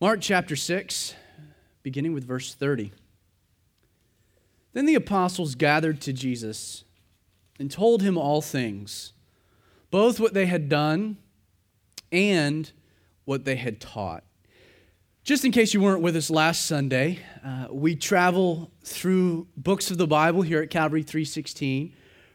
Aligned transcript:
Mark 0.00 0.20
chapter 0.20 0.54
6, 0.54 1.16
beginning 1.82 2.12
with 2.12 2.24
verse 2.24 2.54
30. 2.54 2.92
Then 4.72 4.86
the 4.86 4.94
apostles 4.94 5.56
gathered 5.56 6.00
to 6.02 6.12
Jesus 6.12 6.84
and 7.58 7.68
told 7.68 8.02
him 8.02 8.16
all 8.16 8.40
things, 8.40 9.12
both 9.90 10.20
what 10.20 10.34
they 10.34 10.46
had 10.46 10.68
done 10.68 11.16
and 12.12 12.70
what 13.24 13.44
they 13.44 13.56
had 13.56 13.80
taught. 13.80 14.22
Just 15.24 15.44
in 15.44 15.50
case 15.50 15.74
you 15.74 15.80
weren't 15.80 16.00
with 16.00 16.14
us 16.14 16.30
last 16.30 16.66
Sunday, 16.66 17.18
uh, 17.44 17.66
we 17.68 17.96
travel 17.96 18.70
through 18.84 19.48
books 19.56 19.90
of 19.90 19.98
the 19.98 20.06
Bible 20.06 20.42
here 20.42 20.62
at 20.62 20.70
Calvary 20.70 21.02
316, 21.02 21.92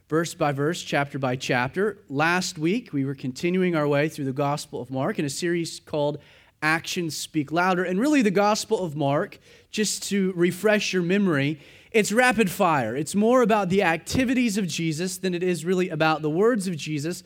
verse 0.09 0.33
by 0.33 0.51
verse, 0.51 0.83
chapter 0.83 1.17
by 1.17 1.37
chapter. 1.37 1.99
Last 2.09 2.57
week, 2.57 2.91
we 2.91 3.05
were 3.05 3.15
continuing 3.15 3.73
our 3.73 3.87
way 3.87 4.09
through 4.09 4.25
the 4.25 4.33
Gospel 4.33 4.81
of 4.81 4.91
Mark 4.91 5.17
in 5.17 5.23
a 5.23 5.29
series 5.29 5.79
called 5.79 6.19
actions 6.63 7.15
speak 7.15 7.51
louder. 7.51 7.83
And 7.83 7.99
really, 7.99 8.23
the 8.23 8.31
Gospel 8.31 8.83
of 8.83 8.95
Mark, 8.95 9.37
just 9.69 10.03
to 10.09 10.33
refresh 10.35 10.93
your 10.93 11.03
memory, 11.03 11.59
it's 11.91 12.11
rapid 12.11 12.49
fire. 12.49 12.95
It's 12.95 13.13
more 13.13 13.43
about 13.43 13.69
the 13.69 13.83
activities 13.83 14.57
of 14.57 14.67
Jesus 14.67 15.17
than 15.17 15.35
it 15.35 15.43
is 15.43 15.63
really 15.63 15.89
about 15.89 16.23
the 16.23 16.29
words 16.29 16.67
of 16.67 16.75
Jesus, 16.75 17.21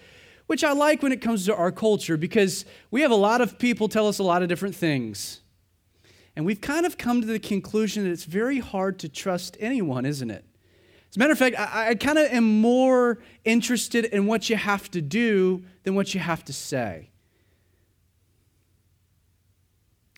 which 0.48 0.64
I 0.64 0.74
like 0.74 1.02
when 1.02 1.14
it 1.14 1.22
comes 1.22 1.46
to 1.46 1.56
our 1.56 1.72
culture 1.72 2.18
because 2.18 2.66
we 2.92 3.02
have 3.02 3.12
a 3.12 3.16
lot 3.16 3.40
of 3.40 3.58
people 3.58 3.88
tell 3.88 4.08
us 4.10 4.20
a 4.20 4.24
lot 4.24 4.42
of 4.42 4.50
different 4.50 4.76
things. 4.76 5.40
And 6.36 6.46
we've 6.46 6.62
kind 6.62 6.86
of 6.86 6.98
come 6.98 7.22
to 7.22 7.28
the 7.28 7.40
conclusion 7.40 8.04
that 8.04 8.12
it's 8.12 8.26
very 8.26 8.60
hard 8.60 9.00
to 9.00 9.10
trust 9.10 9.56
anyone, 9.60 10.06
isn't 10.06 10.30
it? 10.30 10.44
As 11.10 11.16
a 11.16 11.20
matter 11.20 11.32
of 11.32 11.40
fact, 11.40 11.58
I, 11.58 11.90
I 11.90 11.96
kind 11.96 12.18
of 12.18 12.30
am 12.32 12.62
more 12.62 13.20
interested 13.46 14.06
in 14.06 14.26
what 14.26 14.50
you 14.50 14.58
have 14.58 14.92
to 14.92 15.02
do 15.02 15.64
than 15.84 15.96
what 15.96 16.14
you 16.14 16.20
have 16.20 16.44
to 16.46 16.54
say. 16.54 17.10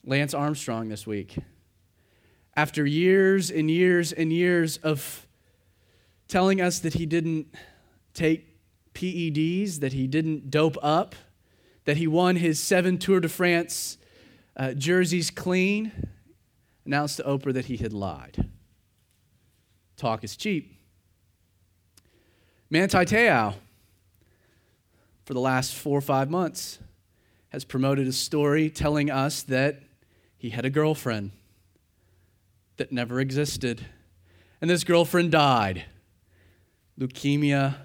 Lance 0.09 0.33
Armstrong 0.33 0.89
this 0.89 1.05
week. 1.05 1.37
After 2.55 2.83
years 2.83 3.51
and 3.51 3.69
years 3.69 4.11
and 4.11 4.33
years 4.33 4.77
of 4.77 5.27
telling 6.27 6.59
us 6.59 6.79
that 6.79 6.95
he 6.95 7.05
didn't 7.05 7.53
take 8.15 8.57
PEDs, 8.95 9.81
that 9.81 9.93
he 9.93 10.07
didn't 10.07 10.49
dope 10.49 10.77
up, 10.81 11.13
that 11.85 11.97
he 11.97 12.07
won 12.07 12.37
his 12.37 12.59
seven 12.59 12.97
Tour 12.97 13.19
de 13.19 13.29
France 13.29 13.99
uh, 14.57 14.73
jerseys 14.73 15.29
clean, 15.29 15.91
announced 16.85 17.17
to 17.17 17.23
Oprah 17.23 17.53
that 17.53 17.65
he 17.65 17.77
had 17.77 17.93
lied. 17.93 18.49
Talk 19.95 20.23
is 20.23 20.35
cheap. 20.35 20.75
Manti 22.71 23.05
Te'o, 23.05 23.53
for 25.23 25.35
the 25.35 25.39
last 25.39 25.75
four 25.75 25.99
or 25.99 26.01
five 26.01 26.31
months, 26.31 26.79
has 27.49 27.63
promoted 27.63 28.07
a 28.07 28.11
story 28.11 28.71
telling 28.71 29.11
us 29.11 29.43
that 29.43 29.83
he 30.39 30.49
had 30.49 30.65
a 30.65 30.69
girlfriend 30.71 31.31
that 32.77 32.91
never 32.91 33.19
existed. 33.19 33.85
And 34.61 34.69
this 34.69 34.83
girlfriend 34.83 35.31
died. 35.31 35.85
Leukemia, 36.99 37.75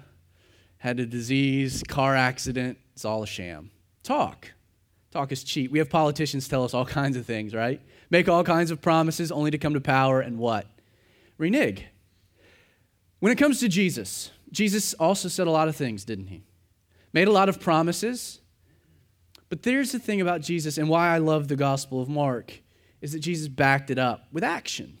had 0.77 0.99
a 0.99 1.05
disease, 1.05 1.83
car 1.87 2.15
accident. 2.15 2.77
It's 2.93 3.05
all 3.05 3.23
a 3.23 3.27
sham. 3.27 3.71
Talk. 4.03 4.51
Talk 5.11 5.31
is 5.31 5.43
cheap. 5.43 5.71
We 5.71 5.79
have 5.79 5.89
politicians 5.89 6.47
tell 6.47 6.63
us 6.63 6.73
all 6.73 6.85
kinds 6.85 7.17
of 7.17 7.25
things, 7.25 7.53
right? 7.53 7.81
Make 8.09 8.29
all 8.29 8.43
kinds 8.43 8.71
of 8.71 8.81
promises 8.81 9.31
only 9.31 9.51
to 9.51 9.57
come 9.57 9.73
to 9.73 9.81
power 9.81 10.21
and 10.21 10.37
what? 10.37 10.67
Renege. 11.37 11.85
When 13.19 13.31
it 13.31 13.37
comes 13.37 13.59
to 13.59 13.67
Jesus, 13.67 14.31
Jesus 14.51 14.93
also 14.93 15.27
said 15.27 15.47
a 15.47 15.51
lot 15.51 15.67
of 15.67 15.75
things, 15.75 16.05
didn't 16.05 16.27
he? 16.27 16.43
Made 17.11 17.27
a 17.27 17.31
lot 17.31 17.49
of 17.49 17.59
promises, 17.59 18.39
but 19.49 19.63
there's 19.63 19.91
the 19.91 19.99
thing 19.99 20.21
about 20.21 20.41
Jesus 20.41 20.77
and 20.77 20.89
why 20.89 21.13
I 21.13 21.19
love 21.19 21.47
the 21.47 21.55
Gospel 21.55 22.01
of 22.01 22.09
Mark 22.09 22.61
is 23.01 23.11
that 23.11 23.19
Jesus 23.19 23.47
backed 23.47 23.91
it 23.91 23.99
up 23.99 24.27
with 24.31 24.43
action, 24.43 24.97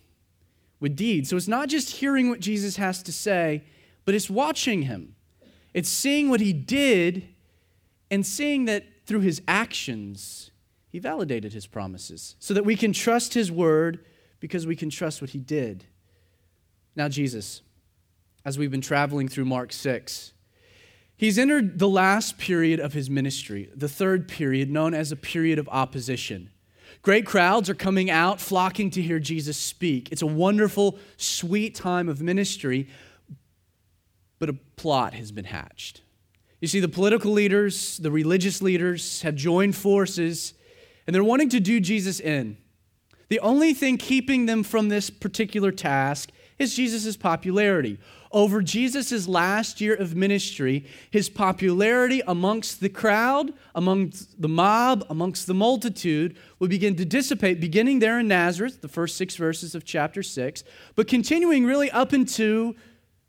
with 0.79 0.95
deeds. 0.95 1.29
So 1.29 1.37
it's 1.37 1.47
not 1.47 1.69
just 1.69 1.89
hearing 1.89 2.29
what 2.29 2.39
Jesus 2.39 2.75
has 2.75 3.01
to 3.03 3.11
say, 3.11 3.63
but 4.05 4.13
it's 4.13 4.29
watching 4.29 4.83
him. 4.83 5.15
It's 5.73 5.89
seeing 5.89 6.29
what 6.29 6.39
he 6.39 6.53
did 6.53 7.27
and 8.11 8.25
seeing 8.25 8.65
that 8.65 8.85
through 9.05 9.21
his 9.21 9.41
actions, 9.47 10.51
he 10.89 10.99
validated 10.99 11.53
his 11.53 11.67
promises 11.67 12.35
so 12.39 12.53
that 12.53 12.65
we 12.65 12.75
can 12.75 12.93
trust 12.93 13.33
his 13.33 13.51
word 13.51 14.05
because 14.39 14.67
we 14.67 14.75
can 14.75 14.89
trust 14.89 15.21
what 15.21 15.31
he 15.31 15.39
did. 15.39 15.85
Now, 16.95 17.09
Jesus, 17.09 17.61
as 18.45 18.57
we've 18.57 18.71
been 18.71 18.81
traveling 18.81 19.27
through 19.27 19.45
Mark 19.45 19.73
6, 19.73 20.33
He's 21.17 21.39
entered 21.39 21.79
the 21.79 21.87
last 21.87 22.37
period 22.37 22.79
of 22.79 22.93
his 22.93 23.09
ministry, 23.09 23.69
the 23.73 23.87
third 23.87 24.27
period, 24.27 24.69
known 24.69 24.93
as 24.93 25.11
a 25.11 25.15
period 25.15 25.59
of 25.59 25.69
opposition. 25.69 26.49
Great 27.01 27.25
crowds 27.25 27.69
are 27.69 27.75
coming 27.75 28.09
out, 28.09 28.41
flocking 28.41 28.89
to 28.91 29.01
hear 29.01 29.19
Jesus 29.19 29.57
speak. 29.57 30.11
It's 30.11 30.21
a 30.21 30.27
wonderful, 30.27 30.97
sweet 31.17 31.75
time 31.75 32.09
of 32.09 32.21
ministry, 32.21 32.89
but 34.39 34.49
a 34.49 34.53
plot 34.75 35.13
has 35.13 35.31
been 35.31 35.45
hatched. 35.45 36.01
You 36.59 36.67
see, 36.67 36.79
the 36.79 36.89
political 36.89 37.31
leaders, 37.31 37.97
the 37.97 38.11
religious 38.11 38.61
leaders 38.61 39.21
have 39.21 39.35
joined 39.35 39.75
forces, 39.75 40.53
and 41.05 41.15
they're 41.15 41.23
wanting 41.23 41.49
to 41.49 41.59
do 41.59 41.79
Jesus 41.79 42.19
in. 42.19 42.57
The 43.29 43.39
only 43.39 43.73
thing 43.73 43.97
keeping 43.97 44.45
them 44.45 44.63
from 44.63 44.89
this 44.89 45.09
particular 45.09 45.71
task 45.71 46.31
is 46.57 46.75
Jesus' 46.75 47.17
popularity 47.17 47.99
over 48.35 48.61
Jesus' 48.61 49.29
last 49.29 49.79
year 49.79 49.95
of 49.95 50.13
ministry, 50.13 50.85
his 51.09 51.29
popularity 51.29 52.21
amongst 52.27 52.81
the 52.81 52.89
crowd, 52.89 53.53
amongst 53.73 54.41
the 54.41 54.49
mob, 54.49 55.05
amongst 55.09 55.47
the 55.47 55.53
multitude 55.53 56.37
would 56.59 56.69
begin 56.69 56.97
to 56.97 57.05
dissipate, 57.05 57.61
beginning 57.61 57.99
there 57.99 58.19
in 58.19 58.27
Nazareth, 58.27 58.81
the 58.81 58.89
first 58.89 59.15
six 59.15 59.37
verses 59.37 59.73
of 59.73 59.85
chapter 59.85 60.21
6, 60.21 60.65
but 60.95 61.07
continuing 61.07 61.65
really 61.65 61.89
up 61.91 62.13
into 62.13 62.75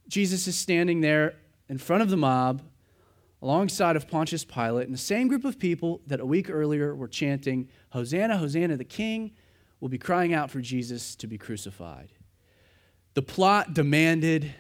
Jesus 0.09 0.49
is 0.49 0.57
standing 0.57 1.03
there 1.03 1.37
in 1.69 1.79
front 1.79 2.03
of 2.03 2.11
the 2.11 2.17
mob 2.17 2.63
alongside 3.41 3.95
of 3.95 4.09
Pontius 4.09 4.45
Pilate 4.45 4.87
and 4.87 4.95
the 4.95 4.99
same 4.99 5.29
group 5.29 5.45
of 5.45 5.57
people 5.57 6.01
that 6.09 6.19
a 6.19 6.27
week 6.27 6.51
earlier 6.51 6.97
were 6.97 7.07
chanting, 7.07 7.69
Hosanna, 7.91 8.39
Hosanna, 8.39 8.77
the 8.77 8.85
King, 8.85 9.33
will 9.79 9.89
be 9.89 9.99
crying 9.99 10.35
out 10.35 10.51
for 10.51 10.61
Jesus 10.61 11.15
to 11.15 11.29
be 11.29 11.39
crucified. 11.39 12.09
The 13.17 13.23
plot 13.23 13.73
demanded 13.73 14.55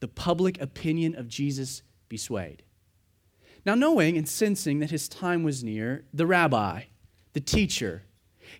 the 0.00 0.06
public 0.06 0.60
opinion 0.60 1.14
of 1.16 1.28
Jesus 1.28 1.80
be 2.10 2.18
swayed. 2.18 2.62
Now, 3.64 3.74
knowing 3.74 4.18
and 4.18 4.28
sensing 4.28 4.80
that 4.80 4.90
his 4.90 5.08
time 5.08 5.42
was 5.44 5.64
near, 5.64 6.04
the 6.12 6.26
rabbi, 6.26 6.82
the 7.32 7.40
teacher, 7.40 8.02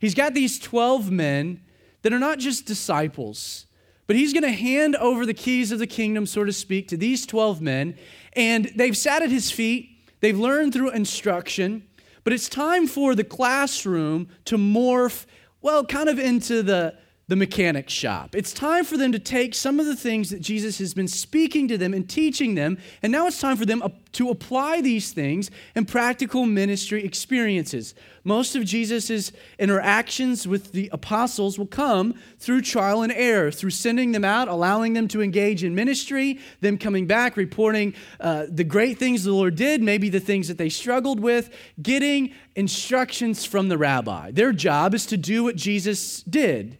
he's 0.00 0.14
got 0.14 0.32
these 0.32 0.58
12 0.58 1.10
men 1.10 1.60
that 2.00 2.14
are 2.14 2.18
not 2.18 2.38
just 2.38 2.64
disciples, 2.64 3.66
but 4.06 4.16
he's 4.16 4.32
going 4.32 4.42
to 4.42 4.52
hand 4.52 4.96
over 4.96 5.26
the 5.26 5.34
keys 5.34 5.70
of 5.70 5.78
the 5.78 5.86
kingdom, 5.86 6.24
so 6.24 6.44
to 6.44 6.52
speak, 6.52 6.88
to 6.88 6.96
these 6.96 7.26
12 7.26 7.60
men. 7.60 7.98
And 8.32 8.72
they've 8.74 8.96
sat 8.96 9.20
at 9.20 9.28
his 9.28 9.50
feet, 9.50 9.90
they've 10.20 10.38
learned 10.38 10.72
through 10.72 10.92
instruction, 10.92 11.86
but 12.24 12.32
it's 12.32 12.48
time 12.48 12.86
for 12.86 13.14
the 13.14 13.22
classroom 13.22 14.28
to 14.46 14.56
morph, 14.56 15.26
well, 15.60 15.84
kind 15.84 16.08
of 16.08 16.18
into 16.18 16.62
the 16.62 16.96
the 17.28 17.36
mechanic 17.36 17.88
shop. 17.88 18.34
It's 18.34 18.52
time 18.52 18.84
for 18.84 18.96
them 18.96 19.12
to 19.12 19.18
take 19.18 19.54
some 19.54 19.78
of 19.78 19.86
the 19.86 19.94
things 19.94 20.30
that 20.30 20.40
Jesus 20.40 20.78
has 20.78 20.92
been 20.92 21.08
speaking 21.08 21.68
to 21.68 21.78
them 21.78 21.94
and 21.94 22.08
teaching 22.08 22.56
them, 22.56 22.78
and 23.00 23.12
now 23.12 23.26
it's 23.26 23.40
time 23.40 23.56
for 23.56 23.64
them 23.64 23.82
to 24.12 24.28
apply 24.28 24.80
these 24.80 25.12
things 25.12 25.50
in 25.74 25.84
practical 25.84 26.44
ministry 26.46 27.04
experiences. 27.04 27.94
Most 28.24 28.56
of 28.56 28.64
Jesus' 28.64 29.32
interactions 29.58 30.46
with 30.46 30.72
the 30.72 30.90
apostles 30.92 31.58
will 31.58 31.66
come 31.66 32.14
through 32.38 32.60
trial 32.60 33.02
and 33.02 33.12
error, 33.12 33.50
through 33.50 33.70
sending 33.70 34.12
them 34.12 34.24
out, 34.24 34.48
allowing 34.48 34.92
them 34.92 35.08
to 35.08 35.22
engage 35.22 35.64
in 35.64 35.74
ministry, 35.74 36.40
them 36.60 36.76
coming 36.76 37.06
back, 37.06 37.36
reporting 37.36 37.94
uh, 38.20 38.46
the 38.48 38.64
great 38.64 38.98
things 38.98 39.24
the 39.24 39.32
Lord 39.32 39.54
did, 39.54 39.80
maybe 39.80 40.08
the 40.08 40.20
things 40.20 40.48
that 40.48 40.58
they 40.58 40.68
struggled 40.68 41.20
with, 41.20 41.50
getting 41.80 42.34
instructions 42.56 43.44
from 43.44 43.68
the 43.68 43.78
rabbi. 43.78 44.32
Their 44.32 44.52
job 44.52 44.92
is 44.92 45.06
to 45.06 45.16
do 45.16 45.44
what 45.44 45.56
Jesus 45.56 46.22
did. 46.24 46.78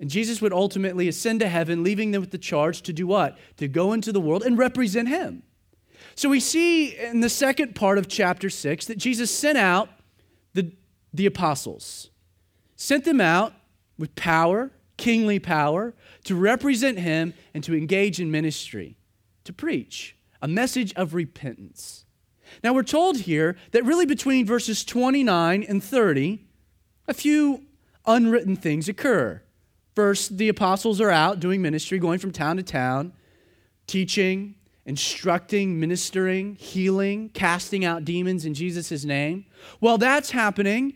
And 0.00 0.08
Jesus 0.08 0.40
would 0.40 0.52
ultimately 0.52 1.08
ascend 1.08 1.40
to 1.40 1.48
heaven, 1.48 1.82
leaving 1.82 2.12
them 2.12 2.20
with 2.20 2.30
the 2.30 2.38
charge 2.38 2.82
to 2.82 2.92
do 2.92 3.06
what? 3.06 3.36
To 3.56 3.66
go 3.66 3.92
into 3.92 4.12
the 4.12 4.20
world 4.20 4.42
and 4.42 4.56
represent 4.56 5.08
him. 5.08 5.42
So 6.14 6.28
we 6.28 6.40
see 6.40 6.96
in 6.96 7.20
the 7.20 7.28
second 7.28 7.74
part 7.74 7.98
of 7.98 8.08
chapter 8.08 8.50
6 8.50 8.86
that 8.86 8.98
Jesus 8.98 9.30
sent 9.30 9.58
out 9.58 9.88
the, 10.54 10.72
the 11.12 11.26
apostles, 11.26 12.10
sent 12.76 13.04
them 13.04 13.20
out 13.20 13.52
with 13.98 14.14
power, 14.14 14.70
kingly 14.96 15.38
power, 15.38 15.94
to 16.24 16.34
represent 16.34 16.98
him 16.98 17.34
and 17.54 17.64
to 17.64 17.74
engage 17.74 18.20
in 18.20 18.30
ministry, 18.30 18.96
to 19.44 19.52
preach 19.52 20.16
a 20.40 20.48
message 20.48 20.92
of 20.94 21.14
repentance. 21.14 22.04
Now 22.62 22.72
we're 22.72 22.82
told 22.82 23.18
here 23.18 23.56
that 23.72 23.84
really 23.84 24.06
between 24.06 24.46
verses 24.46 24.84
29 24.84 25.64
and 25.64 25.82
30, 25.82 26.44
a 27.06 27.14
few 27.14 27.64
unwritten 28.06 28.56
things 28.56 28.88
occur. 28.88 29.42
First, 29.98 30.38
the 30.38 30.48
apostles 30.48 31.00
are 31.00 31.10
out 31.10 31.40
doing 31.40 31.60
ministry, 31.60 31.98
going 31.98 32.20
from 32.20 32.30
town 32.30 32.56
to 32.58 32.62
town, 32.62 33.12
teaching, 33.88 34.54
instructing, 34.86 35.80
ministering, 35.80 36.54
healing, 36.54 37.30
casting 37.30 37.84
out 37.84 38.04
demons 38.04 38.44
in 38.44 38.54
Jesus' 38.54 39.04
name. 39.04 39.44
While 39.80 39.98
that's 39.98 40.30
happening, 40.30 40.94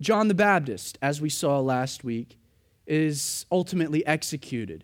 John 0.00 0.26
the 0.26 0.34
Baptist, 0.34 0.98
as 1.00 1.20
we 1.20 1.28
saw 1.28 1.60
last 1.60 2.02
week, 2.02 2.36
is 2.84 3.46
ultimately 3.52 4.04
executed. 4.06 4.82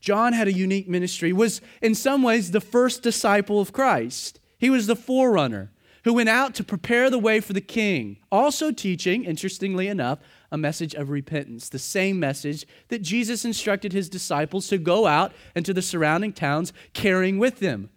John 0.00 0.32
had 0.32 0.48
a 0.48 0.52
unique 0.52 0.88
ministry, 0.88 1.32
was 1.32 1.60
in 1.80 1.94
some 1.94 2.24
ways 2.24 2.50
the 2.50 2.60
first 2.60 3.04
disciple 3.04 3.60
of 3.60 3.72
Christ. 3.72 4.40
He 4.58 4.70
was 4.70 4.88
the 4.88 4.96
forerunner 4.96 5.70
who 6.02 6.14
went 6.14 6.30
out 6.30 6.52
to 6.56 6.64
prepare 6.64 7.10
the 7.10 7.18
way 7.20 7.38
for 7.38 7.52
the 7.52 7.60
king, 7.60 8.16
also 8.32 8.72
teaching, 8.72 9.24
interestingly 9.24 9.86
enough, 9.86 10.18
a 10.50 10.58
message 10.58 10.94
of 10.94 11.10
repentance, 11.10 11.68
the 11.68 11.78
same 11.78 12.18
message 12.18 12.66
that 12.88 13.02
Jesus 13.02 13.44
instructed 13.44 13.92
his 13.92 14.08
disciples 14.08 14.68
to 14.68 14.78
go 14.78 15.06
out 15.06 15.32
into 15.54 15.74
the 15.74 15.82
surrounding 15.82 16.32
towns 16.32 16.72
carrying 16.92 17.38
with 17.38 17.58
them. 17.60 17.90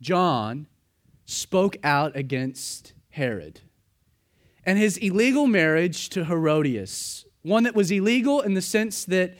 John 0.00 0.66
spoke 1.24 1.76
out 1.84 2.16
against 2.16 2.92
Herod 3.10 3.60
and 4.64 4.78
his 4.78 4.96
illegal 4.98 5.46
marriage 5.46 6.08
to 6.10 6.24
Herodias, 6.24 7.24
one 7.42 7.64
that 7.64 7.74
was 7.74 7.90
illegal 7.90 8.40
in 8.40 8.54
the 8.54 8.62
sense 8.62 9.04
that 9.04 9.36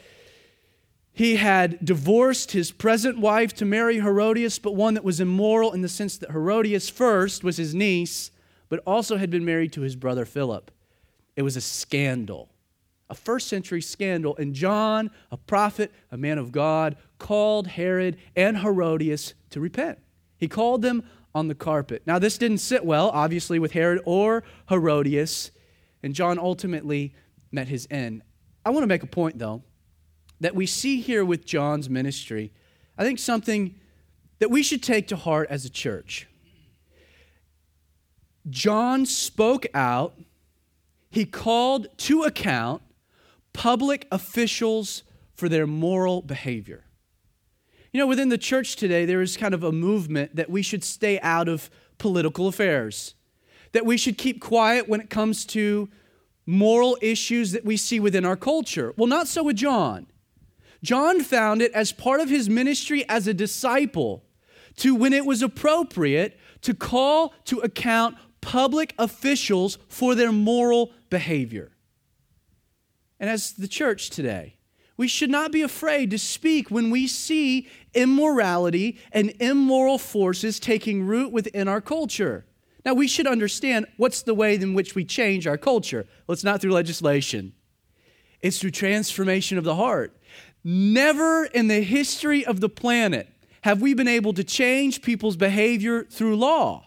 he 1.12 1.37
had 1.37 1.85
divorced 1.85 2.53
his 2.53 2.73
present 2.73 3.19
wife 3.19 3.55
to 3.55 3.65
marry 3.65 4.00
Herodias, 4.00 4.59
but 4.59 4.75
one 4.75 4.95
that 4.95 5.05
was 5.05 5.21
immoral 5.21 5.73
in 5.73 5.81
the 5.81 5.89
sense 5.89 6.19
that 6.19 6.33
Herodias 6.33 6.91
first 6.91 7.45
was 7.45 7.57
his 7.57 7.75
niece, 7.75 8.33
but 8.69 8.83
also 8.85 9.17
had 9.17 9.31
been 9.31 9.45
married 9.45 9.73
to 9.75 9.83
his 9.83 9.95
brother 9.95 10.25
Philip. 10.25 10.73
It 11.37 11.43
was 11.43 11.57
a 11.57 11.61
scandal, 11.61 12.51
a 13.11 13.15
first 13.15 13.49
century 13.49 13.83
scandal. 13.83 14.37
And 14.37 14.55
John, 14.55 15.11
a 15.31 15.37
prophet, 15.37 15.93
a 16.11 16.17
man 16.17 16.39
of 16.39 16.53
God, 16.53 16.97
called 17.19 17.67
Herod 17.67 18.17
and 18.37 18.59
Herodias 18.59 19.35
to 19.51 19.61
repent. 19.61 19.99
He 20.37 20.49
called 20.49 20.83
them 20.83 21.05
on 21.35 21.49
the 21.49 21.55
carpet. 21.55 22.03
Now, 22.07 22.19
this 22.19 22.39
didn't 22.39 22.59
sit 22.59 22.85
well, 22.85 23.11
obviously, 23.11 23.59
with 23.59 23.73
Herod 23.73 24.01
or 24.05 24.45
Herodias, 24.69 25.51
and 26.03 26.15
John 26.15 26.39
ultimately 26.39 27.15
met 27.51 27.69
his 27.69 27.89
end. 27.91 28.23
I 28.65 28.71
want 28.71 28.83
to 28.85 28.89
make 28.89 29.03
a 29.03 29.07
point, 29.07 29.39
though 29.39 29.63
that 30.41 30.55
we 30.55 30.67
see 30.67 31.01
here 31.01 31.25
with 31.25 31.47
John's 31.47 31.89
ministry, 31.89 32.53
I 32.99 33.05
think 33.05 33.19
something 33.19 33.77
that 34.41 34.51
we 34.51 34.63
should 34.63 34.83
take 34.83 35.09
to 35.09 35.17
heart 35.17 35.49
as 35.49 35.65
a 35.65 35.71
church. 35.71 36.27
John 38.51 39.07
spoke 39.07 39.65
out, 39.73 40.19
he 41.14 41.25
called 41.25 41.87
to 41.99 42.22
account 42.22 42.82
public 43.52 44.06
officials 44.11 45.05
for 45.34 45.49
their 45.49 45.66
moral 45.66 46.22
behavior. 46.22 46.84
You 47.93 48.00
know, 48.00 48.06
within 48.06 48.28
the 48.28 48.38
church 48.38 48.75
today, 48.75 49.05
there 49.05 49.22
is 49.22 49.37
kind 49.37 49.55
of 49.55 49.62
a 49.62 49.70
movement 49.70 50.34
that 50.34 50.50
we 50.50 50.62
should 50.62 50.82
stay 50.82 51.20
out 51.20 51.49
of 51.49 51.70
political 51.99 52.49
affairs, 52.49 53.14
that 53.70 53.87
we 53.87 53.96
should 53.96 54.19
keep 54.19 54.40
quiet 54.40 54.88
when 54.88 55.00
it 55.00 55.08
comes 55.11 55.44
to 55.46 55.88
moral 56.46 56.99
issues 57.00 57.52
that 57.52 57.64
we 57.64 57.76
see 57.76 58.00
within 58.00 58.25
our 58.25 58.37
culture. 58.37 58.93
Well, 58.96 59.06
not 59.06 59.28
so 59.28 59.44
with 59.44 59.56
John. 59.56 60.08
John 60.82 61.22
found 61.22 61.62
it 61.62 61.72
as 61.72 61.93
part 61.93 62.20
of 62.20 62.28
his 62.28 62.50
ministry 62.50 63.08
as 63.08 63.28
a 63.28 63.32
disciple 63.34 64.25
to, 64.78 64.94
when 64.94 65.12
it 65.12 65.25
was 65.25 65.40
appropriate, 65.43 66.38
to 66.62 66.75
call 66.75 67.32
to 67.44 67.61
account 67.61 68.16
public 68.44 68.94
officials 68.99 69.79
for 69.88 70.14
their 70.14 70.32
moral 70.32 70.93
behavior. 71.11 71.73
And 73.19 73.31
as 73.31 73.52
the 73.52 73.69
church 73.69 74.11
today, 74.11 74.56
we 74.96 75.08
should 75.08 75.31
not 75.31 75.50
be 75.50 75.62
afraid 75.62 76.11
to 76.11 76.19
speak 76.19 76.70
when 76.70 76.91
we 76.91 77.06
see 77.06 77.69
immorality 77.94 78.99
and 79.11 79.32
immoral 79.41 79.99
forces 79.99 80.61
taking 80.61 81.05
root 81.05 81.32
within 81.32 81.67
our 81.67 81.81
culture. 81.81 82.44
Now, 82.85 82.94
we 82.94 83.08
should 83.08 83.26
understand 83.26 83.87
what's 83.96 84.23
the 84.23 84.35
way 84.35 84.55
in 84.55 84.75
which 84.75 84.94
we 84.94 85.05
change 85.05 85.47
our 85.47 85.56
culture. 85.56 86.06
Well, 86.26 86.35
it's 86.35 86.44
not 86.44 86.61
through 86.61 86.73
legislation, 86.73 87.55
it's 88.40 88.58
through 88.58 88.73
transformation 88.73 89.58
of 89.58 89.64
the 89.64 89.76
heart. 89.76 90.17
Never 90.62 91.44
in 91.47 91.69
the 91.69 91.82
history 91.82 92.44
of 92.44 92.61
the 92.61 92.69
planet 92.69 93.29
have 93.62 93.81
we 93.81 93.94
been 93.94 94.08
able 94.08 94.32
to 94.35 94.44
change 94.44 95.02
people's 95.02 95.37
behavior 95.37 96.05
through 96.05 96.37
law. 96.37 96.87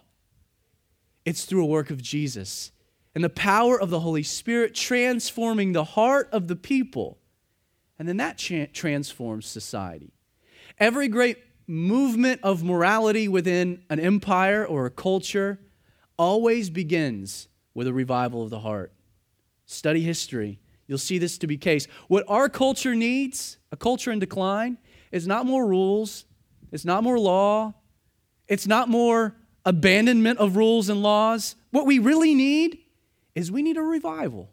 It's 1.28 1.44
through 1.44 1.62
a 1.62 1.66
work 1.66 1.90
of 1.90 2.00
Jesus 2.00 2.72
and 3.14 3.22
the 3.22 3.28
power 3.28 3.78
of 3.78 3.90
the 3.90 4.00
Holy 4.00 4.22
Spirit 4.22 4.74
transforming 4.74 5.72
the 5.72 5.84
heart 5.84 6.26
of 6.32 6.48
the 6.48 6.56
people. 6.56 7.18
And 7.98 8.08
then 8.08 8.16
that 8.16 8.38
transforms 8.38 9.44
society. 9.44 10.14
Every 10.78 11.06
great 11.06 11.36
movement 11.66 12.40
of 12.42 12.64
morality 12.64 13.28
within 13.28 13.82
an 13.90 14.00
empire 14.00 14.64
or 14.64 14.86
a 14.86 14.90
culture 14.90 15.60
always 16.16 16.70
begins 16.70 17.48
with 17.74 17.86
a 17.86 17.92
revival 17.92 18.42
of 18.42 18.48
the 18.48 18.60
heart. 18.60 18.94
Study 19.66 20.00
history. 20.00 20.60
You'll 20.86 20.96
see 20.96 21.18
this 21.18 21.36
to 21.38 21.46
be 21.46 21.58
case. 21.58 21.86
What 22.06 22.24
our 22.26 22.48
culture 22.48 22.94
needs, 22.94 23.58
a 23.70 23.76
culture 23.76 24.10
in 24.10 24.18
decline, 24.18 24.78
is 25.12 25.26
not 25.26 25.44
more 25.44 25.66
rules, 25.66 26.24
it's 26.72 26.86
not 26.86 27.02
more 27.02 27.18
law, 27.18 27.74
it's 28.46 28.66
not 28.66 28.88
more 28.88 29.36
abandonment 29.68 30.38
of 30.38 30.56
rules 30.56 30.88
and 30.88 31.02
laws. 31.02 31.54
What 31.70 31.84
we 31.84 31.98
really 31.98 32.34
need 32.34 32.78
is 33.34 33.52
we 33.52 33.62
need 33.62 33.76
a 33.76 33.82
revival 33.82 34.50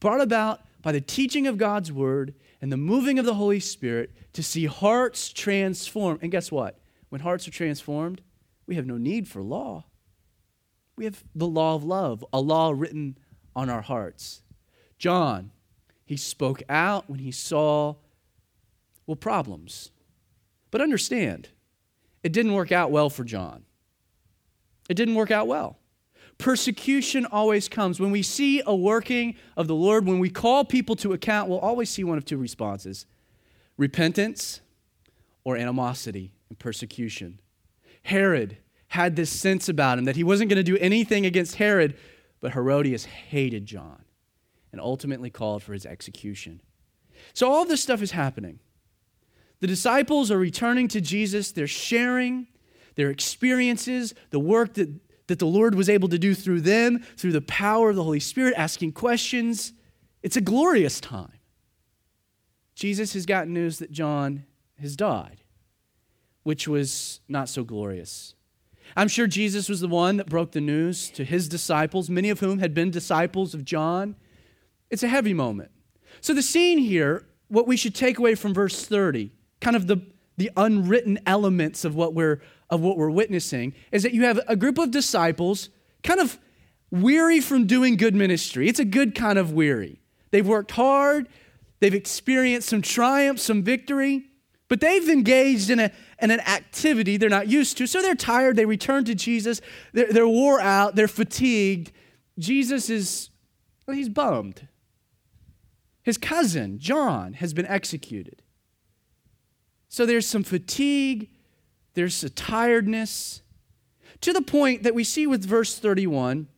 brought 0.00 0.22
about 0.22 0.62
by 0.80 0.90
the 0.90 1.02
teaching 1.02 1.46
of 1.46 1.58
God's 1.58 1.92
word 1.92 2.34
and 2.62 2.72
the 2.72 2.78
moving 2.78 3.18
of 3.18 3.26
the 3.26 3.34
Holy 3.34 3.60
Spirit 3.60 4.10
to 4.32 4.42
see 4.42 4.64
hearts 4.64 5.32
transformed. 5.34 6.20
And 6.22 6.32
guess 6.32 6.50
what? 6.50 6.80
When 7.10 7.20
hearts 7.20 7.46
are 7.46 7.50
transformed, 7.50 8.22
we 8.66 8.76
have 8.76 8.86
no 8.86 8.96
need 8.96 9.28
for 9.28 9.42
law. 9.42 9.84
We 10.96 11.04
have 11.04 11.22
the 11.34 11.46
law 11.46 11.74
of 11.74 11.84
love, 11.84 12.24
a 12.32 12.40
law 12.40 12.72
written 12.74 13.18
on 13.54 13.68
our 13.68 13.82
hearts. 13.82 14.40
John 14.98 15.50
he 16.06 16.16
spoke 16.16 16.62
out 16.68 17.08
when 17.08 17.18
he 17.18 17.32
saw, 17.32 17.96
well, 19.06 19.16
problems. 19.16 19.90
But 20.70 20.80
understand, 20.80 21.48
it 22.22 22.32
didn't 22.32 22.52
work 22.52 22.72
out 22.72 22.90
well 22.90 23.10
for 23.10 23.24
John. 23.24 23.64
It 24.88 24.94
didn't 24.94 25.14
work 25.14 25.30
out 25.30 25.46
well. 25.46 25.78
Persecution 26.38 27.26
always 27.26 27.68
comes. 27.68 28.00
When 28.00 28.10
we 28.10 28.22
see 28.22 28.60
a 28.66 28.74
working 28.74 29.36
of 29.56 29.68
the 29.68 29.74
Lord, 29.74 30.06
when 30.06 30.18
we 30.18 30.30
call 30.30 30.64
people 30.64 30.96
to 30.96 31.12
account, 31.12 31.48
we'll 31.48 31.58
always 31.58 31.90
see 31.90 32.04
one 32.04 32.18
of 32.18 32.24
two 32.24 32.36
responses 32.36 33.06
repentance 33.76 34.60
or 35.42 35.56
animosity 35.56 36.32
and 36.48 36.58
persecution. 36.58 37.40
Herod 38.04 38.58
had 38.88 39.16
this 39.16 39.30
sense 39.30 39.68
about 39.68 39.98
him 39.98 40.04
that 40.04 40.16
he 40.16 40.22
wasn't 40.24 40.50
going 40.50 40.56
to 40.56 40.62
do 40.62 40.78
anything 40.78 41.26
against 41.26 41.56
Herod, 41.56 41.96
but 42.40 42.52
Herodias 42.52 43.04
hated 43.04 43.66
John 43.66 44.04
and 44.70 44.80
ultimately 44.80 45.30
called 45.30 45.62
for 45.62 45.72
his 45.72 45.86
execution. 45.86 46.60
So, 47.32 47.50
all 47.50 47.64
this 47.64 47.82
stuff 47.82 48.02
is 48.02 48.10
happening. 48.10 48.60
The 49.60 49.66
disciples 49.66 50.30
are 50.30 50.38
returning 50.38 50.88
to 50.88 51.00
Jesus, 51.00 51.52
they're 51.52 51.66
sharing 51.66 52.48
their 52.94 53.10
experiences, 53.10 54.14
the 54.30 54.38
work 54.38 54.74
that, 54.74 54.88
that 55.26 55.38
the 55.38 55.46
Lord 55.46 55.74
was 55.74 55.88
able 55.88 56.08
to 56.08 56.18
do 56.18 56.34
through 56.34 56.60
them, 56.60 57.00
through 57.16 57.32
the 57.32 57.40
power 57.40 57.90
of 57.90 57.96
the 57.96 58.04
Holy 58.04 58.20
Spirit, 58.20 58.54
asking 58.56 58.92
questions. 58.92 59.72
It's 60.22 60.36
a 60.36 60.40
glorious 60.40 61.00
time. 61.00 61.38
Jesus 62.74 63.12
has 63.14 63.26
gotten 63.26 63.52
news 63.52 63.78
that 63.78 63.90
John 63.92 64.44
has 64.80 64.96
died, 64.96 65.42
which 66.42 66.66
was 66.66 67.20
not 67.28 67.48
so 67.48 67.64
glorious. 67.64 68.34
I'm 68.96 69.08
sure 69.08 69.26
Jesus 69.26 69.68
was 69.68 69.80
the 69.80 69.88
one 69.88 70.18
that 70.18 70.28
broke 70.28 70.52
the 70.52 70.60
news 70.60 71.10
to 71.10 71.24
his 71.24 71.48
disciples, 71.48 72.10
many 72.10 72.30
of 72.30 72.40
whom 72.40 72.58
had 72.58 72.74
been 72.74 72.90
disciples 72.90 73.54
of 73.54 73.64
John. 73.64 74.16
It's 74.90 75.02
a 75.02 75.08
heavy 75.08 75.34
moment. 75.34 75.70
So, 76.20 76.34
the 76.34 76.42
scene 76.42 76.78
here, 76.78 77.26
what 77.48 77.66
we 77.66 77.76
should 77.76 77.94
take 77.94 78.18
away 78.18 78.34
from 78.34 78.54
verse 78.54 78.86
30, 78.86 79.32
kind 79.60 79.74
of 79.74 79.86
the, 79.86 80.02
the 80.36 80.50
unwritten 80.56 81.18
elements 81.26 81.84
of 81.84 81.94
what, 81.94 82.14
we're, 82.14 82.40
of 82.70 82.80
what 82.80 82.96
we're 82.96 83.10
witnessing, 83.10 83.74
is 83.92 84.02
that 84.02 84.12
you 84.12 84.24
have 84.24 84.40
a 84.48 84.56
group 84.56 84.78
of 84.78 84.90
disciples 84.90 85.68
kind 86.02 86.20
of 86.20 86.38
weary 86.90 87.40
from 87.40 87.66
doing 87.66 87.96
good 87.96 88.14
ministry. 88.14 88.68
It's 88.68 88.78
a 88.78 88.84
good 88.84 89.14
kind 89.14 89.38
of 89.38 89.52
weary. 89.52 90.00
They've 90.30 90.46
worked 90.46 90.72
hard, 90.72 91.28
they've 91.80 91.94
experienced 91.94 92.68
some 92.68 92.82
triumph, 92.82 93.40
some 93.40 93.62
victory, 93.62 94.26
but 94.68 94.80
they've 94.80 95.08
engaged 95.08 95.70
in, 95.70 95.78
a, 95.78 95.92
in 96.20 96.30
an 96.30 96.40
activity 96.40 97.16
they're 97.16 97.28
not 97.28 97.48
used 97.48 97.76
to. 97.78 97.86
So 97.86 98.02
they're 98.02 98.14
tired, 98.14 98.56
they 98.56 98.64
return 98.64 99.04
to 99.04 99.14
Jesus, 99.14 99.60
they're, 99.92 100.12
they're 100.12 100.28
wore 100.28 100.60
out, 100.60 100.96
they're 100.96 101.06
fatigued. 101.06 101.92
Jesus 102.38 102.90
is, 102.90 103.30
well, 103.86 103.96
he's 103.96 104.08
bummed. 104.08 104.66
His 106.02 106.18
cousin, 106.18 106.78
John, 106.78 107.34
has 107.34 107.54
been 107.54 107.66
executed. 107.66 108.42
So 109.94 110.04
there's 110.06 110.26
some 110.26 110.42
fatigue, 110.42 111.28
there's 111.94 112.24
a 112.24 112.28
tiredness, 112.28 113.42
to 114.22 114.32
the 114.32 114.42
point 114.42 114.82
that 114.82 114.92
we 114.92 115.04
see 115.04 115.24
with 115.24 115.44
verse 115.44 115.78
31 115.78 116.48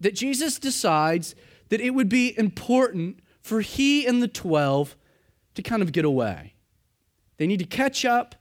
that 0.00 0.14
Jesus 0.14 0.58
decides 0.58 1.34
that 1.68 1.82
it 1.82 1.90
would 1.90 2.08
be 2.08 2.32
important 2.38 3.20
for 3.42 3.60
he 3.60 4.06
and 4.06 4.22
the 4.22 4.28
12 4.28 4.96
to 5.56 5.62
kind 5.62 5.82
of 5.82 5.92
get 5.92 6.06
away. 6.06 6.54
They 7.36 7.46
need 7.46 7.58
to 7.58 7.66
catch 7.66 8.06
up, 8.06 8.34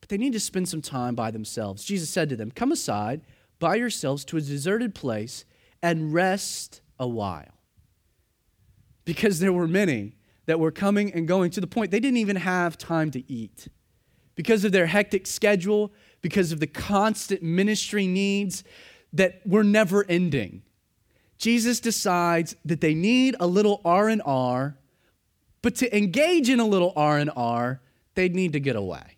but 0.00 0.10
they 0.10 0.18
need 0.18 0.34
to 0.34 0.40
spend 0.40 0.68
some 0.68 0.82
time 0.82 1.14
by 1.14 1.30
themselves. 1.30 1.82
Jesus 1.82 2.10
said 2.10 2.28
to 2.28 2.36
them, 2.36 2.50
Come 2.50 2.72
aside 2.72 3.22
by 3.58 3.76
yourselves 3.76 4.26
to 4.26 4.36
a 4.36 4.42
deserted 4.42 4.94
place 4.94 5.46
and 5.82 6.12
rest 6.12 6.82
a 6.98 7.08
while. 7.08 7.54
because 9.06 9.40
there 9.40 9.54
were 9.54 9.66
many 9.66 10.19
that 10.46 10.58
were 10.58 10.70
coming 10.70 11.12
and 11.12 11.28
going 11.28 11.50
to 11.50 11.60
the 11.60 11.66
point 11.66 11.90
they 11.90 12.00
didn't 12.00 12.16
even 12.16 12.36
have 12.36 12.78
time 12.78 13.10
to 13.12 13.32
eat. 13.32 13.68
Because 14.34 14.64
of 14.64 14.72
their 14.72 14.86
hectic 14.86 15.26
schedule, 15.26 15.92
because 16.22 16.52
of 16.52 16.60
the 16.60 16.66
constant 16.66 17.42
ministry 17.42 18.06
needs 18.06 18.64
that 19.12 19.40
were 19.46 19.64
never 19.64 20.04
ending. 20.08 20.62
Jesus 21.38 21.80
decides 21.80 22.54
that 22.64 22.80
they 22.80 22.94
need 22.94 23.34
a 23.40 23.46
little 23.46 23.80
R&R, 23.84 24.76
but 25.62 25.74
to 25.76 25.96
engage 25.96 26.48
in 26.48 26.60
a 26.60 26.66
little 26.66 26.92
R&R, 26.96 27.80
they'd 28.14 28.34
need 28.34 28.52
to 28.52 28.60
get 28.60 28.76
away. 28.76 29.16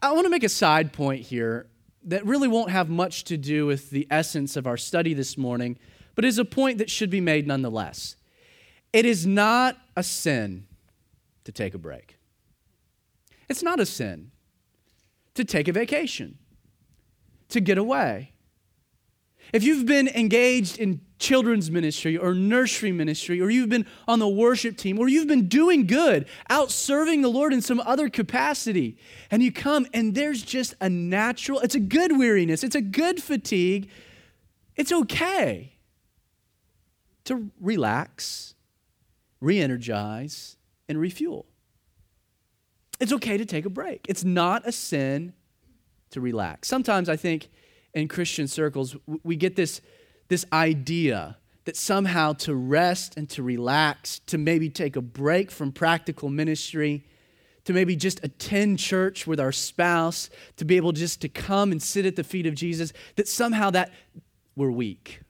I 0.00 0.12
want 0.12 0.26
to 0.26 0.30
make 0.30 0.44
a 0.44 0.48
side 0.48 0.92
point 0.92 1.22
here 1.22 1.68
that 2.04 2.26
really 2.26 2.48
won't 2.48 2.70
have 2.70 2.88
much 2.88 3.24
to 3.24 3.36
do 3.36 3.66
with 3.66 3.90
the 3.90 4.06
essence 4.10 4.56
of 4.56 4.66
our 4.66 4.76
study 4.76 5.14
this 5.14 5.38
morning, 5.38 5.78
but 6.14 6.24
is 6.24 6.38
a 6.38 6.44
point 6.44 6.78
that 6.78 6.90
should 6.90 7.10
be 7.10 7.20
made 7.20 7.46
nonetheless. 7.46 8.16
It 8.92 9.06
is 9.06 9.26
not 9.26 9.78
a 9.96 10.02
sin 10.02 10.66
to 11.44 11.52
take 11.52 11.74
a 11.74 11.78
break. 11.78 12.18
It's 13.48 13.62
not 13.62 13.80
a 13.80 13.86
sin 13.86 14.30
to 15.34 15.44
take 15.44 15.68
a 15.68 15.72
vacation, 15.72 16.38
to 17.48 17.60
get 17.60 17.78
away. 17.78 18.32
If 19.52 19.64
you've 19.64 19.86
been 19.86 20.08
engaged 20.08 20.78
in 20.78 21.00
children's 21.18 21.70
ministry 21.70 22.16
or 22.16 22.34
nursery 22.34 22.92
ministry, 22.92 23.40
or 23.40 23.50
you've 23.50 23.68
been 23.68 23.86
on 24.08 24.18
the 24.18 24.28
worship 24.28 24.76
team, 24.76 24.98
or 24.98 25.08
you've 25.08 25.26
been 25.26 25.48
doing 25.48 25.86
good, 25.86 26.26
out 26.48 26.70
serving 26.70 27.22
the 27.22 27.28
Lord 27.28 27.52
in 27.52 27.60
some 27.60 27.80
other 27.80 28.08
capacity, 28.08 28.96
and 29.30 29.42
you 29.42 29.52
come 29.52 29.86
and 29.92 30.14
there's 30.14 30.42
just 30.42 30.74
a 30.80 30.88
natural, 30.88 31.60
it's 31.60 31.74
a 31.74 31.80
good 31.80 32.18
weariness, 32.18 32.64
it's 32.64 32.76
a 32.76 32.80
good 32.80 33.22
fatigue, 33.22 33.88
it's 34.76 34.92
okay 34.92 35.74
to 37.24 37.50
relax, 37.60 38.51
re 39.42 39.58
energize, 39.58 40.56
and 40.88 40.98
refuel. 40.98 41.46
It's 43.00 43.12
okay 43.12 43.36
to 43.36 43.44
take 43.44 43.66
a 43.66 43.70
break. 43.70 44.06
It's 44.08 44.24
not 44.24 44.66
a 44.66 44.72
sin 44.72 45.34
to 46.10 46.20
relax. 46.20 46.68
Sometimes 46.68 47.08
I 47.08 47.16
think 47.16 47.48
in 47.92 48.06
Christian 48.06 48.46
circles, 48.46 48.96
we 49.24 49.36
get 49.36 49.56
this, 49.56 49.80
this 50.28 50.46
idea 50.52 51.36
that 51.64 51.76
somehow 51.76 52.32
to 52.34 52.54
rest 52.54 53.16
and 53.16 53.28
to 53.30 53.42
relax, 53.42 54.20
to 54.20 54.38
maybe 54.38 54.70
take 54.70 54.94
a 54.94 55.00
break 55.00 55.50
from 55.50 55.72
practical 55.72 56.28
ministry, 56.28 57.04
to 57.64 57.72
maybe 57.72 57.96
just 57.96 58.22
attend 58.24 58.78
church 58.78 59.26
with 59.26 59.40
our 59.40 59.52
spouse, 59.52 60.30
to 60.56 60.64
be 60.64 60.76
able 60.76 60.92
just 60.92 61.20
to 61.20 61.28
come 61.28 61.72
and 61.72 61.82
sit 61.82 62.06
at 62.06 62.16
the 62.16 62.24
feet 62.24 62.46
of 62.46 62.54
Jesus, 62.54 62.92
that 63.16 63.26
somehow 63.26 63.70
that 63.70 63.90
we're 64.54 64.70
weak 64.70 65.20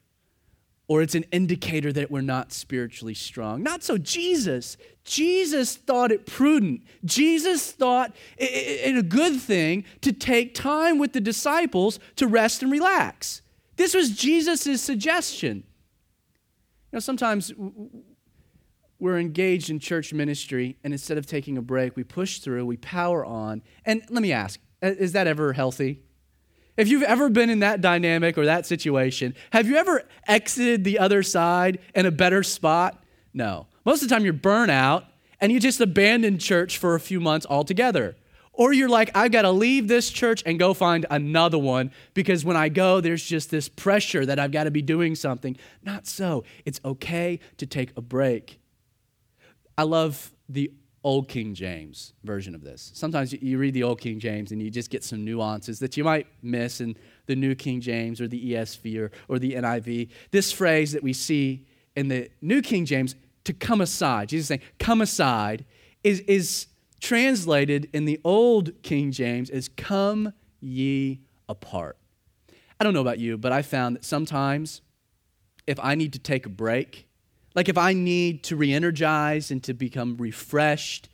or 0.92 1.00
it's 1.00 1.14
an 1.14 1.24
indicator 1.32 1.90
that 1.90 2.10
we're 2.10 2.20
not 2.20 2.52
spiritually 2.52 3.14
strong. 3.14 3.62
Not 3.62 3.82
so. 3.82 3.96
Jesus, 3.96 4.76
Jesus 5.04 5.74
thought 5.74 6.12
it 6.12 6.26
prudent. 6.26 6.82
Jesus 7.02 7.72
thought 7.72 8.14
it 8.36 8.94
a 8.94 9.02
good 9.02 9.40
thing 9.40 9.84
to 10.02 10.12
take 10.12 10.54
time 10.54 10.98
with 10.98 11.14
the 11.14 11.20
disciples 11.20 11.98
to 12.16 12.26
rest 12.26 12.62
and 12.62 12.70
relax. 12.70 13.40
This 13.76 13.94
was 13.94 14.10
Jesus' 14.10 14.82
suggestion. 14.82 15.64
You 16.92 16.96
know, 16.96 17.00
sometimes 17.00 17.54
we're 18.98 19.18
engaged 19.18 19.70
in 19.70 19.78
church 19.78 20.12
ministry, 20.12 20.76
and 20.84 20.92
instead 20.92 21.16
of 21.16 21.24
taking 21.24 21.56
a 21.56 21.62
break, 21.62 21.96
we 21.96 22.04
push 22.04 22.40
through, 22.40 22.66
we 22.66 22.76
power 22.76 23.24
on. 23.24 23.62
And 23.86 24.02
let 24.10 24.20
me 24.20 24.30
ask, 24.30 24.60
uh, 24.82 24.88
is 24.88 25.12
that 25.12 25.26
ever 25.26 25.54
healthy? 25.54 26.02
If 26.76 26.88
you've 26.88 27.02
ever 27.02 27.28
been 27.28 27.50
in 27.50 27.60
that 27.60 27.80
dynamic 27.80 28.38
or 28.38 28.46
that 28.46 28.66
situation, 28.66 29.34
have 29.52 29.68
you 29.68 29.76
ever 29.76 30.04
exited 30.26 30.84
the 30.84 30.98
other 30.98 31.22
side 31.22 31.78
in 31.94 32.06
a 32.06 32.10
better 32.10 32.42
spot? 32.42 33.02
No. 33.34 33.66
Most 33.84 34.02
of 34.02 34.08
the 34.08 34.14
time, 34.14 34.24
you're 34.24 34.32
burnt 34.32 34.70
out 34.70 35.04
and 35.40 35.52
you 35.52 35.60
just 35.60 35.80
abandon 35.80 36.38
church 36.38 36.78
for 36.78 36.94
a 36.94 37.00
few 37.00 37.20
months 37.20 37.46
altogether. 37.48 38.16
Or 38.54 38.72
you're 38.72 38.88
like, 38.88 39.10
I've 39.14 39.32
got 39.32 39.42
to 39.42 39.50
leave 39.50 39.88
this 39.88 40.10
church 40.10 40.42
and 40.44 40.58
go 40.58 40.74
find 40.74 41.06
another 41.10 41.58
one 41.58 41.90
because 42.14 42.44
when 42.44 42.56
I 42.56 42.68
go, 42.68 43.00
there's 43.00 43.24
just 43.24 43.50
this 43.50 43.68
pressure 43.68 44.26
that 44.26 44.38
I've 44.38 44.52
got 44.52 44.64
to 44.64 44.70
be 44.70 44.82
doing 44.82 45.14
something. 45.14 45.56
Not 45.82 46.06
so. 46.06 46.44
It's 46.64 46.80
okay 46.84 47.40
to 47.56 47.66
take 47.66 47.92
a 47.96 48.02
break. 48.02 48.60
I 49.76 49.84
love 49.84 50.32
the 50.48 50.70
Old 51.04 51.28
King 51.28 51.54
James 51.54 52.12
version 52.22 52.54
of 52.54 52.62
this. 52.62 52.92
Sometimes 52.94 53.32
you 53.32 53.58
read 53.58 53.74
the 53.74 53.82
Old 53.82 54.00
King 54.00 54.20
James 54.20 54.52
and 54.52 54.62
you 54.62 54.70
just 54.70 54.90
get 54.90 55.02
some 55.02 55.24
nuances 55.24 55.78
that 55.80 55.96
you 55.96 56.04
might 56.04 56.26
miss 56.42 56.80
in 56.80 56.96
the 57.26 57.34
New 57.34 57.54
King 57.54 57.80
James 57.80 58.20
or 58.20 58.28
the 58.28 58.52
ESV 58.52 58.98
or, 58.98 59.10
or 59.28 59.38
the 59.38 59.54
NIV. 59.54 60.10
This 60.30 60.52
phrase 60.52 60.92
that 60.92 61.02
we 61.02 61.12
see 61.12 61.66
in 61.96 62.08
the 62.08 62.30
New 62.40 62.62
King 62.62 62.84
James, 62.84 63.16
to 63.44 63.52
come 63.52 63.80
aside, 63.80 64.28
Jesus 64.28 64.48
saying, 64.48 64.60
come 64.78 65.00
aside, 65.00 65.64
is, 66.04 66.20
is 66.20 66.66
translated 67.00 67.88
in 67.92 68.04
the 68.04 68.20
Old 68.24 68.82
King 68.82 69.10
James 69.10 69.50
as 69.50 69.68
come 69.68 70.32
ye 70.60 71.20
apart. 71.48 71.98
I 72.78 72.84
don't 72.84 72.94
know 72.94 73.00
about 73.00 73.18
you, 73.18 73.36
but 73.36 73.52
I 73.52 73.62
found 73.62 73.96
that 73.96 74.04
sometimes 74.04 74.80
if 75.66 75.78
I 75.82 75.94
need 75.94 76.12
to 76.14 76.18
take 76.18 76.46
a 76.46 76.48
break, 76.48 77.06
like 77.54 77.68
if 77.68 77.78
I 77.78 77.92
need 77.92 78.44
to 78.44 78.56
re 78.56 78.72
energize 78.72 79.50
and 79.50 79.62
to 79.64 79.74
become 79.74 80.16
refreshed, 80.16 81.08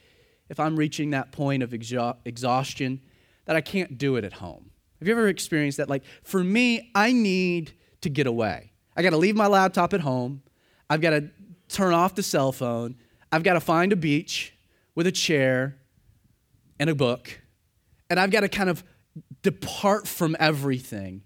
if 0.49 0.61
I'm 0.61 0.77
reaching 0.77 1.11
that 1.11 1.33
point 1.33 1.63
of 1.63 1.75
exhaustion, 1.75 3.01
that 3.45 3.57
I 3.57 3.61
can't 3.61 3.99
do 3.99 4.17
it 4.17 4.25
at 4.25 4.35
home. 4.35 4.71
Have 4.99 5.09
you 5.09 5.15
ever 5.15 5.29
experienced 5.29 5.79
that? 5.79 5.89
Like 5.89 6.03
for 6.23 6.43
me, 6.43 6.91
I 6.95 7.13
need 7.13 7.73
to 8.01 8.11
get 8.11 8.27
away. 8.27 8.73
I 8.97 9.03
got 9.03 9.11
to 9.11 9.17
leave 9.17 9.37
my 9.37 9.47
laptop 9.47 9.95
at 9.95 10.01
home. 10.01 10.43
I've 10.91 11.01
got 11.01 11.11
to 11.11 11.31
turn 11.69 11.95
off 11.95 12.15
the 12.15 12.23
cell 12.23 12.53
phone. 12.53 12.97
I've 13.31 13.43
got 13.43 13.55
to 13.55 13.61
find 13.61 13.93
a 13.93 13.97
beach 13.97 14.55
with 14.95 15.07
a 15.07 15.13
chair 15.13 15.77
and 16.79 16.91
a 16.91 16.95
book. 16.95 17.41
And 18.11 18.19
I've 18.19 18.31
got 18.31 18.41
to 18.41 18.49
kind 18.49 18.71
of 18.71 18.83
depart 19.43 20.09
from 20.09 20.37
everything. 20.41 21.23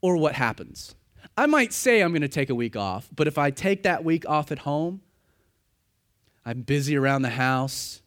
Or 0.00 0.16
what 0.16 0.34
happens? 0.34 0.94
I 1.36 1.46
might 1.46 1.72
say 1.72 2.00
I'm 2.00 2.10
going 2.10 2.22
to 2.22 2.28
take 2.28 2.50
a 2.50 2.54
week 2.54 2.76
off, 2.76 3.08
but 3.14 3.26
if 3.26 3.38
I 3.38 3.50
take 3.50 3.84
that 3.84 4.04
week 4.04 4.28
off 4.28 4.52
at 4.52 4.60
home, 4.60 5.00
I'm 6.44 6.62
busy 6.62 6.96
around 6.96 7.22
the 7.22 7.30
house, 7.30 8.02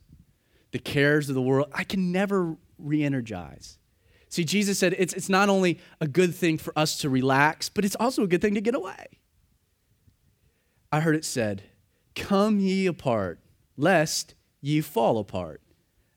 the 0.72 0.80
cares 0.80 1.30
of 1.30 1.36
the 1.36 1.42
world, 1.42 1.70
I 1.74 1.84
can 1.84 2.12
never 2.12 2.56
re 2.78 3.04
energize. 3.04 3.80
See, 4.30 4.44
Jesus 4.44 4.78
said 4.78 4.94
it's, 4.98 5.14
it's 5.14 5.30
not 5.30 5.50
only 5.50 5.80
a 6.02 6.08
good 6.08 6.36
thing 6.36 6.58
for 6.58 6.78
us 6.78 6.98
to 7.00 7.10
relax, 7.10 7.70
but 7.70 7.86
it's 7.86 7.96
also 7.96 8.24
a 8.24 8.28
good 8.28 8.42
thing 8.42 8.56
to 8.56 8.62
get 8.62 8.76
away. 8.76 9.08
I 10.92 11.00
heard 11.00 11.16
it 11.16 11.26
said, 11.26 11.64
Come 12.16 12.60
ye 12.60 12.86
apart, 12.86 13.40
lest 13.78 14.36
ye 14.62 14.82
fall 14.82 15.18
apart. 15.18 15.62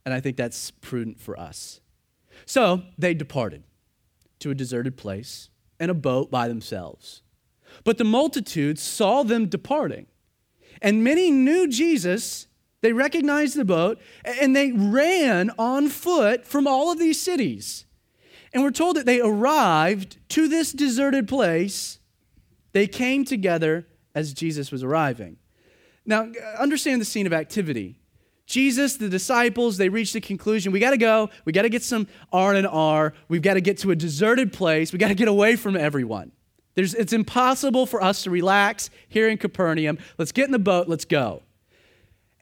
And 0.05 0.13
I 0.15 0.21
think 0.21 0.37
that's 0.37 0.71
prudent 0.71 1.21
for 1.21 1.39
us. 1.39 1.81
So 2.47 2.83
they 2.97 3.15
departed 3.15 3.63
to 4.41 4.51
a 4.51 4.55
deserted 4.55 4.97
place 4.97 5.51
in 5.81 5.91
a 5.91 5.95
boat 5.95 6.31
by 6.31 6.49
themselves. 6.49 7.23
But 7.85 7.99
the 7.99 8.05
multitudes 8.05 8.83
saw 8.83 9.23
them 9.23 9.47
departing, 9.47 10.07
and 10.81 11.05
many 11.05 11.31
knew 11.31 11.69
Jesus. 11.69 12.47
They 12.81 12.93
recognized 12.93 13.57
the 13.57 13.65
boat, 13.65 14.01
and 14.25 14.55
they 14.55 14.71
ran 14.73 15.51
on 15.59 15.89
foot 15.89 16.47
from 16.47 16.67
all 16.67 16.93
of 16.93 16.99
these 16.99 17.21
cities. 17.21 17.87
And 18.53 18.63
we're 18.63 18.71
told 18.71 18.97
that 18.97 19.07
they 19.07 19.21
arrived 19.21 20.19
to 20.31 20.49
this 20.49 20.73
deserted 20.73 21.29
place. 21.29 21.99
They 22.73 22.87
came 22.87 23.25
together 23.25 23.89
as 24.15 24.33
Jesus 24.33 24.71
was 24.71 24.83
arriving. 24.83 25.37
Now, 26.07 26.33
understand 26.59 27.01
the 27.01 27.05
scene 27.05 27.27
of 27.27 27.33
activity. 27.33 27.98
Jesus, 28.49 28.97
the 28.97 29.11
disciples, 29.11 29.77
they 29.77 29.91
reach 29.91 30.15
the 30.15 30.23
conclusion, 30.23 30.73
we 30.73 30.81
got 30.81 30.91
to 30.91 30.97
go. 30.97 31.29
We 31.45 31.53
got 31.53 31.63
to 31.63 31.69
get 31.69 31.83
some 31.83 32.09
R 32.33 32.55
and 32.55 32.67
R. 32.67 33.13
We've 33.29 33.43
got 33.43 33.55
to 33.55 33.61
get 33.61 33.77
to 33.79 33.91
a 33.91 33.97
deserted 33.97 34.55
place. 34.55 34.91
We 34.91 34.99
got 34.99 35.09
to 35.09 35.15
get 35.15 35.29
away 35.29 35.55
from 35.55 35.77
everyone. 35.77 36.33
There's, 36.75 36.95
it's 36.95 37.13
impossible 37.13 37.85
for 37.85 38.03
us 38.03 38.23
to 38.23 38.31
relax 38.31 38.89
here 39.07 39.29
in 39.29 39.37
Capernaum. 39.37 39.99
Let's 40.17 40.33
get 40.33 40.47
in 40.47 40.53
the 40.53 40.59
boat. 40.59 40.89
Let's 40.89 41.05
go. 41.05 41.43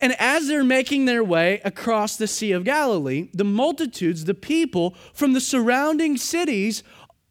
And 0.01 0.15
as 0.21 0.47
they're 0.47 0.63
making 0.63 1.07
their 1.07 1.25
way 1.25 1.61
across 1.65 2.17
the 2.17 2.29
Sea 2.29 2.53
of 2.53 2.63
Galilee, 2.63 3.29
the 3.35 3.45
multitudes, 3.45 4.27
the 4.27 4.35
people 4.35 4.95
from 5.13 5.33
the 5.33 5.41
surrounding 5.41 6.17
cities 6.19 6.85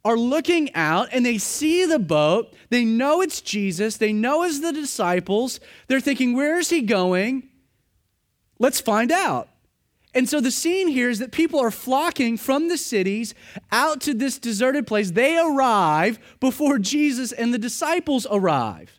are 0.03 0.17
looking 0.17 0.73
out 0.75 1.07
and 1.13 1.25
they 1.25 1.37
see 1.37 1.85
the 1.85 1.99
boat. 1.99 2.53
They 2.71 2.83
know 2.83 3.21
it's 3.21 3.39
Jesus. 3.39 3.95
They 3.97 4.11
know 4.11 4.43
it's 4.43 4.59
the 4.59 4.73
disciples. 4.73 5.61
They're 5.87 6.01
thinking, 6.01 6.35
where 6.35 6.59
is 6.59 6.69
he 6.69 6.81
going? 6.81 7.49
Let's 8.59 8.79
find 8.79 9.11
out. 9.11 9.49
And 10.13 10.29
so 10.29 10.39
the 10.39 10.49
scene 10.49 10.87
here 10.87 11.09
is 11.09 11.19
that 11.19 11.33
people 11.33 11.59
are 11.59 11.69
flocking 11.69 12.37
from 12.37 12.69
the 12.69 12.77
cities 12.77 13.35
out 13.71 13.99
to 14.01 14.13
this 14.13 14.39
deserted 14.39 14.87
place. 14.87 15.11
They 15.11 15.37
arrive 15.37 16.19
before 16.39 16.79
Jesus 16.79 17.33
and 17.33 17.53
the 17.53 17.59
disciples 17.59 18.25
arrive. 18.31 18.97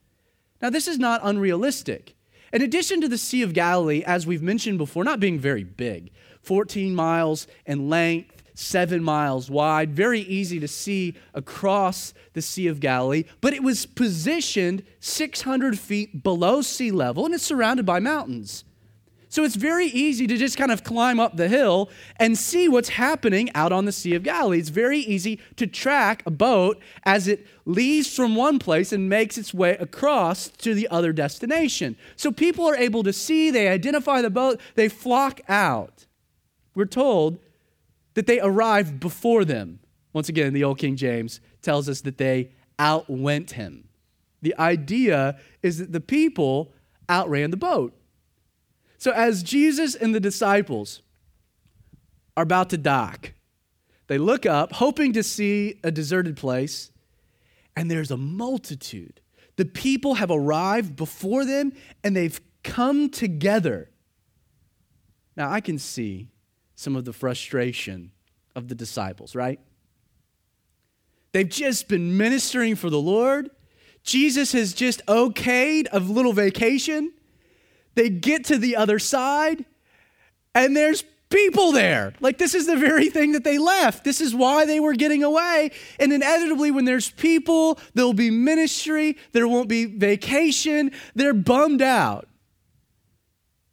Now, 0.60 0.68
this 0.68 0.86
is 0.86 0.98
not 0.98 1.22
unrealistic. 1.24 2.14
In 2.52 2.60
addition 2.60 3.00
to 3.00 3.08
the 3.08 3.18
Sea 3.18 3.42
of 3.42 3.54
Galilee, 3.54 4.02
as 4.06 4.26
we've 4.26 4.42
mentioned 4.42 4.76
before, 4.76 5.04
not 5.04 5.20
being 5.20 5.38
very 5.38 5.64
big, 5.64 6.10
14 6.42 6.94
miles 6.94 7.46
in 7.64 7.88
length, 7.88 8.42
seven 8.54 9.02
miles 9.02 9.50
wide, 9.50 9.92
very 9.92 10.20
easy 10.20 10.60
to 10.60 10.68
see 10.68 11.14
across 11.34 12.12
the 12.34 12.42
Sea 12.42 12.68
of 12.68 12.78
Galilee, 12.78 13.24
but 13.40 13.52
it 13.52 13.62
was 13.62 13.86
positioned 13.86 14.82
600 15.00 15.78
feet 15.78 16.22
below 16.22 16.62
sea 16.62 16.90
level 16.90 17.24
and 17.24 17.34
it's 17.34 17.44
surrounded 17.44 17.84
by 17.84 18.00
mountains. 18.00 18.64
So 19.36 19.44
it's 19.44 19.54
very 19.54 19.88
easy 19.88 20.26
to 20.28 20.38
just 20.38 20.56
kind 20.56 20.72
of 20.72 20.82
climb 20.82 21.20
up 21.20 21.36
the 21.36 21.46
hill 21.46 21.90
and 22.18 22.38
see 22.38 22.68
what's 22.70 22.88
happening 22.88 23.50
out 23.54 23.70
on 23.70 23.84
the 23.84 23.92
Sea 23.92 24.14
of 24.14 24.22
Galilee. 24.22 24.58
It's 24.58 24.70
very 24.70 25.00
easy 25.00 25.38
to 25.56 25.66
track 25.66 26.22
a 26.24 26.30
boat 26.30 26.80
as 27.02 27.28
it 27.28 27.46
leaves 27.66 28.16
from 28.16 28.34
one 28.34 28.58
place 28.58 28.94
and 28.94 29.10
makes 29.10 29.36
its 29.36 29.52
way 29.52 29.72
across 29.72 30.48
to 30.48 30.72
the 30.72 30.88
other 30.88 31.12
destination. 31.12 31.98
So 32.16 32.32
people 32.32 32.66
are 32.66 32.76
able 32.76 33.02
to 33.02 33.12
see, 33.12 33.50
they 33.50 33.68
identify 33.68 34.22
the 34.22 34.30
boat, 34.30 34.58
they 34.74 34.88
flock 34.88 35.42
out. 35.50 36.06
We're 36.74 36.86
told 36.86 37.38
that 38.14 38.26
they 38.26 38.40
arrived 38.40 38.98
before 39.00 39.44
them. 39.44 39.80
Once 40.14 40.30
again, 40.30 40.54
the 40.54 40.64
Old 40.64 40.78
King 40.78 40.96
James 40.96 41.42
tells 41.60 41.90
us 41.90 42.00
that 42.00 42.16
they 42.16 42.52
outwent 42.78 43.50
him. 43.50 43.88
The 44.40 44.56
idea 44.58 45.38
is 45.62 45.76
that 45.76 45.92
the 45.92 46.00
people 46.00 46.72
outran 47.10 47.50
the 47.50 47.58
boat. 47.58 47.92
So, 49.06 49.12
as 49.12 49.44
Jesus 49.44 49.94
and 49.94 50.12
the 50.12 50.18
disciples 50.18 51.00
are 52.36 52.42
about 52.42 52.70
to 52.70 52.76
dock, 52.76 53.34
they 54.08 54.18
look 54.18 54.44
up, 54.44 54.72
hoping 54.72 55.12
to 55.12 55.22
see 55.22 55.78
a 55.84 55.92
deserted 55.92 56.36
place, 56.36 56.90
and 57.76 57.88
there's 57.88 58.10
a 58.10 58.16
multitude. 58.16 59.20
The 59.54 59.64
people 59.64 60.14
have 60.14 60.32
arrived 60.32 60.96
before 60.96 61.44
them 61.44 61.72
and 62.02 62.16
they've 62.16 62.40
come 62.64 63.08
together. 63.08 63.90
Now, 65.36 65.52
I 65.52 65.60
can 65.60 65.78
see 65.78 66.32
some 66.74 66.96
of 66.96 67.04
the 67.04 67.12
frustration 67.12 68.10
of 68.56 68.66
the 68.66 68.74
disciples, 68.74 69.36
right? 69.36 69.60
They've 71.30 71.48
just 71.48 71.86
been 71.86 72.16
ministering 72.16 72.74
for 72.74 72.90
the 72.90 73.00
Lord. 73.00 73.50
Jesus 74.02 74.50
has 74.50 74.74
just 74.74 75.06
okayed 75.06 75.86
a 75.92 76.00
little 76.00 76.32
vacation. 76.32 77.12
They 77.96 78.08
get 78.08 78.44
to 78.44 78.58
the 78.58 78.76
other 78.76 79.00
side, 79.00 79.64
and 80.54 80.76
there's 80.76 81.02
people 81.28 81.72
there. 81.72 82.12
Like, 82.20 82.38
this 82.38 82.54
is 82.54 82.66
the 82.66 82.76
very 82.76 83.10
thing 83.10 83.32
that 83.32 83.42
they 83.42 83.58
left. 83.58 84.04
This 84.04 84.20
is 84.20 84.34
why 84.34 84.64
they 84.64 84.78
were 84.78 84.94
getting 84.94 85.24
away. 85.24 85.72
And 85.98 86.12
inevitably, 86.12 86.70
when 86.70 86.84
there's 86.84 87.10
people, 87.10 87.80
there'll 87.94 88.12
be 88.12 88.30
ministry, 88.30 89.16
there 89.32 89.48
won't 89.48 89.68
be 89.68 89.86
vacation. 89.86 90.92
They're 91.14 91.34
bummed 91.34 91.82
out. 91.82 92.28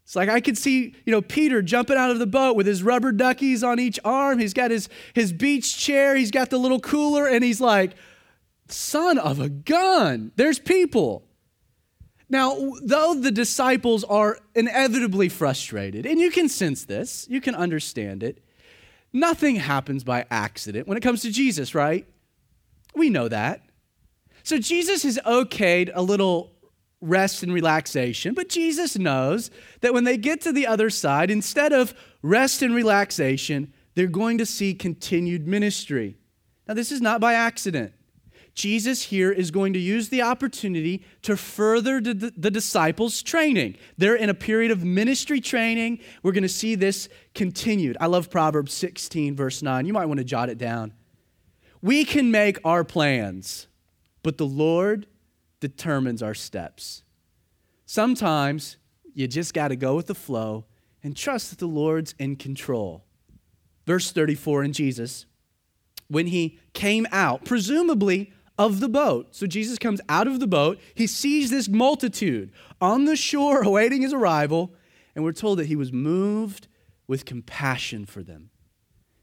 It's 0.04 0.16
like 0.16 0.30
I 0.30 0.42
could 0.42 0.58
see, 0.58 0.96
you 1.06 1.12
know, 1.12 1.22
Peter 1.22 1.62
jumping 1.62 1.98
out 1.98 2.12
of 2.12 2.20
the 2.20 2.28
boat 2.28 2.56
with 2.56 2.68
his 2.68 2.84
rubber 2.84 3.12
duckies 3.12 3.64
on 3.64 3.80
each 3.80 4.00
arm. 4.06 4.40
He's 4.40 4.54
got 4.54 4.70
his, 4.72 4.88
his 5.14 5.34
beach 5.34 5.78
chair, 5.78 6.16
he's 6.16 6.32
got 6.32 6.50
the 6.50 6.60
little 6.60 6.80
cooler, 6.80 7.28
and 7.28 7.44
he's 7.44 7.60
like, 7.60 7.94
son 8.68 9.18
of 9.18 9.40
a 9.40 9.50
gun, 9.50 10.32
there's 10.36 10.60
people. 10.60 11.24
Now, 12.34 12.58
though 12.82 13.14
the 13.14 13.30
disciples 13.30 14.04
are 14.04 14.40
inevitably 14.56 15.30
frustrated, 15.30 16.08
and 16.08 16.20
you 16.20 16.32
can 16.32 16.50
sense 16.50 16.84
this, 16.84 17.28
you 17.30 17.40
can 17.40 17.54
understand 17.54 18.24
it, 18.24 18.44
nothing 19.14 19.58
happens 19.58 20.04
by 20.04 20.26
accident 20.32 20.88
when 20.88 20.98
it 20.98 21.02
comes 21.02 21.22
to 21.22 21.32
Jesus, 21.32 21.76
right? 21.76 22.08
We 22.96 23.12
know 23.12 23.28
that. 23.28 23.62
So 24.42 24.58
Jesus 24.58 25.04
has 25.04 25.20
okayed 25.20 25.92
a 25.94 26.02
little 26.02 26.54
rest 27.02 27.44
and 27.44 27.54
relaxation, 27.54 28.34
but 28.34 28.50
Jesus 28.50 28.98
knows 28.98 29.52
that 29.82 29.94
when 29.94 30.04
they 30.04 30.18
get 30.18 30.42
to 30.42 30.52
the 30.52 30.66
other 30.66 30.90
side, 30.90 31.30
instead 31.30 31.72
of 31.72 31.94
rest 32.24 32.64
and 32.64 32.74
relaxation, 32.74 33.72
they're 33.94 34.08
going 34.08 34.40
to 34.40 34.46
see 34.48 34.74
continued 34.74 35.48
ministry. 35.48 36.18
Now, 36.68 36.74
this 36.74 36.92
is 36.92 37.00
not 37.00 37.22
by 37.22 37.36
accident. 37.36 37.94
Jesus 38.56 39.04
here 39.04 39.32
is 39.32 39.50
going 39.50 39.74
to 39.74 39.80
use 39.80 40.10
the 40.10 40.22
opportunity 40.22 41.04
to 41.24 41.36
further 41.36 42.00
the, 42.00 42.14
the, 42.38 42.52
disciples' 42.52 43.24
training. 43.24 43.78
They're 43.98 44.16
in 44.16 44.30
a 44.30 44.36
period 44.36 44.70
of 44.70 44.84
ministry 44.84 45.42
training. 45.42 46.00
We're 46.22 46.34
going 46.34 46.44
to 46.44 46.50
see 46.50 46.76
this 46.76 47.10
continued. 47.34 47.98
I 48.00 48.06
love 48.06 48.30
Proverbs 48.30 48.74
16, 48.74 49.36
verse 49.36 49.64
9. 49.64 49.88
You 49.88 49.94
might 49.94 50.06
want 50.06 50.20
to 50.20 50.24
jot 50.24 50.50
it 50.50 50.60
down. 50.60 50.94
We 51.82 52.06
can 52.06 52.30
make 52.30 52.60
our 52.64 52.84
plans, 52.84 53.68
but 54.22 54.38
the 54.38 54.46
Lord 54.46 55.08
determines 55.60 56.22
our 56.22 56.36
steps. 56.36 57.04
Sometimes 57.88 58.78
you 59.16 59.28
just 59.28 59.54
got 59.54 59.70
to 59.70 59.76
go 59.76 59.96
with 59.96 60.08
the 60.08 60.16
flow 60.16 60.66
and 61.02 61.18
trust 61.18 61.50
that 61.50 61.60
the 61.60 61.68
Lord's 61.68 62.14
in 62.20 62.36
control. 62.36 63.04
Verse 63.88 64.12
34 64.12 64.64
in 64.64 64.74
Jesus, 64.74 65.26
when 66.08 66.28
he 66.28 66.60
came 66.74 67.08
out, 67.12 67.44
presumably 67.44 68.32
of 68.58 68.80
the 68.80 68.90
boat. 68.90 69.36
So 69.36 69.48
Jesus 69.48 69.78
comes 69.78 70.02
out 70.10 70.28
of 70.28 70.40
the 70.40 70.48
boat. 70.48 70.80
He 70.94 71.08
sees 71.08 71.50
this 71.50 71.68
multitude 71.68 72.52
on 72.80 73.06
the 73.06 73.16
shore 73.16 73.62
awaiting 73.64 74.02
his 74.02 74.14
arrival, 74.14 74.74
and 75.16 75.24
we're 75.24 75.32
told 75.32 75.60
that 75.60 75.68
he 75.68 75.76
was 75.76 75.92
moved 75.92 76.68
with 77.08 77.26
compassion 77.26 78.06
for 78.06 78.24
them 78.24 78.50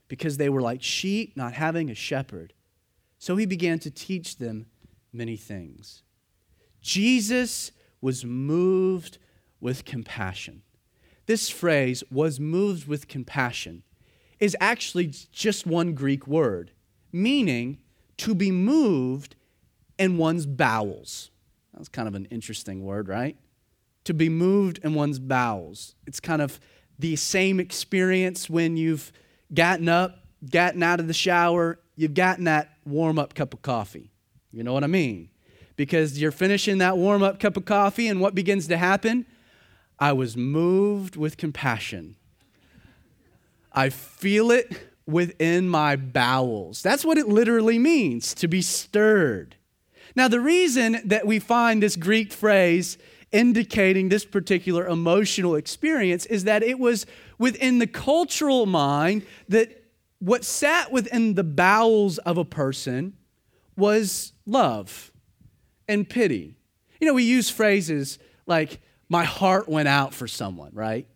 because 0.08 0.36
they 0.36 0.48
were 0.48 0.60
like 0.60 0.82
sheep 0.82 1.36
not 1.36 1.54
having 1.54 1.90
a 1.90 1.94
shepherd. 1.94 2.52
So 3.18 3.36
he 3.36 3.46
began 3.46 3.78
to 3.80 3.90
teach 3.90 4.38
them 4.38 4.66
many 5.12 5.36
things. 5.36 6.02
Jesus 6.80 7.72
was 8.00 8.24
moved 8.24 9.18
with 9.60 9.84
compassion. 9.84 10.62
This 11.26 11.48
phrase, 11.48 12.02
was 12.10 12.40
moved 12.40 12.88
with 12.88 13.08
compassion, 13.08 13.82
is 14.40 14.56
actually 14.58 15.06
just 15.06 15.66
one 15.66 15.92
Greek 15.94 16.26
word, 16.26 16.72
meaning 17.12 17.78
to 18.20 18.34
be 18.34 18.50
moved 18.50 19.34
in 19.98 20.18
one's 20.18 20.44
bowels. 20.44 21.30
That's 21.72 21.88
kind 21.88 22.06
of 22.06 22.14
an 22.14 22.26
interesting 22.26 22.84
word, 22.84 23.08
right? 23.08 23.36
To 24.04 24.14
be 24.14 24.28
moved 24.28 24.78
in 24.82 24.94
one's 24.94 25.18
bowels. 25.18 25.94
It's 26.06 26.20
kind 26.20 26.42
of 26.42 26.60
the 26.98 27.16
same 27.16 27.58
experience 27.58 28.50
when 28.50 28.76
you've 28.76 29.10
gotten 29.54 29.88
up, 29.88 30.18
gotten 30.50 30.82
out 30.82 31.00
of 31.00 31.06
the 31.06 31.14
shower, 31.14 31.78
you've 31.96 32.12
gotten 32.12 32.44
that 32.44 32.76
warm 32.84 33.18
up 33.18 33.34
cup 33.34 33.54
of 33.54 33.62
coffee. 33.62 34.10
You 34.52 34.64
know 34.64 34.74
what 34.74 34.84
I 34.84 34.88
mean? 34.88 35.30
Because 35.76 36.20
you're 36.20 36.30
finishing 36.30 36.78
that 36.78 36.98
warm 36.98 37.22
up 37.22 37.40
cup 37.40 37.56
of 37.56 37.64
coffee, 37.64 38.06
and 38.08 38.20
what 38.20 38.34
begins 38.34 38.68
to 38.68 38.76
happen? 38.76 39.24
I 39.98 40.12
was 40.12 40.36
moved 40.36 41.16
with 41.16 41.38
compassion. 41.38 42.16
I 43.72 43.88
feel 43.88 44.50
it 44.50 44.89
within 45.10 45.68
my 45.68 45.96
bowels. 45.96 46.82
That's 46.82 47.04
what 47.04 47.18
it 47.18 47.28
literally 47.28 47.78
means 47.78 48.34
to 48.34 48.48
be 48.48 48.62
stirred. 48.62 49.56
Now, 50.16 50.28
the 50.28 50.40
reason 50.40 51.00
that 51.04 51.26
we 51.26 51.38
find 51.38 51.82
this 51.82 51.96
Greek 51.96 52.32
phrase 52.32 52.98
indicating 53.32 54.08
this 54.08 54.24
particular 54.24 54.86
emotional 54.86 55.54
experience 55.54 56.26
is 56.26 56.44
that 56.44 56.62
it 56.62 56.78
was 56.78 57.06
within 57.38 57.78
the 57.78 57.86
cultural 57.86 58.66
mind 58.66 59.24
that 59.48 59.84
what 60.18 60.44
sat 60.44 60.90
within 60.90 61.34
the 61.34 61.44
bowels 61.44 62.18
of 62.18 62.38
a 62.38 62.44
person 62.44 63.16
was 63.76 64.32
love 64.46 65.12
and 65.88 66.08
pity. 66.08 66.56
You 67.00 67.06
know, 67.06 67.14
we 67.14 67.22
use 67.22 67.48
phrases 67.48 68.18
like, 68.46 68.80
my 69.08 69.24
heart 69.24 69.68
went 69.68 69.88
out 69.88 70.14
for 70.14 70.28
someone, 70.28 70.70
right? 70.72 71.06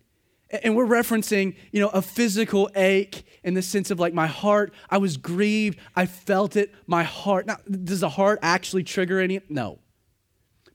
And 0.63 0.75
we're 0.75 0.85
referencing, 0.85 1.55
you 1.71 1.79
know, 1.79 1.89
a 1.89 2.01
physical 2.01 2.69
ache 2.75 3.25
in 3.43 3.53
the 3.53 3.61
sense 3.61 3.91
of 3.91 3.99
like 3.99 4.13
my 4.13 4.27
heart, 4.27 4.73
I 4.89 4.97
was 4.97 5.17
grieved, 5.17 5.79
I 5.95 6.05
felt 6.05 6.55
it, 6.55 6.73
my 6.87 7.03
heart. 7.03 7.45
Now, 7.45 7.57
does 7.69 7.99
the 7.99 8.09
heart 8.09 8.39
actually 8.41 8.83
trigger 8.83 9.19
any? 9.19 9.41
No. 9.49 9.79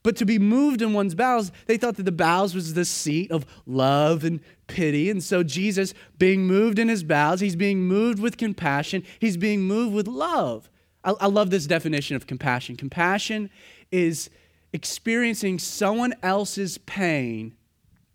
But 0.03 0.17
to 0.17 0.25
be 0.25 0.39
moved 0.39 0.81
in 0.81 0.93
one's 0.95 1.15
bowels, 1.15 1.53
they 1.67 1.77
thought 1.77 1.97
that 1.97 2.05
the 2.05 2.13
bowels 2.13 2.55
was 2.55 2.73
the 2.73 2.85
seat 2.85 3.31
of 3.31 3.45
love 3.67 4.25
and 4.25 4.41
pity. 4.67 5.11
And 5.11 5.23
so 5.23 5.43
Jesus, 5.43 5.93
being 6.17 6.47
moved 6.47 6.79
in 6.79 6.89
his 6.89 7.03
bowels, 7.03 7.41
he's 7.41 7.57
being 7.57 7.83
moved 7.83 8.19
with 8.19 8.39
compassion, 8.39 9.03
he's 9.19 9.37
being 9.37 9.63
moved 9.63 9.95
with 9.95 10.09
love. 10.09 10.71
I, 11.05 11.13
I 11.21 11.27
love 11.27 11.51
this 11.51 11.67
definition 11.67 12.17
of 12.17 12.27
compassion. 12.27 12.77
Compassion 12.77 13.51
is 13.91 14.31
experiencing 14.73 15.59
someone 15.59 16.15
else's 16.23 16.79
pain 16.79 17.55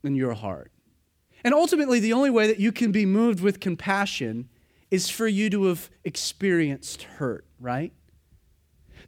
in 0.03 0.15
your 0.15 0.33
heart. 0.33 0.71
And 1.45 1.53
ultimately, 1.53 1.99
the 1.99 2.11
only 2.11 2.31
way 2.31 2.47
that 2.47 2.59
you 2.59 2.71
can 2.71 2.91
be 2.91 3.05
moved 3.05 3.39
with 3.39 3.59
compassion 3.59 4.49
is 4.89 5.11
for 5.11 5.27
you 5.27 5.47
to 5.51 5.65
have 5.65 5.91
experienced 6.03 7.03
hurt, 7.03 7.45
right? 7.59 7.93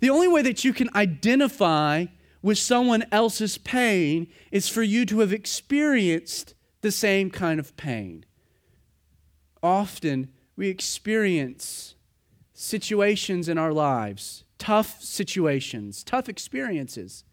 The 0.01 0.11
only 0.11 0.27
way 0.27 0.43
that 0.43 0.63
you 0.63 0.71
can 0.71 0.91
identify 0.93 2.05
with 2.43 2.59
someone 2.59 3.05
else's 3.11 3.57
pain 3.57 4.27
is 4.51 4.69
for 4.69 4.83
you 4.83 5.03
to 5.07 5.21
have 5.21 5.33
experienced 5.33 6.53
the 6.81 6.91
same 6.91 7.31
kind 7.31 7.59
of 7.59 7.75
pain. 7.75 8.23
Often, 9.63 10.29
we 10.55 10.67
experience 10.67 11.95
situations 12.53 13.49
in 13.49 13.57
our 13.57 13.73
lives, 13.73 14.43
tough 14.59 15.01
situations, 15.01 16.03
tough 16.03 16.29
experiences, 16.29 17.23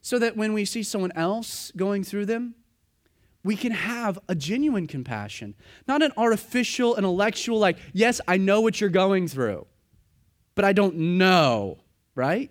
so 0.00 0.18
that 0.18 0.34
when 0.34 0.54
we 0.54 0.64
see 0.64 0.82
someone 0.82 1.12
else 1.12 1.72
going 1.76 2.02
through 2.02 2.24
them, 2.24 2.54
we 3.42 3.56
can 3.56 3.72
have 3.72 4.18
a 4.28 4.34
genuine 4.34 4.86
compassion, 4.86 5.54
not 5.88 6.02
an 6.02 6.12
artificial, 6.16 6.96
intellectual, 6.96 7.58
like, 7.58 7.78
yes, 7.92 8.20
I 8.28 8.36
know 8.36 8.60
what 8.60 8.80
you're 8.80 8.90
going 8.90 9.28
through, 9.28 9.66
but 10.54 10.64
I 10.64 10.72
don't 10.72 10.96
know, 10.96 11.78
right? 12.14 12.50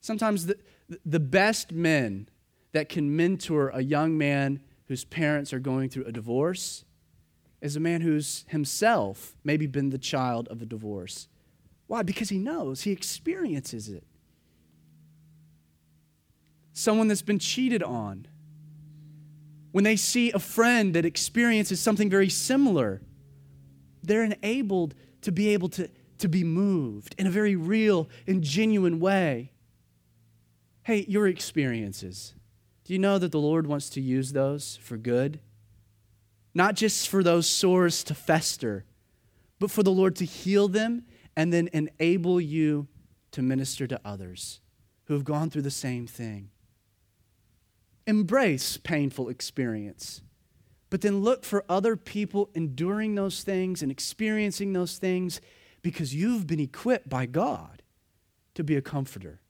Sometimes 0.00 0.46
the, 0.46 0.58
the 1.04 1.20
best 1.20 1.72
men 1.72 2.28
that 2.72 2.88
can 2.88 3.14
mentor 3.14 3.68
a 3.70 3.82
young 3.82 4.16
man 4.16 4.60
whose 4.86 5.04
parents 5.04 5.52
are 5.52 5.58
going 5.58 5.88
through 5.88 6.04
a 6.04 6.12
divorce 6.12 6.84
is 7.60 7.76
a 7.76 7.80
man 7.80 8.00
who's 8.00 8.44
himself 8.48 9.36
maybe 9.44 9.66
been 9.66 9.90
the 9.90 9.98
child 9.98 10.48
of 10.48 10.60
a 10.60 10.66
divorce. 10.66 11.28
Why? 11.86 12.02
Because 12.02 12.28
he 12.30 12.38
knows, 12.38 12.82
he 12.82 12.90
experiences 12.90 13.88
it. 13.88 14.04
Someone 16.72 17.08
that's 17.08 17.22
been 17.22 17.38
cheated 17.38 17.82
on. 17.82 18.26
When 19.74 19.82
they 19.82 19.96
see 19.96 20.30
a 20.30 20.38
friend 20.38 20.94
that 20.94 21.04
experiences 21.04 21.80
something 21.80 22.08
very 22.08 22.28
similar, 22.28 23.02
they're 24.04 24.22
enabled 24.22 24.94
to 25.22 25.32
be 25.32 25.48
able 25.48 25.68
to, 25.70 25.90
to 26.18 26.28
be 26.28 26.44
moved 26.44 27.16
in 27.18 27.26
a 27.26 27.30
very 27.30 27.56
real 27.56 28.08
and 28.24 28.40
genuine 28.40 29.00
way. 29.00 29.50
Hey, 30.84 31.04
your 31.08 31.26
experiences. 31.26 32.34
Do 32.84 32.92
you 32.92 33.00
know 33.00 33.18
that 33.18 33.32
the 33.32 33.40
Lord 33.40 33.66
wants 33.66 33.90
to 33.90 34.00
use 34.00 34.32
those 34.32 34.78
for 34.80 34.96
good? 34.96 35.40
Not 36.54 36.76
just 36.76 37.08
for 37.08 37.24
those 37.24 37.48
sores 37.48 38.04
to 38.04 38.14
fester, 38.14 38.84
but 39.58 39.72
for 39.72 39.82
the 39.82 39.90
Lord 39.90 40.14
to 40.16 40.24
heal 40.24 40.68
them 40.68 41.04
and 41.36 41.52
then 41.52 41.68
enable 41.72 42.40
you 42.40 42.86
to 43.32 43.42
minister 43.42 43.88
to 43.88 44.00
others 44.04 44.60
who 45.06 45.14
have 45.14 45.24
gone 45.24 45.50
through 45.50 45.62
the 45.62 45.70
same 45.72 46.06
thing. 46.06 46.50
Embrace 48.06 48.76
painful 48.76 49.28
experience, 49.28 50.20
but 50.90 51.00
then 51.00 51.20
look 51.20 51.44
for 51.44 51.64
other 51.68 51.96
people 51.96 52.50
enduring 52.54 53.14
those 53.14 53.42
things 53.42 53.82
and 53.82 53.90
experiencing 53.90 54.72
those 54.72 54.98
things 54.98 55.40
because 55.82 56.14
you've 56.14 56.46
been 56.46 56.60
equipped 56.60 57.08
by 57.08 57.26
God 57.26 57.82
to 58.54 58.64
be 58.64 58.76
a 58.76 58.82
comforter. 58.82 59.40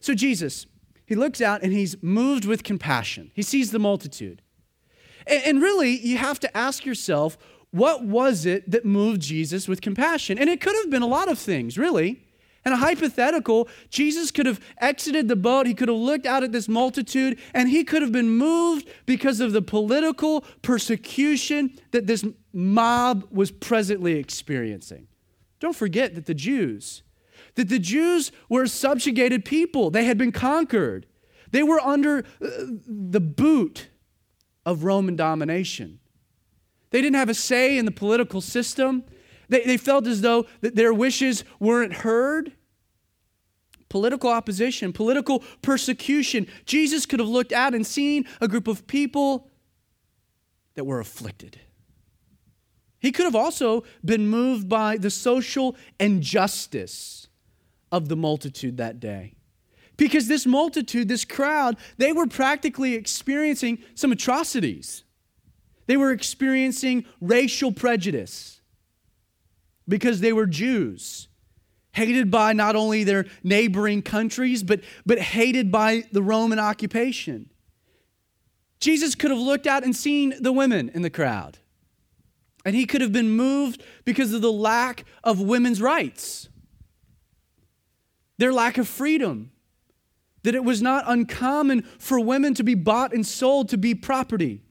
So, 0.00 0.14
Jesus, 0.14 0.66
he 1.06 1.14
looks 1.14 1.40
out 1.40 1.62
and 1.62 1.72
he's 1.72 2.02
moved 2.02 2.44
with 2.44 2.64
compassion. 2.64 3.30
He 3.34 3.42
sees 3.42 3.70
the 3.70 3.78
multitude. 3.78 4.42
And, 5.26 5.60
really, 5.60 5.98
you 5.98 6.16
have 6.16 6.40
to 6.40 6.56
ask 6.56 6.84
yourself, 6.84 7.36
what 7.70 8.04
was 8.04 8.44
it 8.44 8.70
that 8.70 8.84
moved 8.84 9.22
Jesus 9.22 9.68
with 9.68 9.80
compassion? 9.80 10.38
And 10.38 10.50
it 10.50 10.60
could 10.60 10.74
have 10.76 10.90
been 10.90 11.02
a 11.02 11.06
lot 11.06 11.30
of 11.30 11.38
things, 11.38 11.78
really. 11.78 12.24
And 12.64 12.74
a 12.74 12.76
hypothetical, 12.76 13.68
Jesus 13.90 14.30
could 14.30 14.46
have 14.46 14.60
exited 14.80 15.26
the 15.26 15.36
boat, 15.36 15.66
he 15.66 15.74
could 15.74 15.88
have 15.88 15.98
looked 15.98 16.26
out 16.26 16.44
at 16.44 16.52
this 16.52 16.68
multitude, 16.68 17.38
and 17.52 17.68
he 17.68 17.82
could 17.82 18.02
have 18.02 18.12
been 18.12 18.30
moved 18.30 18.88
because 19.04 19.40
of 19.40 19.52
the 19.52 19.62
political 19.62 20.42
persecution 20.62 21.76
that 21.90 22.06
this 22.06 22.24
mob 22.52 23.26
was 23.32 23.50
presently 23.50 24.14
experiencing. 24.14 25.08
Don't 25.58 25.74
forget 25.74 26.14
that 26.14 26.26
the 26.26 26.34
Jews, 26.34 27.02
that 27.56 27.68
the 27.68 27.78
Jews 27.78 28.30
were 28.48 28.64
a 28.64 28.68
subjugated 28.68 29.44
people. 29.44 29.90
They 29.90 30.04
had 30.04 30.18
been 30.18 30.32
conquered. 30.32 31.06
They 31.50 31.62
were 31.62 31.80
under 31.80 32.24
uh, 32.40 32.48
the 32.86 33.20
boot 33.20 33.88
of 34.64 34.84
Roman 34.84 35.16
domination. 35.16 35.98
They 36.90 37.00
didn't 37.00 37.16
have 37.16 37.28
a 37.28 37.34
say 37.34 37.76
in 37.78 37.84
the 37.84 37.90
political 37.90 38.40
system. 38.40 39.04
They, 39.52 39.60
they 39.64 39.76
felt 39.76 40.06
as 40.06 40.22
though 40.22 40.46
that 40.62 40.76
their 40.76 40.94
wishes 40.94 41.44
weren't 41.60 41.92
heard. 41.92 42.52
Political 43.90 44.30
opposition, 44.30 44.94
political 44.94 45.40
persecution. 45.60 46.46
Jesus 46.64 47.04
could 47.04 47.20
have 47.20 47.28
looked 47.28 47.52
out 47.52 47.74
and 47.74 47.86
seen 47.86 48.24
a 48.40 48.48
group 48.48 48.66
of 48.66 48.86
people 48.86 49.50
that 50.74 50.84
were 50.84 51.00
afflicted. 51.00 51.60
He 52.98 53.12
could 53.12 53.26
have 53.26 53.36
also 53.36 53.84
been 54.02 54.26
moved 54.26 54.70
by 54.70 54.96
the 54.96 55.10
social 55.10 55.76
injustice 56.00 57.28
of 57.90 58.08
the 58.08 58.16
multitude 58.16 58.78
that 58.78 59.00
day. 59.00 59.34
Because 59.98 60.28
this 60.28 60.46
multitude, 60.46 61.08
this 61.08 61.26
crowd, 61.26 61.76
they 61.98 62.14
were 62.14 62.26
practically 62.26 62.94
experiencing 62.94 63.82
some 63.94 64.12
atrocities. 64.12 65.04
They 65.86 65.98
were 65.98 66.10
experiencing 66.10 67.04
racial 67.20 67.70
prejudice 67.70 68.61
because 69.88 70.20
they 70.20 70.32
were 70.32 70.46
Jews, 70.46 71.28
hated 71.92 72.30
by 72.30 72.52
not 72.52 72.76
only 72.76 73.04
their 73.04 73.26
neighboring 73.42 74.02
countries, 74.02 74.62
but, 74.62 74.80
but 75.04 75.18
hated 75.18 75.70
by 75.70 76.04
the 76.12 76.22
Roman 76.22 76.58
occupation. 76.58 77.50
Jesus 78.80 79.14
could 79.14 79.30
have 79.30 79.40
looked 79.40 79.66
out 79.66 79.84
and 79.84 79.94
seen 79.94 80.34
the 80.40 80.52
women 80.52 80.90
in 80.90 81.02
the 81.02 81.10
crowd, 81.10 81.58
and 82.64 82.74
he 82.74 82.86
could 82.86 83.00
have 83.00 83.12
been 83.12 83.30
moved 83.30 83.82
because 84.04 84.32
of 84.32 84.42
the 84.42 84.52
lack 84.52 85.04
of 85.22 85.40
women's 85.40 85.80
rights 85.80 86.48
their 88.42 88.52
lack 88.52 88.76
of 88.76 88.88
freedom, 88.88 89.52
that 90.42 90.56
it 90.56 90.64
was 90.64 90.82
not 90.82 91.04
uncommon 91.06 91.82
for 91.98 92.18
women 92.18 92.54
to 92.54 92.64
be 92.64 92.74
bought 92.74 93.14
and 93.14 93.24
sold 93.24 93.68
to 93.68 93.78
be 93.78 93.94
property. 93.94 94.62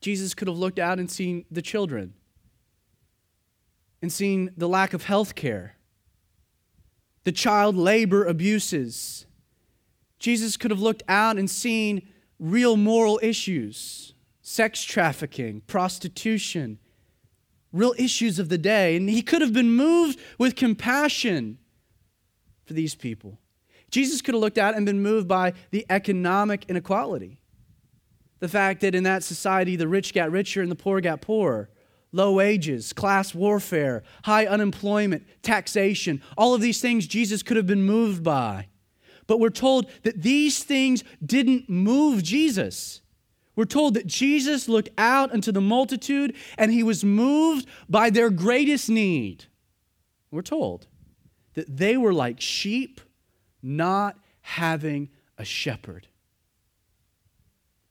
Jesus 0.00 0.34
could 0.34 0.46
have 0.46 0.56
looked 0.56 0.78
out 0.78 1.00
and 1.00 1.10
seen 1.10 1.44
the 1.50 1.62
children 1.62 2.14
and 4.02 4.12
seeing 4.12 4.50
the 4.56 4.68
lack 4.68 4.92
of 4.92 5.04
health 5.04 5.34
care, 5.34 5.76
the 7.24 7.32
child 7.32 7.76
labor 7.76 8.24
abuses. 8.24 9.26
Jesus 10.18 10.56
could 10.56 10.70
have 10.70 10.80
looked 10.80 11.02
out 11.08 11.38
and 11.38 11.50
seen 11.50 12.06
real 12.38 12.76
moral 12.76 13.18
issues, 13.22 14.14
sex 14.42 14.84
trafficking, 14.84 15.62
prostitution, 15.62 16.78
real 17.72 17.94
issues 17.98 18.38
of 18.38 18.48
the 18.48 18.58
day. 18.58 18.96
And 18.96 19.08
he 19.08 19.22
could 19.22 19.42
have 19.42 19.52
been 19.52 19.72
moved 19.72 20.18
with 20.38 20.56
compassion 20.56 21.58
for 22.64 22.74
these 22.74 22.94
people. 22.94 23.38
Jesus 23.90 24.20
could 24.20 24.34
have 24.34 24.40
looked 24.40 24.58
out 24.58 24.76
and 24.76 24.84
been 24.84 25.02
moved 25.02 25.28
by 25.28 25.52
the 25.70 25.86
economic 25.88 26.64
inequality. 26.68 27.40
The 28.40 28.48
fact 28.48 28.80
that 28.82 28.94
in 28.94 29.04
that 29.04 29.22
society, 29.22 29.76
the 29.76 29.88
rich 29.88 30.12
got 30.12 30.30
richer 30.30 30.60
and 30.60 30.70
the 30.70 30.76
poor 30.76 31.00
got 31.00 31.20
poorer. 31.20 31.70
Low 32.16 32.32
wages, 32.32 32.94
class 32.94 33.34
warfare, 33.34 34.02
high 34.24 34.46
unemployment, 34.46 35.26
taxation, 35.42 36.22
all 36.38 36.54
of 36.54 36.62
these 36.62 36.80
things 36.80 37.06
Jesus 37.06 37.42
could 37.42 37.58
have 37.58 37.66
been 37.66 37.82
moved 37.82 38.24
by. 38.24 38.68
But 39.26 39.38
we're 39.38 39.50
told 39.50 39.90
that 40.02 40.22
these 40.22 40.64
things 40.64 41.04
didn't 41.22 41.68
move 41.68 42.22
Jesus. 42.22 43.02
We're 43.54 43.66
told 43.66 43.92
that 43.94 44.06
Jesus 44.06 44.66
looked 44.66 44.88
out 44.96 45.34
into 45.34 45.52
the 45.52 45.60
multitude 45.60 46.34
and 46.56 46.72
he 46.72 46.82
was 46.82 47.04
moved 47.04 47.66
by 47.86 48.08
their 48.08 48.30
greatest 48.30 48.88
need. 48.88 49.44
We're 50.30 50.40
told 50.40 50.86
that 51.52 51.76
they 51.76 51.98
were 51.98 52.14
like 52.14 52.40
sheep 52.40 53.02
not 53.62 54.18
having 54.40 55.10
a 55.36 55.44
shepherd. 55.44 56.08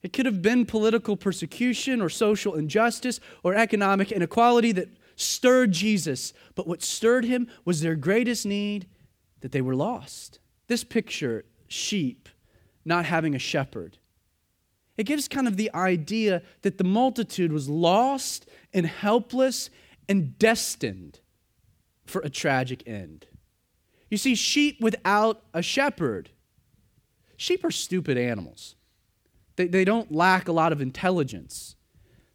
It 0.05 0.13
could 0.13 0.27
have 0.27 0.43
been 0.43 0.67
political 0.67 1.17
persecution 1.17 1.99
or 1.99 2.09
social 2.09 2.53
injustice 2.53 3.19
or 3.41 3.55
economic 3.55 4.11
inequality 4.11 4.71
that 4.73 4.89
stirred 5.15 5.71
Jesus, 5.71 6.31
but 6.53 6.67
what 6.67 6.83
stirred 6.83 7.25
him 7.25 7.47
was 7.65 7.81
their 7.81 7.95
greatest 7.95 8.45
need 8.45 8.85
that 9.41 9.51
they 9.51 9.61
were 9.61 9.73
lost. 9.73 10.37
This 10.67 10.83
picture, 10.83 11.43
sheep 11.67 12.29
not 12.85 13.05
having 13.05 13.33
a 13.33 13.39
shepherd, 13.39 13.97
it 14.95 15.05
gives 15.05 15.27
kind 15.27 15.47
of 15.47 15.57
the 15.57 15.73
idea 15.73 16.43
that 16.61 16.77
the 16.77 16.83
multitude 16.83 17.51
was 17.51 17.67
lost 17.67 18.47
and 18.75 18.85
helpless 18.85 19.71
and 20.07 20.37
destined 20.37 21.19
for 22.05 22.21
a 22.21 22.29
tragic 22.29 22.83
end. 22.85 23.25
You 24.11 24.17
see, 24.17 24.35
sheep 24.35 24.79
without 24.79 25.41
a 25.51 25.63
shepherd, 25.63 26.29
sheep 27.37 27.65
are 27.65 27.71
stupid 27.71 28.19
animals. 28.19 28.75
They, 29.55 29.67
they 29.67 29.85
don't 29.85 30.11
lack 30.11 30.47
a 30.47 30.51
lot 30.51 30.71
of 30.71 30.81
intelligence. 30.81 31.75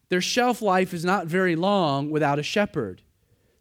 Their 0.08 0.20
shelf 0.20 0.60
life 0.60 0.92
is 0.92 1.04
not 1.04 1.26
very 1.26 1.56
long 1.56 2.10
without 2.10 2.38
a 2.38 2.42
shepherd. 2.42 3.02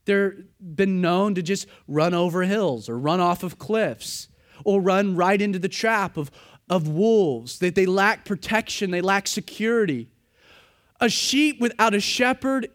They've 0.05 0.43
been 0.59 1.01
known 1.01 1.35
to 1.35 1.41
just 1.41 1.67
run 1.87 2.13
over 2.13 2.43
hills 2.43 2.89
or 2.89 2.97
run 2.97 3.19
off 3.19 3.43
of 3.43 3.59
cliffs 3.59 4.27
or 4.65 4.81
run 4.81 5.15
right 5.15 5.41
into 5.41 5.59
the 5.59 5.69
trap 5.69 6.17
of, 6.17 6.31
of 6.69 6.87
wolves. 6.87 7.59
That 7.59 7.75
they, 7.75 7.81
they 7.81 7.85
lack 7.85 8.25
protection, 8.25 8.91
they 8.91 9.01
lack 9.01 9.27
security. 9.27 10.09
A 10.99 11.09
sheep 11.09 11.61
without 11.61 11.93
a 11.93 11.99
shepherd 11.99 12.69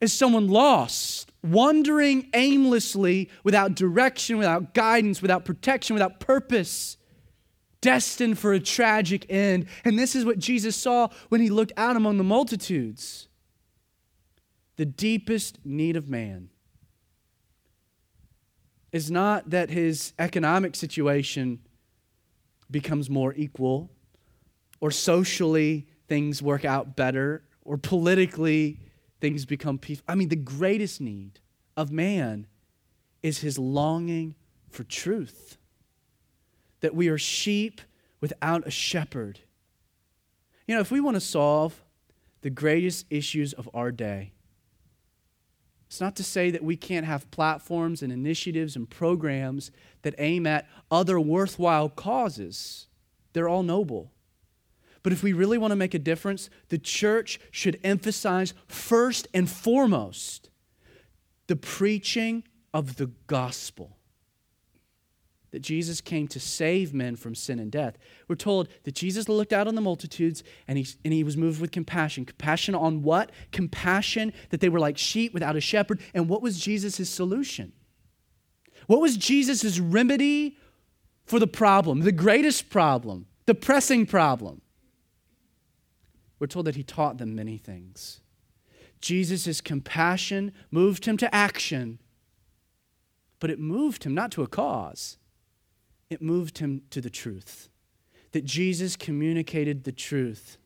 is 0.00 0.12
someone 0.12 0.48
lost 0.48 1.30
wandering 1.42 2.28
aimlessly 2.34 3.30
without 3.44 3.74
direction, 3.74 4.38
without 4.38 4.74
guidance, 4.74 5.22
without 5.22 5.44
protection, 5.44 5.94
without 5.94 6.20
purpose, 6.20 6.96
destined 7.80 8.38
for 8.38 8.52
a 8.52 8.60
tragic 8.60 9.26
end. 9.28 9.66
And 9.84 9.98
this 9.98 10.14
is 10.14 10.24
what 10.24 10.38
Jesus 10.38 10.76
saw 10.76 11.08
when 11.28 11.40
he 11.40 11.50
looked 11.50 11.72
out 11.76 11.96
among 11.96 12.18
the 12.18 12.24
multitudes. 12.24 13.28
The 14.76 14.86
deepest 14.86 15.58
need 15.64 15.96
of 15.96 16.08
man 16.08 16.50
is 18.92 19.10
not 19.10 19.50
that 19.50 19.70
his 19.70 20.12
economic 20.18 20.74
situation 20.74 21.60
becomes 22.70 23.08
more 23.10 23.34
equal 23.34 23.90
or 24.80 24.90
socially 24.90 25.86
things 26.08 26.42
work 26.42 26.64
out 26.64 26.96
better 26.96 27.44
or 27.64 27.76
politically 27.76 28.80
things 29.20 29.44
become 29.44 29.78
peaceful. 29.78 30.04
I 30.08 30.14
mean, 30.14 30.28
the 30.28 30.36
greatest 30.36 31.00
need 31.00 31.40
of 31.76 31.92
man 31.92 32.46
is 33.22 33.38
his 33.40 33.58
longing 33.58 34.34
for 34.70 34.84
truth. 34.84 35.58
That 36.80 36.94
we 36.94 37.08
are 37.08 37.18
sheep 37.18 37.80
without 38.20 38.66
a 38.66 38.70
shepherd. 38.70 39.40
You 40.66 40.74
know, 40.74 40.80
if 40.80 40.90
we 40.90 41.00
want 41.00 41.16
to 41.16 41.20
solve 41.20 41.82
the 42.42 42.50
greatest 42.50 43.06
issues 43.10 43.52
of 43.52 43.68
our 43.74 43.90
day, 43.90 44.32
it's 45.88 46.00
not 46.00 46.14
to 46.16 46.24
say 46.24 46.52
that 46.52 46.62
we 46.62 46.76
can't 46.76 47.04
have 47.04 47.30
platforms 47.32 48.00
and 48.00 48.12
initiatives 48.12 48.76
and 48.76 48.88
programs 48.88 49.72
that 50.02 50.14
aim 50.18 50.46
at 50.46 50.68
other 50.88 51.18
worthwhile 51.18 51.88
causes. 51.88 52.86
They're 53.32 53.48
all 53.48 53.64
noble. 53.64 54.12
But 55.02 55.12
if 55.12 55.22
we 55.22 55.32
really 55.32 55.58
want 55.58 55.72
to 55.72 55.76
make 55.76 55.94
a 55.94 55.98
difference, 55.98 56.50
the 56.68 56.78
church 56.78 57.40
should 57.50 57.80
emphasize 57.82 58.54
first 58.68 59.26
and 59.34 59.50
foremost 59.50 60.50
the 61.48 61.56
preaching 61.56 62.44
of 62.72 62.96
the 62.96 63.10
gospel 63.26 63.96
that 65.52 65.60
Jesus 65.60 66.00
came 66.00 66.28
to 66.28 66.38
save 66.38 66.94
men 66.94 67.16
from 67.16 67.34
sin 67.34 67.58
and 67.58 67.72
death. 67.72 67.98
We're 68.28 68.36
told 68.36 68.68
that 68.84 68.94
Jesus 68.94 69.28
looked 69.28 69.52
out 69.52 69.66
on 69.66 69.74
the 69.74 69.80
multitudes 69.80 70.44
and 70.68 70.78
he, 70.78 70.86
and 71.04 71.12
he 71.12 71.24
was 71.24 71.36
moved 71.36 71.60
with 71.60 71.72
compassion. 71.72 72.24
Compassion 72.24 72.74
on 72.74 73.02
what? 73.02 73.30
Compassion 73.50 74.32
that 74.50 74.60
they 74.60 74.68
were 74.68 74.78
like 74.78 74.96
sheep 74.96 75.34
without 75.34 75.56
a 75.56 75.60
shepherd. 75.60 76.00
And 76.14 76.28
what 76.28 76.42
was 76.42 76.60
Jesus' 76.60 77.08
solution? 77.10 77.72
What 78.86 79.00
was 79.00 79.16
Jesus' 79.16 79.78
remedy 79.78 80.56
for 81.24 81.38
the 81.38 81.46
problem, 81.46 82.00
the 82.00 82.12
greatest 82.12 82.70
problem, 82.70 83.26
the 83.46 83.54
pressing 83.54 84.06
problem? 84.06 84.60
We're 86.38 86.46
told 86.46 86.66
that 86.66 86.76
he 86.76 86.82
taught 86.82 87.18
them 87.18 87.34
many 87.34 87.58
things. 87.58 88.20
Jesus' 89.00 89.60
compassion 89.60 90.52
moved 90.70 91.06
him 91.06 91.16
to 91.16 91.34
action, 91.34 91.98
but 93.40 93.50
it 93.50 93.58
moved 93.58 94.04
him 94.04 94.14
not 94.14 94.30
to 94.32 94.42
a 94.42 94.46
cause 94.46 95.18
it 96.10 96.20
moved 96.20 96.58
him 96.58 96.82
to 96.90 97.00
the 97.00 97.08
truth. 97.08 97.68
That 98.32 98.44
Jesus 98.44 98.96
communicated 98.96 99.84
the 99.84 99.92
truth. 99.92 100.58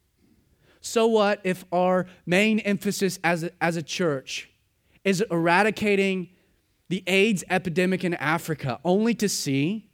So, 0.80 1.06
what 1.06 1.40
if 1.44 1.64
our 1.72 2.06
main 2.26 2.58
emphasis 2.60 3.18
as 3.22 3.44
a, 3.44 3.50
as 3.60 3.76
a 3.76 3.82
church 3.82 4.50
is 5.04 5.22
eradicating 5.30 6.30
the 6.88 7.02
AIDS 7.06 7.44
epidemic 7.48 8.04
in 8.04 8.14
Africa 8.14 8.80
only 8.84 9.14
to 9.14 9.28
see 9.28 9.88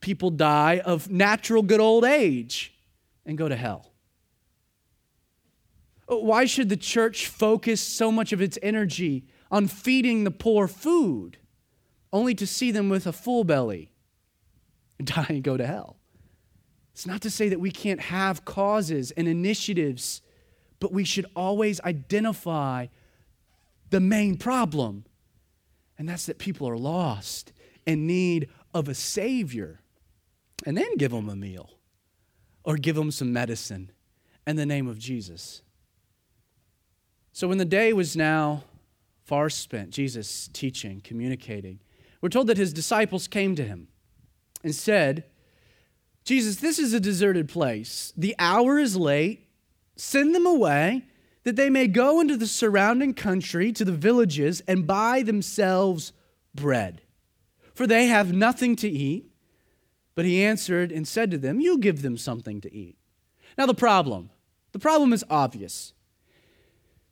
people 0.00 0.30
die 0.30 0.80
of 0.84 1.10
natural 1.10 1.62
good 1.62 1.80
old 1.80 2.04
age 2.04 2.74
and 3.24 3.38
go 3.38 3.48
to 3.48 3.56
hell? 3.56 3.92
Why 6.06 6.44
should 6.44 6.68
the 6.68 6.76
church 6.76 7.26
focus 7.26 7.80
so 7.80 8.12
much 8.12 8.32
of 8.32 8.40
its 8.40 8.58
energy 8.62 9.26
on 9.50 9.66
feeding 9.66 10.24
the 10.24 10.30
poor 10.30 10.68
food 10.68 11.38
only 12.12 12.34
to 12.34 12.46
see 12.46 12.70
them 12.70 12.88
with 12.88 13.06
a 13.06 13.12
full 13.12 13.42
belly 13.42 13.90
die 15.04 15.26
and 15.28 15.42
go 15.42 15.56
to 15.56 15.66
hell. 15.66 15.96
It's 16.92 17.06
not 17.06 17.20
to 17.22 17.30
say 17.30 17.50
that 17.50 17.60
we 17.60 17.70
can't 17.70 18.00
have 18.00 18.44
causes 18.44 19.10
and 19.10 19.28
initiatives, 19.28 20.22
but 20.80 20.92
we 20.92 21.04
should 21.04 21.26
always 21.36 21.80
identify 21.82 22.86
the 23.90 24.00
main 24.00 24.36
problem, 24.36 25.04
and 25.98 26.08
that's 26.08 26.26
that 26.26 26.38
people 26.38 26.68
are 26.68 26.78
lost 26.78 27.52
in 27.84 28.06
need 28.06 28.48
of 28.72 28.88
a 28.88 28.94
Savior, 28.94 29.80
and 30.64 30.76
then 30.76 30.96
give 30.96 31.12
them 31.12 31.28
a 31.28 31.36
meal 31.36 31.70
or 32.64 32.76
give 32.76 32.96
them 32.96 33.10
some 33.10 33.32
medicine 33.32 33.90
in 34.46 34.56
the 34.56 34.66
name 34.66 34.88
of 34.88 34.98
Jesus. 34.98 35.62
So 37.32 37.46
when 37.46 37.58
the 37.58 37.66
day 37.66 37.92
was 37.92 38.16
now 38.16 38.64
far 39.22 39.50
spent, 39.50 39.90
Jesus 39.90 40.48
teaching, 40.52 41.02
communicating, 41.02 41.80
we're 42.22 42.30
told 42.30 42.46
that 42.46 42.56
his 42.56 42.72
disciples 42.72 43.28
came 43.28 43.54
to 43.56 43.62
him 43.62 43.88
and 44.62 44.74
said, 44.74 45.24
Jesus, 46.24 46.56
this 46.56 46.78
is 46.78 46.92
a 46.92 47.00
deserted 47.00 47.48
place. 47.48 48.12
The 48.16 48.34
hour 48.38 48.78
is 48.78 48.96
late. 48.96 49.48
Send 49.96 50.34
them 50.34 50.46
away 50.46 51.04
that 51.44 51.56
they 51.56 51.70
may 51.70 51.86
go 51.86 52.20
into 52.20 52.36
the 52.36 52.46
surrounding 52.46 53.14
country 53.14 53.70
to 53.72 53.84
the 53.84 53.92
villages 53.92 54.60
and 54.66 54.86
buy 54.86 55.22
themselves 55.22 56.12
bread. 56.54 57.02
For 57.72 57.86
they 57.86 58.06
have 58.06 58.32
nothing 58.32 58.74
to 58.76 58.88
eat. 58.88 59.30
But 60.16 60.24
he 60.24 60.42
answered 60.42 60.90
and 60.90 61.06
said 61.06 61.30
to 61.30 61.38
them, 61.38 61.60
You 61.60 61.78
give 61.78 62.02
them 62.02 62.16
something 62.16 62.60
to 62.62 62.74
eat. 62.74 62.96
Now, 63.56 63.66
the 63.66 63.74
problem 63.74 64.30
the 64.72 64.78
problem 64.80 65.12
is 65.14 65.24
obvious. 65.30 65.94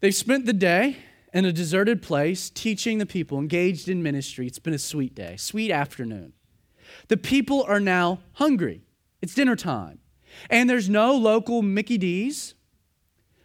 They've 0.01 0.15
spent 0.15 0.45
the 0.45 0.53
day 0.53 0.99
in 1.33 1.47
a 1.47 1.53
deserted 1.53 2.03
place 2.03 2.51
teaching 2.51 2.99
the 2.99 3.07
people, 3.07 3.39
engaged 3.39 3.89
in 3.89 4.03
ministry. 4.03 4.47
It's 4.47 4.59
been 4.59 4.75
a 4.75 4.79
sweet 4.79 5.15
day, 5.15 5.37
sweet 5.37 5.71
afternoon. 5.71 6.35
The 7.09 7.17
people 7.17 7.63
are 7.65 7.81
now 7.81 8.21
hungry. 8.35 8.83
It's 9.23 9.35
dinner 9.35 9.57
time. 9.57 10.01
And 10.51 10.69
there's 10.69 10.89
no 10.89 11.15
local 11.15 11.63
Mickey 11.63 11.99
D's. 11.99 12.55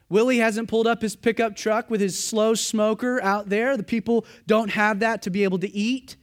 Willie 0.10 0.40
hasn't 0.40 0.68
pulled 0.68 0.88
up 0.88 1.02
his 1.02 1.16
pickup 1.16 1.56
truck 1.56 1.90
with 1.90 2.02
his 2.02 2.22
slow 2.22 2.56
smoker 2.56 3.22
out 3.22 3.50
there. 3.50 3.78
The 3.78 3.84
people 3.84 4.26
don't 4.48 4.72
have 4.72 5.00
that 5.00 5.22
to 5.24 5.30
be 5.30 5.44
able 5.44 5.60
to 5.60 5.72
eat. 5.72 6.18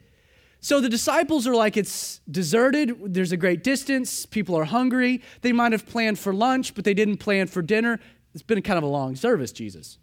So 0.61 0.81
the 0.81 0.89
disciples 0.89 1.47
are 1.47 1.55
like, 1.55 1.77
it's 1.77 2.21
deserted. 2.29 3.15
There's 3.15 3.31
a 3.31 3.37
great 3.37 3.63
distance. 3.63 4.27
People 4.27 4.57
are 4.57 4.65
hungry. 4.65 5.23
They 5.43 5.53
might 5.53 5.71
have 5.71 5.87
planned 5.87 6.19
for 6.19 6.35
lunch, 6.35 6.75
but 6.75 6.85
they 6.85 6.95
didn't 6.95 7.19
plan 7.19 7.47
for 7.47 7.63
dinner. 7.63 8.01
It's 8.35 8.43
been 8.43 8.61
kind 8.63 8.77
of 8.77 8.83
a 8.83 8.89
long 8.89 9.15
service, 9.15 9.53
Jesus. 9.53 9.99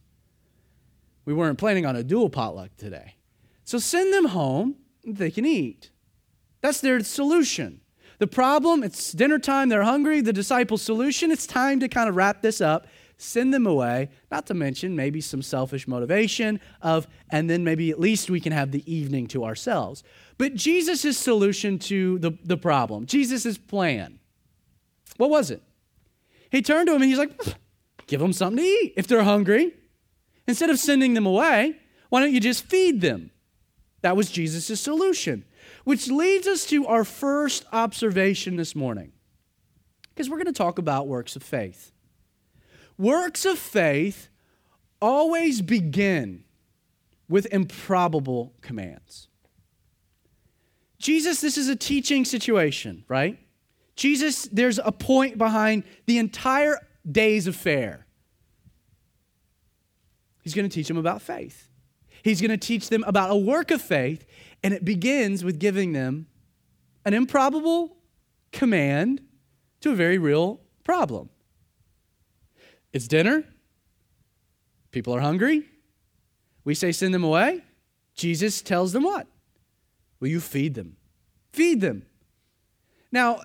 We 1.26 1.34
weren't 1.34 1.58
planning 1.58 1.86
on 1.86 1.96
a 1.98 2.04
dual 2.04 2.30
potluck 2.30 2.76
today. 2.78 3.16
So 3.66 3.78
send 3.78 4.14
them 4.14 4.26
home. 4.26 4.76
They 5.06 5.32
can 5.32 5.46
eat. 5.46 5.92
That's 6.64 6.80
their 6.80 7.04
solution. 7.04 7.82
The 8.20 8.28
problem, 8.28 8.84
it's 8.84 9.12
dinner 9.12 9.38
time, 9.38 9.68
they're 9.68 9.84
hungry. 9.84 10.22
The 10.22 10.32
disciples' 10.32 10.82
solution, 10.82 11.30
it's 11.30 11.46
time 11.46 11.82
to 11.82 11.90
kind 11.90 12.08
of 12.08 12.16
wrap 12.16 12.42
this 12.42 12.62
up, 12.62 12.88
send 13.18 13.54
them 13.54 13.68
away, 13.68 14.10
not 14.32 14.46
to 14.48 14.54
mention 14.54 14.96
maybe 14.96 15.20
some 15.20 15.42
selfish 15.42 15.90
motivation 15.90 16.62
of, 16.82 17.06
and 17.30 17.50
then 17.50 17.66
maybe 17.66 17.92
at 17.92 18.00
least 18.00 18.30
we 18.30 18.40
can 18.40 18.54
have 18.54 18.72
the 18.72 18.92
evening 18.92 19.28
to 19.28 19.44
ourselves. 19.44 20.04
But 20.38 20.56
Jesus' 20.56 21.18
solution 21.18 21.80
to 21.80 22.18
the, 22.20 22.32
the 22.46 22.58
problem, 22.58 23.08
Jesus' 23.08 23.58
plan, 23.58 24.20
what 25.18 25.30
was 25.30 25.52
it? 25.52 25.62
He 26.50 26.62
turned 26.62 26.88
to 26.88 26.96
him 26.96 27.02
and 27.02 27.10
he's 27.10 27.20
like, 27.20 27.38
give 28.08 28.22
them 28.22 28.32
something 28.32 28.64
to 28.64 28.64
eat 28.64 28.94
if 28.96 29.06
they're 29.06 29.24
hungry. 29.24 29.74
Instead 30.48 30.70
of 30.70 30.80
sending 30.80 31.14
them 31.14 31.26
away, 31.26 31.76
why 32.08 32.22
don't 32.22 32.32
you 32.32 32.40
just 32.40 32.64
feed 32.64 33.02
them? 33.02 33.32
That 34.02 34.16
was 34.16 34.32
Jesus' 34.32 34.80
solution. 34.80 35.44
Which 35.84 36.10
leads 36.10 36.48
us 36.48 36.66
to 36.68 36.88
our 36.88 37.04
first 37.04 37.66
observation 37.72 38.56
this 38.56 38.76
morning. 38.76 39.12
Because 40.10 40.30
we're 40.30 40.38
going 40.38 40.46
to 40.48 40.54
talk 40.54 40.78
about 40.78 41.08
works 41.08 41.36
of 41.36 41.44
faith. 41.44 41.92
Works 42.98 43.46
of 43.46 43.58
faith 43.58 44.30
always 45.02 45.62
begin 45.62 46.44
with 47.28 47.48
improbable 47.52 48.54
commands. 48.62 49.28
Jesus, 51.00 51.42
this 51.42 51.58
is 51.58 51.68
a 51.68 51.76
teaching 51.76 52.24
situation, 52.24 53.04
right? 53.08 53.38
Jesus, 53.96 54.44
there's 54.52 54.80
a 54.80 54.92
point 54.92 55.38
behind 55.38 55.84
the 56.06 56.18
entire 56.18 56.80
day's 57.10 57.48
affair. 57.48 58.06
He's 60.42 60.54
going 60.54 60.70
to 60.70 60.74
teach 60.74 60.88
them 60.88 60.98
about 60.98 61.22
faith. 61.22 61.70
He's 62.24 62.40
going 62.40 62.52
to 62.52 62.58
teach 62.58 62.90
them 62.90 63.04
about 63.06 63.32
a 63.32 63.36
work 63.36 63.72
of 63.72 63.82
faith, 63.82 64.26
and 64.64 64.74
it 64.74 64.86
begins 64.86 65.44
with 65.44 65.60
giving 65.60 65.92
them 65.94 66.28
an 67.06 67.14
improbable 67.14 67.98
command 68.52 69.22
to 69.82 69.92
a 69.92 69.96
very 69.96 70.18
real 70.18 70.62
problem. 70.84 71.30
It's 72.94 73.08
dinner. 73.08 73.44
People 74.92 75.14
are 75.16 75.20
hungry. 75.20 75.66
We 76.64 76.76
say, 76.76 76.92
send 76.92 77.14
them 77.14 77.24
away. 77.24 77.64
Jesus 78.16 78.62
tells 78.62 78.94
them 78.94 79.04
what? 79.04 79.28
Will 80.20 80.30
you 80.30 80.40
feed 80.40 80.76
them? 80.76 80.96
Feed 81.52 81.82
them. 81.82 82.06
Now, 83.12 83.42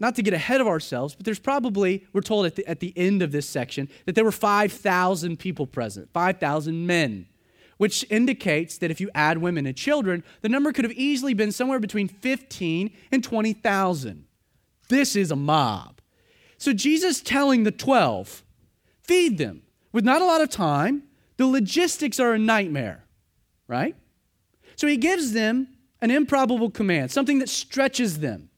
not 0.00 0.16
to 0.16 0.22
get 0.22 0.32
ahead 0.32 0.60
of 0.60 0.66
ourselves, 0.66 1.14
but 1.14 1.24
there's 1.24 1.38
probably, 1.38 2.06
we're 2.12 2.20
told 2.20 2.46
at 2.46 2.56
the, 2.56 2.66
at 2.66 2.80
the 2.80 2.92
end 2.96 3.22
of 3.22 3.32
this 3.32 3.48
section, 3.48 3.88
that 4.06 4.14
there 4.14 4.24
were 4.24 4.32
5,000 4.32 5.38
people 5.38 5.66
present, 5.66 6.10
5,000 6.12 6.86
men 6.86 7.26
which 7.76 8.04
indicates 8.10 8.78
that 8.78 8.90
if 8.90 9.00
you 9.00 9.10
add 9.14 9.38
women 9.38 9.66
and 9.66 9.76
children, 9.76 10.22
the 10.40 10.48
number 10.48 10.72
could 10.72 10.84
have 10.84 10.92
easily 10.92 11.34
been 11.34 11.52
somewhere 11.52 11.80
between 11.80 12.08
15 12.08 12.90
and 13.12 13.24
20,000. 13.24 14.24
This 14.88 15.16
is 15.16 15.30
a 15.30 15.36
mob. 15.36 16.00
So 16.58 16.72
Jesus 16.72 17.20
telling 17.20 17.64
the 17.64 17.70
12, 17.70 18.42
feed 19.02 19.38
them 19.38 19.62
with 19.92 20.04
not 20.04 20.22
a 20.22 20.24
lot 20.24 20.40
of 20.40 20.50
time. 20.50 21.04
The 21.36 21.46
logistics 21.46 22.20
are 22.20 22.32
a 22.32 22.38
nightmare, 22.38 23.04
right? 23.66 23.96
So 24.76 24.86
he 24.86 24.96
gives 24.96 25.32
them 25.32 25.68
an 26.00 26.10
improbable 26.10 26.70
command, 26.70 27.10
something 27.10 27.38
that 27.40 27.48
stretches 27.48 28.20
them. 28.20 28.50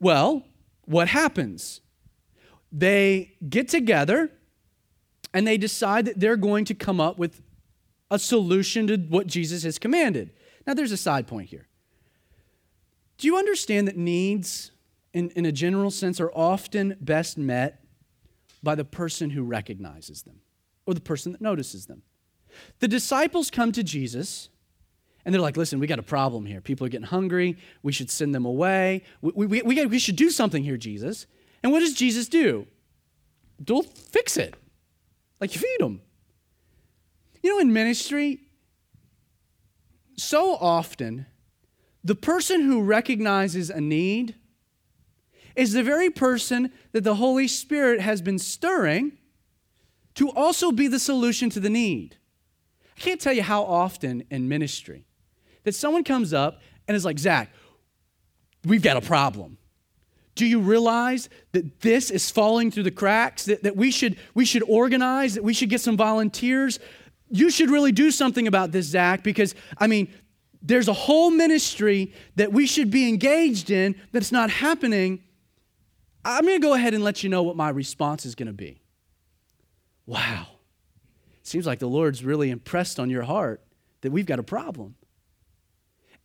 Well, 0.00 0.44
what 0.84 1.08
happens? 1.08 1.80
they 2.72 3.34
get 3.48 3.68
together 3.68 4.30
and 5.32 5.46
they 5.46 5.58
decide 5.58 6.06
that 6.06 6.20
they're 6.20 6.36
going 6.36 6.64
to 6.66 6.74
come 6.74 7.00
up 7.00 7.18
with 7.18 7.40
a 8.10 8.18
solution 8.18 8.86
to 8.86 8.96
what 8.96 9.26
Jesus 9.26 9.62
has 9.62 9.78
commanded. 9.78 10.30
Now, 10.66 10.74
there's 10.74 10.92
a 10.92 10.96
side 10.96 11.26
point 11.26 11.48
here. 11.48 11.68
Do 13.18 13.26
you 13.26 13.36
understand 13.36 13.88
that 13.88 13.96
needs, 13.96 14.70
in, 15.12 15.30
in 15.30 15.44
a 15.44 15.52
general 15.52 15.90
sense, 15.90 16.20
are 16.20 16.30
often 16.34 16.96
best 17.00 17.36
met 17.36 17.84
by 18.62 18.74
the 18.74 18.84
person 18.84 19.30
who 19.30 19.42
recognizes 19.42 20.22
them 20.22 20.40
or 20.86 20.94
the 20.94 21.00
person 21.00 21.32
that 21.32 21.40
notices 21.40 21.86
them? 21.86 22.02
The 22.78 22.88
disciples 22.88 23.50
come 23.50 23.72
to 23.72 23.82
Jesus 23.82 24.48
and 25.24 25.34
they're 25.34 25.42
like, 25.42 25.56
listen, 25.56 25.78
we 25.78 25.86
got 25.86 25.98
a 25.98 26.02
problem 26.02 26.46
here. 26.46 26.60
People 26.60 26.86
are 26.86 26.88
getting 26.88 27.06
hungry. 27.06 27.58
We 27.82 27.92
should 27.92 28.10
send 28.10 28.34
them 28.34 28.46
away. 28.46 29.02
We, 29.20 29.46
we, 29.46 29.62
we, 29.62 29.86
we 29.86 29.98
should 29.98 30.16
do 30.16 30.30
something 30.30 30.64
here, 30.64 30.76
Jesus. 30.76 31.26
And 31.62 31.72
what 31.72 31.80
does 31.80 31.92
Jesus 31.92 32.28
do? 32.28 32.66
Don't 33.62 33.86
fix 33.86 34.36
it. 34.36 34.54
Like, 35.40 35.50
feed 35.50 35.76
them. 35.80 36.00
You 37.48 37.54
know, 37.54 37.60
in 37.60 37.72
ministry, 37.72 38.40
so 40.18 40.56
often, 40.56 41.24
the 42.04 42.14
person 42.14 42.60
who 42.60 42.82
recognizes 42.82 43.70
a 43.70 43.80
need 43.80 44.34
is 45.56 45.72
the 45.72 45.82
very 45.82 46.10
person 46.10 46.70
that 46.92 47.04
the 47.04 47.14
Holy 47.14 47.48
Spirit 47.48 48.02
has 48.02 48.20
been 48.20 48.38
stirring 48.38 49.12
to 50.16 50.30
also 50.32 50.72
be 50.72 50.88
the 50.88 50.98
solution 50.98 51.48
to 51.48 51.58
the 51.58 51.70
need. 51.70 52.16
I 52.94 53.00
can't 53.00 53.18
tell 53.18 53.32
you 53.32 53.42
how 53.42 53.62
often 53.62 54.24
in 54.30 54.46
ministry 54.46 55.06
that 55.64 55.74
someone 55.74 56.04
comes 56.04 56.34
up 56.34 56.60
and 56.86 56.94
is 56.94 57.06
like, 57.06 57.18
Zach, 57.18 57.50
we've 58.66 58.82
got 58.82 58.98
a 58.98 59.00
problem. 59.00 59.56
Do 60.34 60.44
you 60.44 60.60
realize 60.60 61.30
that 61.52 61.80
this 61.80 62.10
is 62.10 62.30
falling 62.30 62.70
through 62.70 62.82
the 62.82 62.90
cracks? 62.90 63.46
That, 63.46 63.62
that 63.62 63.74
we, 63.74 63.90
should, 63.90 64.18
we 64.34 64.44
should 64.44 64.62
organize, 64.68 65.34
that 65.34 65.42
we 65.42 65.54
should 65.54 65.70
get 65.70 65.80
some 65.80 65.96
volunteers? 65.96 66.78
You 67.30 67.50
should 67.50 67.70
really 67.70 67.92
do 67.92 68.10
something 68.10 68.46
about 68.46 68.72
this, 68.72 68.86
Zach, 68.86 69.22
because, 69.22 69.54
I 69.76 69.86
mean, 69.86 70.08
there's 70.62 70.88
a 70.88 70.92
whole 70.92 71.30
ministry 71.30 72.12
that 72.36 72.52
we 72.52 72.66
should 72.66 72.90
be 72.90 73.08
engaged 73.08 73.70
in 73.70 73.94
that's 74.12 74.32
not 74.32 74.50
happening. 74.50 75.22
I'm 76.24 76.44
going 76.44 76.60
to 76.60 76.66
go 76.66 76.74
ahead 76.74 76.94
and 76.94 77.04
let 77.04 77.22
you 77.22 77.28
know 77.28 77.42
what 77.42 77.56
my 77.56 77.68
response 77.68 78.26
is 78.26 78.34
going 78.34 78.48
to 78.48 78.52
be. 78.52 78.80
Wow. 80.06 80.46
Seems 81.42 81.66
like 81.66 81.78
the 81.78 81.88
Lord's 81.88 82.24
really 82.24 82.50
impressed 82.50 82.98
on 82.98 83.08
your 83.10 83.22
heart 83.22 83.62
that 84.00 84.10
we've 84.10 84.26
got 84.26 84.38
a 84.38 84.42
problem. 84.42 84.96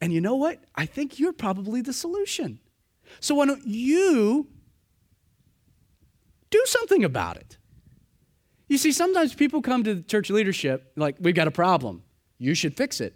And 0.01 0.11
you 0.11 0.19
know 0.19 0.35
what? 0.35 0.63
I 0.75 0.85
think 0.85 1.19
you're 1.19 1.33
probably 1.33 1.81
the 1.81 1.93
solution. 1.93 2.59
So 3.19 3.35
why 3.35 3.45
don't 3.45 3.65
you 3.65 4.47
do 6.49 6.61
something 6.65 7.03
about 7.03 7.37
it? 7.37 7.57
You 8.73 8.79
see, 8.79 8.91
sometimes 8.91 9.35
people 9.35 9.61
come 9.61 9.83
to 9.83 9.93
the 9.93 10.01
church 10.01 10.31
leadership 10.31 10.93
like, 10.95 11.17
we've 11.19 11.35
got 11.35 11.47
a 11.47 11.51
problem. 11.51 12.01
You 12.39 12.55
should 12.55 12.75
fix 12.75 13.01
it. 13.01 13.13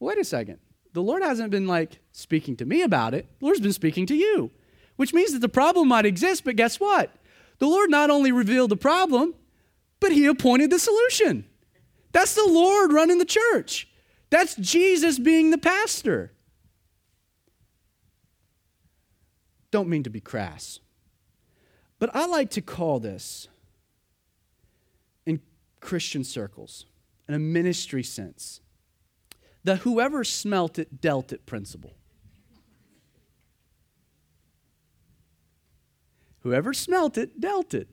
Wait 0.00 0.16
a 0.16 0.24
second. 0.24 0.58
The 0.94 1.02
Lord 1.02 1.22
hasn't 1.22 1.50
been 1.50 1.66
like 1.66 1.98
speaking 2.12 2.56
to 2.56 2.64
me 2.64 2.80
about 2.80 3.12
it, 3.12 3.26
the 3.38 3.44
Lord's 3.44 3.60
been 3.60 3.74
speaking 3.74 4.06
to 4.06 4.14
you, 4.14 4.50
which 4.96 5.12
means 5.12 5.34
that 5.34 5.40
the 5.40 5.50
problem 5.50 5.88
might 5.88 6.06
exist, 6.06 6.44
but 6.44 6.56
guess 6.56 6.80
what? 6.80 7.10
The 7.58 7.66
Lord 7.66 7.90
not 7.90 8.08
only 8.08 8.32
revealed 8.32 8.70
the 8.70 8.76
problem, 8.76 9.34
but 10.00 10.12
He 10.12 10.24
appointed 10.24 10.70
the 10.70 10.78
solution. 10.78 11.44
That's 12.12 12.34
the 12.34 12.48
Lord 12.48 12.90
running 12.90 13.18
the 13.18 13.26
church. 13.26 13.86
That's 14.30 14.54
Jesus 14.54 15.18
being 15.18 15.50
the 15.50 15.58
pastor. 15.58 16.32
Don't 19.70 19.90
mean 19.90 20.04
to 20.04 20.10
be 20.10 20.20
crass. 20.20 20.80
But 21.98 22.16
I 22.16 22.24
like 22.24 22.48
to 22.52 22.62
call 22.62 22.98
this, 22.98 23.48
Christian 25.82 26.24
circles, 26.24 26.86
in 27.28 27.34
a 27.34 27.38
ministry 27.38 28.02
sense, 28.02 28.60
the 29.64 29.76
whoever 29.76 30.24
smelt 30.24 30.78
it 30.78 31.00
dealt 31.00 31.32
it 31.32 31.44
principle. 31.44 31.94
Whoever 36.40 36.72
smelt 36.72 37.18
it 37.18 37.40
dealt 37.40 37.74
it. 37.74 37.88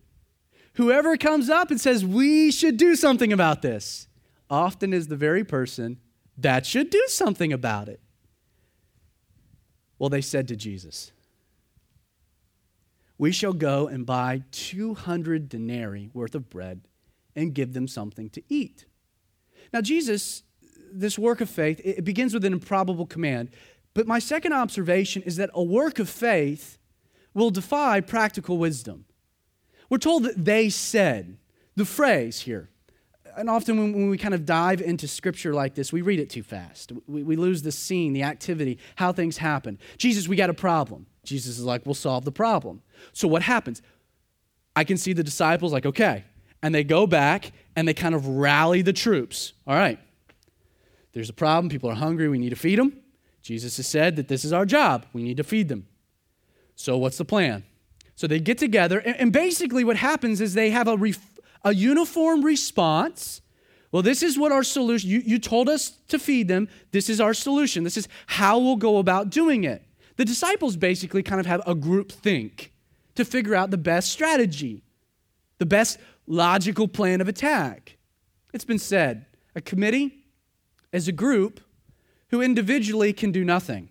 Whoever 0.75 1.17
comes 1.17 1.49
up 1.49 1.69
and 1.69 1.81
says, 1.81 2.05
We 2.05 2.51
should 2.51 2.77
do 2.77 2.95
something 2.95 3.33
about 3.33 3.61
this, 3.61 4.07
often 4.49 4.93
is 4.93 5.07
the 5.07 5.17
very 5.17 5.43
person 5.43 5.99
that 6.37 6.65
should 6.65 6.89
do 6.89 7.03
something 7.07 7.51
about 7.51 7.89
it. 7.89 7.99
Well, 9.99 10.09
they 10.09 10.21
said 10.21 10.47
to 10.47 10.55
Jesus, 10.55 11.11
we 13.17 13.33
shall 13.33 13.53
go 13.53 13.87
and 13.87 14.05
buy 14.05 14.43
200 14.51 15.49
denarii 15.49 16.09
worth 16.13 16.35
of 16.35 16.49
bread 16.49 16.87
and 17.39 17.53
give 17.53 17.73
them 17.73 17.87
something 17.87 18.29
to 18.31 18.43
eat. 18.49 18.85
Now, 19.73 19.81
Jesus, 19.81 20.43
this 20.91 21.17
work 21.17 21.41
of 21.41 21.49
faith, 21.49 21.79
it 21.83 22.03
begins 22.03 22.33
with 22.33 22.45
an 22.45 22.53
improbable 22.53 23.05
command. 23.05 23.49
But 23.93 24.07
my 24.07 24.19
second 24.19 24.53
observation 24.53 25.21
is 25.23 25.37
that 25.37 25.49
a 25.53 25.63
work 25.63 25.99
of 25.99 26.09
faith 26.09 26.77
will 27.33 27.51
defy 27.51 28.01
practical 28.01 28.57
wisdom. 28.57 29.05
We're 29.89 29.97
told 29.97 30.23
that 30.23 30.43
they 30.43 30.69
said, 30.69 31.37
the 31.75 31.85
phrase 31.85 32.41
here. 32.41 32.69
And 33.37 33.49
often 33.49 33.77
when, 33.77 34.09
we 34.09 34.17
kind 34.17 34.33
of 34.33 34.45
dive 34.45 34.81
into 34.81 35.07
scripture 35.07 35.53
like 35.53 35.75
this, 35.75 35.93
we 35.93 36.01
read 36.01 36.19
it 36.19 36.29
too 36.29 36.43
fast. 36.43 36.91
We, 37.07 37.23
we 37.23 37.35
lose 37.35 37.61
the 37.61 37.71
scene, 37.71 38.13
the 38.13 38.23
activity, 38.23 38.79
how 38.95 39.13
things 39.13 39.37
happen. 39.37 39.79
Jesus, 39.97 40.27
we 40.27 40.35
got 40.35 40.49
a 40.49 40.53
problem. 40.53 41.05
Jesus 41.23 41.57
is 41.57 41.63
like, 41.63 41.85
we'll 41.85 41.95
solve 41.95 42.25
the 42.25 42.31
problem. 42.31 42.81
So 43.13 43.27
what 43.27 43.43
happens? 43.43 43.81
I 44.75 44.83
can 44.83 44.97
see 44.97 45.13
the 45.13 45.23
disciples 45.23 45.71
like, 45.71 45.85
okay. 45.85 46.25
And 46.61 46.75
they 46.75 46.83
go 46.83 47.07
back 47.07 47.51
and 47.75 47.87
they 47.87 47.93
kind 47.93 48.13
of 48.13 48.27
rally 48.27 48.81
the 48.81 48.93
troops. 48.93 49.53
All 49.65 49.75
right, 49.75 49.99
there's 51.13 51.29
a 51.29 51.33
problem. 51.33 51.69
People 51.69 51.89
are 51.89 51.95
hungry. 51.95 52.27
We 52.27 52.37
need 52.37 52.49
to 52.49 52.55
feed 52.55 52.79
them. 52.79 52.97
Jesus 53.41 53.77
has 53.77 53.87
said 53.87 54.15
that 54.17 54.27
this 54.27 54.43
is 54.43 54.53
our 54.53 54.65
job. 54.65 55.05
We 55.13 55.23
need 55.23 55.37
to 55.37 55.43
feed 55.43 55.69
them. 55.69 55.87
So 56.75 56.97
what's 56.97 57.17
the 57.17 57.25
plan? 57.25 57.63
So 58.15 58.27
they 58.27 58.39
get 58.39 58.57
together, 58.57 58.99
and, 58.99 59.31
basically 59.31 59.85
what 59.85 59.95
happens 59.95 60.41
is 60.41 60.53
they 60.53 60.71
have 60.71 60.89
a, 60.89 60.97
ref- 60.97 61.39
a 61.63 61.73
uniform 61.73 62.43
response. 62.43 63.41
Well, 63.91 64.01
this 64.01 64.21
is 64.21 64.37
what 64.37 64.51
our 64.51 64.63
solution, 64.63 65.09
you, 65.09 65.21
you 65.25 65.39
told 65.39 65.69
us 65.69 65.91
to 66.09 66.19
feed 66.19 66.49
them. 66.49 66.67
This 66.91 67.09
is 67.09 67.21
our 67.21 67.33
solution. 67.33 67.85
This 67.85 67.95
is 67.95 68.09
how 68.27 68.59
we'll 68.59 68.75
go 68.75 68.97
about 68.97 69.29
doing 69.29 69.63
it. 69.63 69.83
The 70.17 70.25
disciples 70.25 70.75
basically 70.75 71.23
kind 71.23 71.39
of 71.39 71.45
have 71.45 71.61
a 71.65 71.73
group 71.73 72.11
think 72.11 72.73
to 73.15 73.23
figure 73.23 73.55
out 73.55 73.71
the 73.71 73.77
best 73.77 74.11
strategy, 74.11 74.83
the 75.57 75.65
best 75.65 75.97
logical 76.29 76.87
plan 76.87 77.19
of 77.19 77.27
attack. 77.27 77.97
It's 78.53 78.63
been 78.63 78.79
said 78.79 79.25
a 79.55 79.61
committee 79.61 80.23
is 80.93 81.09
a 81.09 81.11
group 81.11 81.59
who 82.29 82.41
individually 82.41 83.11
can 83.11 83.31
do 83.31 83.43
nothing, 83.43 83.89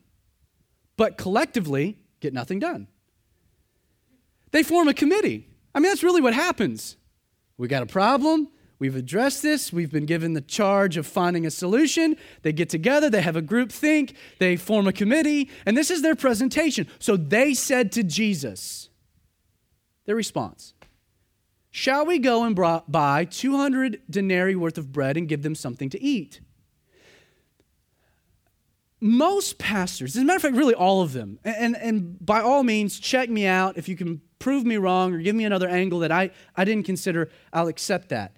but 0.97 1.19
collectively 1.19 1.99
get 2.21 2.33
nothing 2.33 2.61
done. 2.61 2.87
They 4.53 4.63
form 4.63 4.89
a 4.89 4.95
committee. 4.95 5.49
I 5.75 5.81
mean, 5.81 5.91
that's 5.91 6.03
really 6.03 6.23
what 6.23 6.33
happens. 6.33 6.97
We 7.59 7.69
got 7.69 7.83
a 7.83 7.87
problem. 7.87 8.49
We've 8.79 8.95
addressed 8.95 9.43
this. 9.43 9.73
We've 9.73 9.91
been 9.91 10.07
given 10.07 10.35
the 10.35 10.41
charge 10.41 10.97
of 10.97 11.07
finding 11.07 11.45
a 11.45 11.51
solution. 11.51 12.17
They 12.43 12.53
get 12.53 12.69
together, 12.69 13.11
they 13.11 13.23
have 13.23 13.35
a 13.35 13.43
group 13.43 13.73
think, 13.73 14.15
they 14.39 14.57
form 14.57 14.87
a 14.87 14.93
committee, 14.93 15.51
and 15.67 15.77
this 15.77 15.91
is 15.91 16.01
their 16.01 16.15
presentation. 16.15 16.87
So 17.01 17.17
they 17.17 17.55
said 17.55 17.91
to 17.93 18.05
Jesus, 18.05 18.89
their 20.07 20.15
response 20.15 20.75
Shall 21.71 22.07
we 22.07 22.19
go 22.19 22.45
and 22.45 22.57
buy 22.57 23.25
200 23.25 24.03
denarii 24.09 24.57
worth 24.57 24.79
of 24.79 24.93
bread 24.93 25.17
and 25.17 25.29
give 25.29 25.43
them 25.43 25.55
something 25.55 25.91
to 25.91 26.03
eat? 26.03 26.41
Most 29.01 29.59
pastors, 29.59 30.17
as 30.17 30.23
a 30.23 30.25
matter 30.25 30.37
of 30.37 30.43
fact, 30.43 30.57
really 30.57 30.75
all 30.75 31.03
of 31.03 31.13
them, 31.13 31.39
and, 31.45 31.77
and 31.77 32.25
by 32.25 32.41
all 32.41 32.65
means, 32.65 32.99
check 32.99 33.31
me 33.31 33.47
out. 33.47 33.77
If 33.77 33.89
you 33.89 33.97
can 33.97 34.21
prove 34.41 34.65
me 34.65 34.77
wrong 34.77 35.15
or 35.15 35.19
give 35.19 35.37
me 35.37 35.45
another 35.45 35.69
angle 35.69 36.01
that 36.01 36.11
I, 36.11 36.31
I 36.57 36.65
didn't 36.65 36.85
consider, 36.85 37.31
I'll 37.53 37.69
accept 37.69 38.09
that. 38.09 38.35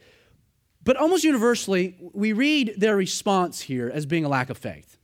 But 0.83 0.97
almost 0.97 1.25
universally, 1.25 1.97
we 2.12 2.33
read 2.33 2.75
their 2.77 2.97
response 2.97 3.61
here 3.61 3.90
as 3.93 4.07
being 4.07 4.25
a 4.25 4.29
lack 4.29 4.51
of 4.51 4.59
faith. 4.59 4.99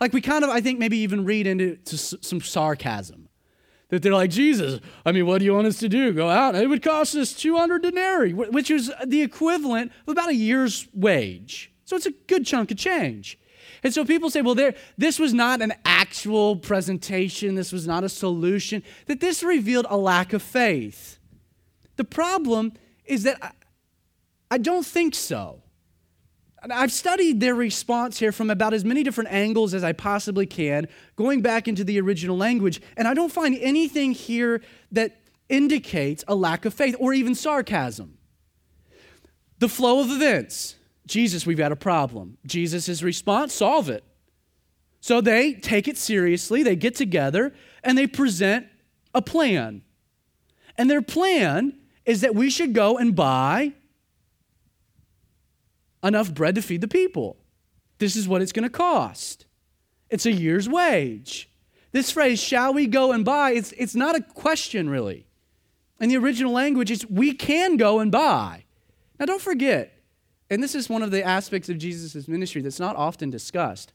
Like 0.00 0.12
we 0.12 0.20
kind 0.20 0.44
of, 0.44 0.50
I 0.50 0.60
think, 0.60 0.78
maybe 0.78 0.98
even 0.98 1.24
read 1.24 1.46
into 1.46 1.78
some 1.96 2.40
sarcasm. 2.40 3.25
That 3.88 4.02
they're 4.02 4.12
like, 4.12 4.30
Jesus, 4.30 4.80
I 5.04 5.12
mean, 5.12 5.26
what 5.26 5.38
do 5.38 5.44
you 5.44 5.54
want 5.54 5.68
us 5.68 5.78
to 5.78 5.88
do? 5.88 6.12
Go 6.12 6.28
out? 6.28 6.56
It 6.56 6.68
would 6.68 6.82
cost 6.82 7.14
us 7.14 7.32
200 7.32 7.82
denarii, 7.82 8.32
which 8.32 8.70
is 8.70 8.92
the 9.04 9.22
equivalent 9.22 9.92
of 10.06 10.12
about 10.12 10.30
a 10.30 10.34
year's 10.34 10.88
wage. 10.92 11.72
So 11.84 11.94
it's 11.94 12.06
a 12.06 12.10
good 12.26 12.44
chunk 12.44 12.72
of 12.72 12.78
change. 12.78 13.38
And 13.84 13.94
so 13.94 14.04
people 14.04 14.30
say, 14.30 14.42
well, 14.42 14.56
there, 14.56 14.74
this 14.98 15.20
was 15.20 15.32
not 15.32 15.62
an 15.62 15.72
actual 15.84 16.56
presentation, 16.56 17.54
this 17.54 17.72
was 17.72 17.86
not 17.86 18.02
a 18.02 18.08
solution, 18.08 18.82
that 19.06 19.20
this 19.20 19.44
revealed 19.44 19.86
a 19.88 19.96
lack 19.96 20.32
of 20.32 20.42
faith. 20.42 21.18
The 21.94 22.04
problem 22.04 22.72
is 23.04 23.22
that 23.22 23.54
I 24.50 24.58
don't 24.58 24.84
think 24.84 25.14
so. 25.14 25.62
I've 26.72 26.92
studied 26.92 27.40
their 27.40 27.54
response 27.54 28.18
here 28.18 28.32
from 28.32 28.50
about 28.50 28.72
as 28.74 28.84
many 28.84 29.02
different 29.02 29.30
angles 29.32 29.74
as 29.74 29.84
I 29.84 29.92
possibly 29.92 30.46
can, 30.46 30.88
going 31.16 31.42
back 31.42 31.68
into 31.68 31.84
the 31.84 32.00
original 32.00 32.36
language, 32.36 32.80
and 32.96 33.06
I 33.06 33.14
don't 33.14 33.32
find 33.32 33.56
anything 33.60 34.12
here 34.12 34.62
that 34.92 35.20
indicates 35.48 36.24
a 36.26 36.34
lack 36.34 36.64
of 36.64 36.74
faith 36.74 36.96
or 36.98 37.12
even 37.12 37.34
sarcasm. 37.34 38.18
The 39.58 39.68
flow 39.68 40.00
of 40.00 40.10
events. 40.10 40.76
Jesus, 41.06 41.46
we've 41.46 41.56
got 41.56 41.72
a 41.72 41.76
problem. 41.76 42.36
Jesus' 42.46 43.02
response, 43.02 43.54
solve 43.54 43.88
it. 43.88 44.04
So 45.00 45.20
they 45.20 45.54
take 45.54 45.86
it 45.86 45.96
seriously, 45.96 46.62
they 46.62 46.74
get 46.74 46.96
together, 46.96 47.54
and 47.84 47.96
they 47.96 48.06
present 48.06 48.66
a 49.14 49.22
plan. 49.22 49.82
And 50.76 50.90
their 50.90 51.02
plan 51.02 51.78
is 52.04 52.22
that 52.22 52.34
we 52.34 52.50
should 52.50 52.72
go 52.72 52.98
and 52.98 53.14
buy 53.14 53.72
enough 56.02 56.32
bread 56.32 56.54
to 56.54 56.62
feed 56.62 56.80
the 56.80 56.88
people. 56.88 57.36
This 57.98 58.16
is 58.16 58.28
what 58.28 58.42
it's 58.42 58.52
going 58.52 58.64
to 58.64 58.70
cost. 58.70 59.46
It's 60.10 60.26
a 60.26 60.32
year's 60.32 60.68
wage. 60.68 61.50
This 61.92 62.10
phrase, 62.10 62.40
shall 62.40 62.74
we 62.74 62.86
go 62.86 63.12
and 63.12 63.24
buy, 63.24 63.52
it's, 63.52 63.72
it's 63.72 63.94
not 63.94 64.16
a 64.16 64.20
question 64.20 64.88
really. 64.88 65.26
In 65.98 66.10
the 66.10 66.16
original 66.18 66.52
language, 66.52 66.90
it's 66.90 67.06
we 67.06 67.32
can 67.32 67.76
go 67.76 68.00
and 68.00 68.12
buy. 68.12 68.64
Now, 69.18 69.24
don't 69.24 69.40
forget, 69.40 70.02
and 70.50 70.62
this 70.62 70.74
is 70.74 70.90
one 70.90 71.02
of 71.02 71.10
the 71.10 71.24
aspects 71.24 71.68
of 71.70 71.78
Jesus' 71.78 72.28
ministry 72.28 72.60
that's 72.60 72.78
not 72.78 72.96
often 72.96 73.30
discussed. 73.30 73.94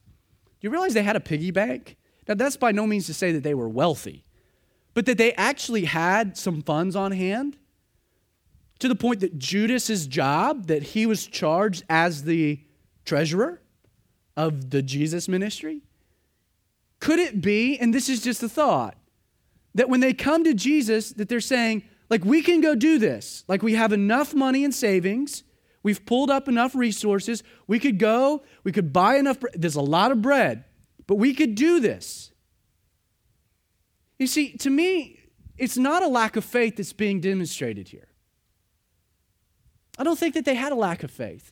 Do 0.59 0.67
you 0.67 0.71
realize 0.71 0.95
they 0.95 1.03
had 1.03 1.15
a 1.15 1.21
piggy 1.21 1.51
bank? 1.51 1.97
Now, 2.27 2.33
that's 2.33 2.57
by 2.57 2.71
no 2.71 2.87
means 2.87 3.05
to 3.05 3.13
say 3.13 3.31
that 3.33 3.43
they 3.43 3.53
were 3.53 3.69
wealthy, 3.69 4.25
but 4.93 5.05
that 5.05 5.17
they 5.17 5.33
actually 5.33 5.85
had 5.85 6.37
some 6.37 6.63
funds 6.63 6.95
on 6.95 7.11
hand 7.11 7.57
to 8.81 8.87
the 8.87 8.95
point 8.95 9.19
that 9.19 9.37
Judas's 9.37 10.07
job, 10.07 10.67
that 10.67 10.81
he 10.83 11.05
was 11.05 11.27
charged 11.27 11.83
as 11.89 12.23
the 12.23 12.59
treasurer 13.05 13.61
of 14.35 14.71
the 14.71 14.81
Jesus 14.81 15.27
ministry, 15.27 15.81
could 16.99 17.19
it 17.19 17.41
be, 17.41 17.77
and 17.77 17.93
this 17.93 18.09
is 18.09 18.21
just 18.21 18.43
a 18.43 18.49
thought, 18.49 18.97
that 19.75 19.87
when 19.87 19.99
they 19.99 20.13
come 20.13 20.43
to 20.43 20.53
Jesus, 20.53 21.11
that 21.13 21.29
they're 21.29 21.39
saying, 21.39 21.83
like, 22.09 22.25
we 22.25 22.41
can 22.41 22.59
go 22.59 22.75
do 22.75 22.99
this. 22.99 23.43
Like, 23.47 23.61
we 23.63 23.75
have 23.75 23.93
enough 23.93 24.33
money 24.33 24.63
in 24.63 24.71
savings. 24.71 25.43
We've 25.83 26.05
pulled 26.05 26.29
up 26.29 26.47
enough 26.47 26.75
resources. 26.75 27.43
We 27.67 27.79
could 27.79 27.99
go, 27.99 28.43
we 28.63 28.71
could 28.71 28.91
buy 28.91 29.15
enough. 29.15 29.39
Bre- 29.39 29.47
There's 29.53 29.75
a 29.75 29.81
lot 29.81 30.11
of 30.11 30.21
bread, 30.21 30.65
but 31.07 31.15
we 31.15 31.33
could 31.33 31.55
do 31.55 31.79
this. 31.79 32.31
You 34.19 34.27
see, 34.27 34.57
to 34.57 34.69
me, 34.69 35.19
it's 35.57 35.77
not 35.77 36.03
a 36.03 36.07
lack 36.07 36.35
of 36.35 36.43
faith 36.43 36.77
that's 36.77 36.93
being 36.93 37.21
demonstrated 37.21 37.87
here. 37.87 38.07
I 40.01 40.03
don't 40.03 40.17
think 40.17 40.33
that 40.33 40.45
they 40.45 40.55
had 40.55 40.71
a 40.71 40.75
lack 40.75 41.03
of 41.03 41.11
faith. 41.11 41.51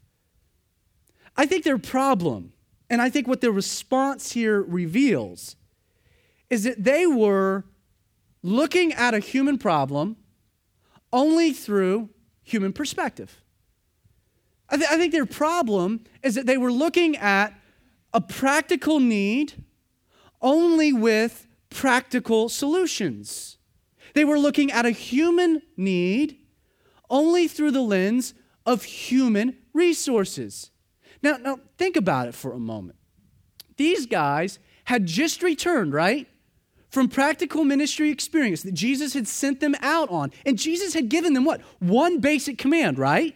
I 1.38 1.46
think 1.46 1.64
their 1.64 1.78
problem, 1.78 2.54
and 2.90 3.00
I 3.00 3.08
think 3.08 3.28
what 3.28 3.42
their 3.42 3.52
response 3.52 4.32
here 4.32 4.64
reveals, 4.64 5.56
is 6.50 6.64
that 6.64 6.84
they 6.84 7.06
were 7.06 7.66
looking 8.42 8.92
at 8.92 9.14
a 9.14 9.20
human 9.20 9.60
problem 9.60 10.18
only 11.14 11.54
through 11.54 12.10
human 12.42 12.74
perspective. 12.74 13.40
I, 14.68 14.78
th- 14.78 14.90
I, 14.90 14.98
think 14.98 15.12
their 15.12 15.28
problem 15.28 16.06
is 16.24 16.34
that 16.34 16.48
they 16.48 16.58
were 16.58 16.72
looking 16.72 17.18
at 17.18 17.54
a 18.16 18.20
practical 18.20 19.00
need 19.00 19.64
only 20.42 20.92
with 20.92 21.46
practical 21.70 22.50
solutions. 22.50 23.60
They 24.16 24.26
were 24.26 24.40
looking 24.40 24.72
at 24.72 24.88
a 24.88 24.92
human 24.92 25.62
need 25.78 26.40
only 27.10 27.48
through 27.48 27.72
the 27.72 27.82
lens 27.82 28.34
of 28.70 28.84
human 28.84 29.58
resources. 29.74 30.70
Now, 31.24 31.38
now 31.38 31.60
think 31.80 31.96
about 31.96 32.28
it 32.28 32.36
for 32.36 32.54
a 32.54 32.60
moment. 32.60 33.00
These 33.78 34.06
guys 34.06 34.60
had 34.86 35.08
just 35.08 35.42
returned, 35.42 35.92
right? 35.92 36.28
From 36.92 37.08
practical 37.08 37.66
ministry 37.66 38.12
experience 38.12 38.62
that 38.62 38.76
Jesus 38.76 39.16
had 39.16 39.28
sent 39.28 39.60
them 39.60 39.76
out 39.82 40.12
on. 40.12 40.32
And 40.46 40.56
Jesus 40.56 40.94
had 40.94 41.10
given 41.10 41.34
them 41.34 41.46
what? 41.46 41.62
One 41.80 42.20
basic 42.20 42.60
command, 42.60 43.00
right? 43.00 43.36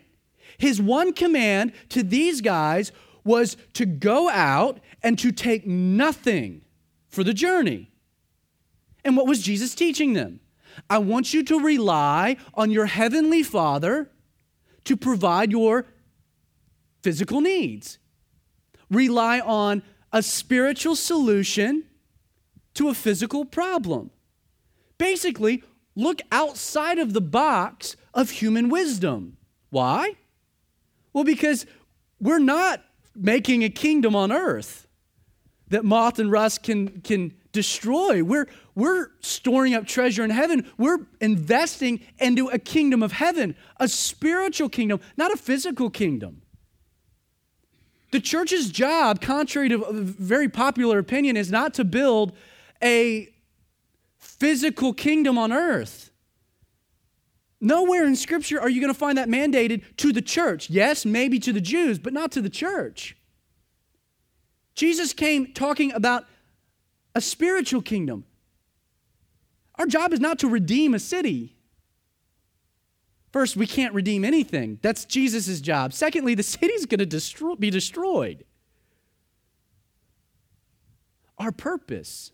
His 0.60 0.80
one 0.80 1.14
command 1.14 1.74
to 1.90 2.04
these 2.04 2.40
guys 2.40 2.92
was 3.24 3.58
to 3.74 3.88
go 3.88 4.30
out 4.30 4.80
and 5.02 5.18
to 5.18 5.32
take 5.32 5.66
nothing 5.66 6.62
for 7.10 7.24
the 7.24 7.34
journey. 7.34 7.90
And 9.04 9.18
what 9.18 9.26
was 9.26 9.42
Jesus 9.42 9.74
teaching 9.74 10.14
them? 10.14 10.42
I 10.92 11.00
want 11.00 11.34
you 11.34 11.44
to 11.46 11.60
rely 11.60 12.38
on 12.54 12.70
your 12.70 12.86
heavenly 12.86 13.42
Father 13.42 14.12
to 14.86 14.98
provide 14.98 15.52
your 15.52 15.86
physical 17.02 17.42
needs. 17.42 18.00
Rely 18.90 19.40
on 19.40 19.84
a 20.12 20.22
spiritual 20.22 20.96
solution 20.96 21.84
to 22.76 22.90
a 22.90 22.94
physical 22.94 23.46
problem. 23.46 24.12
Basically, 24.98 25.64
look 25.96 26.22
outside 26.32 27.00
of 27.00 27.14
the 27.14 27.22
box 27.22 27.96
of 28.14 28.30
human 28.30 28.70
wisdom. 28.70 29.38
Why? 29.70 30.16
Well, 31.12 31.24
because 31.24 31.66
we're 32.20 32.40
not 32.40 32.84
making 33.16 33.64
a 33.64 33.70
kingdom 33.70 34.16
on 34.16 34.32
earth 34.32 34.88
that 35.68 35.84
moth 35.84 36.20
and 36.20 36.32
rust 36.32 36.64
can, 36.64 37.02
can 37.02 37.34
destroy. 37.54 38.24
We're, 38.24 38.48
we're 38.76 39.12
storing 39.22 39.74
up 39.76 39.88
treasure 39.88 40.24
in 40.24 40.32
heaven. 40.32 40.70
We're 40.78 41.00
investing 41.22 42.02
into 42.20 42.48
a 42.50 42.60
kingdom 42.60 43.02
of 43.02 43.14
heaven, 43.14 43.56
a 43.78 43.88
spiritual 43.88 44.68
kingdom, 44.68 45.00
not 45.16 45.32
a 45.32 45.38
physical 45.38 45.90
kingdom. 45.90 46.42
The 48.12 48.20
church's 48.20 48.70
job, 48.70 49.22
contrary 49.22 49.70
to 49.70 49.86
very 49.92 50.50
popular 50.50 51.00
opinion, 51.00 51.38
is 51.38 51.50
not 51.50 51.74
to 51.76 51.84
build 51.84 52.34
a 52.82 53.30
physical 54.18 54.94
kingdom 54.94 55.38
on 55.38 55.52
earth. 55.52 56.12
Nowhere 57.62 58.06
in 58.06 58.16
Scripture 58.16 58.60
are 58.60 58.70
you 58.70 58.82
going 58.82 58.94
to 58.94 59.00
find 59.00 59.18
that 59.18 59.30
mandated 59.30 59.84
to 59.98 60.12
the 60.12 60.22
church. 60.22 60.70
Yes, 60.70 61.06
maybe 61.06 61.40
to 61.40 61.54
the 61.54 61.62
Jews, 61.62 61.98
but 61.98 62.14
not 62.14 62.32
to 62.34 62.42
the 62.42 62.50
church. 62.50 63.16
Jesus 64.76 65.14
came 65.14 65.54
talking 65.54 65.92
about 65.94 66.26
a 67.16 67.22
spiritual 67.22 67.82
kingdom. 67.82 68.26
Our 69.76 69.86
job 69.86 70.14
is 70.14 70.20
not 70.20 70.40
to 70.40 70.48
redeem 70.48 70.94
a 70.94 71.00
city. 71.00 71.56
First, 73.32 73.58
we 73.58 73.66
can't 73.66 73.94
redeem 73.94 74.24
anything. 74.24 74.78
That's 74.82 75.06
Jesus' 75.06 75.60
job. 75.60 75.94
Secondly, 75.94 76.36
the 76.36 76.44
city's 76.44 76.86
going 76.86 77.08
to 77.08 77.56
be 77.58 77.70
destroyed. 77.70 78.46
Our 81.40 81.52
purpose 81.52 82.32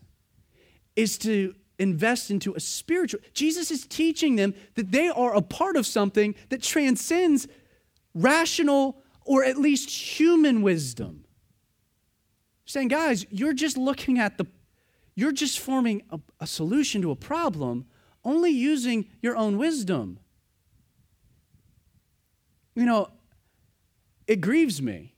is 0.94 1.16
to 1.18 1.54
invest 1.78 2.30
into 2.30 2.54
a 2.54 2.60
spiritual. 2.60 3.20
Jesus 3.32 3.70
is 3.70 3.86
teaching 3.86 4.36
them 4.36 4.54
that 4.74 4.92
they 4.92 5.08
are 5.08 5.34
a 5.34 5.40
part 5.40 5.76
of 5.76 5.86
something 5.86 6.34
that 6.50 6.62
transcends 6.62 7.48
rational 8.14 9.02
or 9.24 9.42
at 9.42 9.56
least 9.56 9.88
human 9.88 10.60
wisdom. 10.60 11.24
Saying, 12.66 12.88
guys, 12.88 13.24
you're 13.30 13.54
just 13.54 13.78
looking 13.78 14.18
at 14.18 14.36
the, 14.36 14.46
you're 15.20 15.32
just 15.32 15.58
forming 15.58 16.02
a, 16.10 16.18
a 16.40 16.46
solution 16.46 17.02
to 17.02 17.10
a 17.10 17.16
problem 17.16 17.84
only 18.24 18.50
using 18.50 19.06
your 19.20 19.36
own 19.36 19.58
wisdom. 19.58 20.18
You 22.74 22.86
know, 22.86 23.08
it 24.26 24.40
grieves 24.40 24.80
me. 24.80 25.14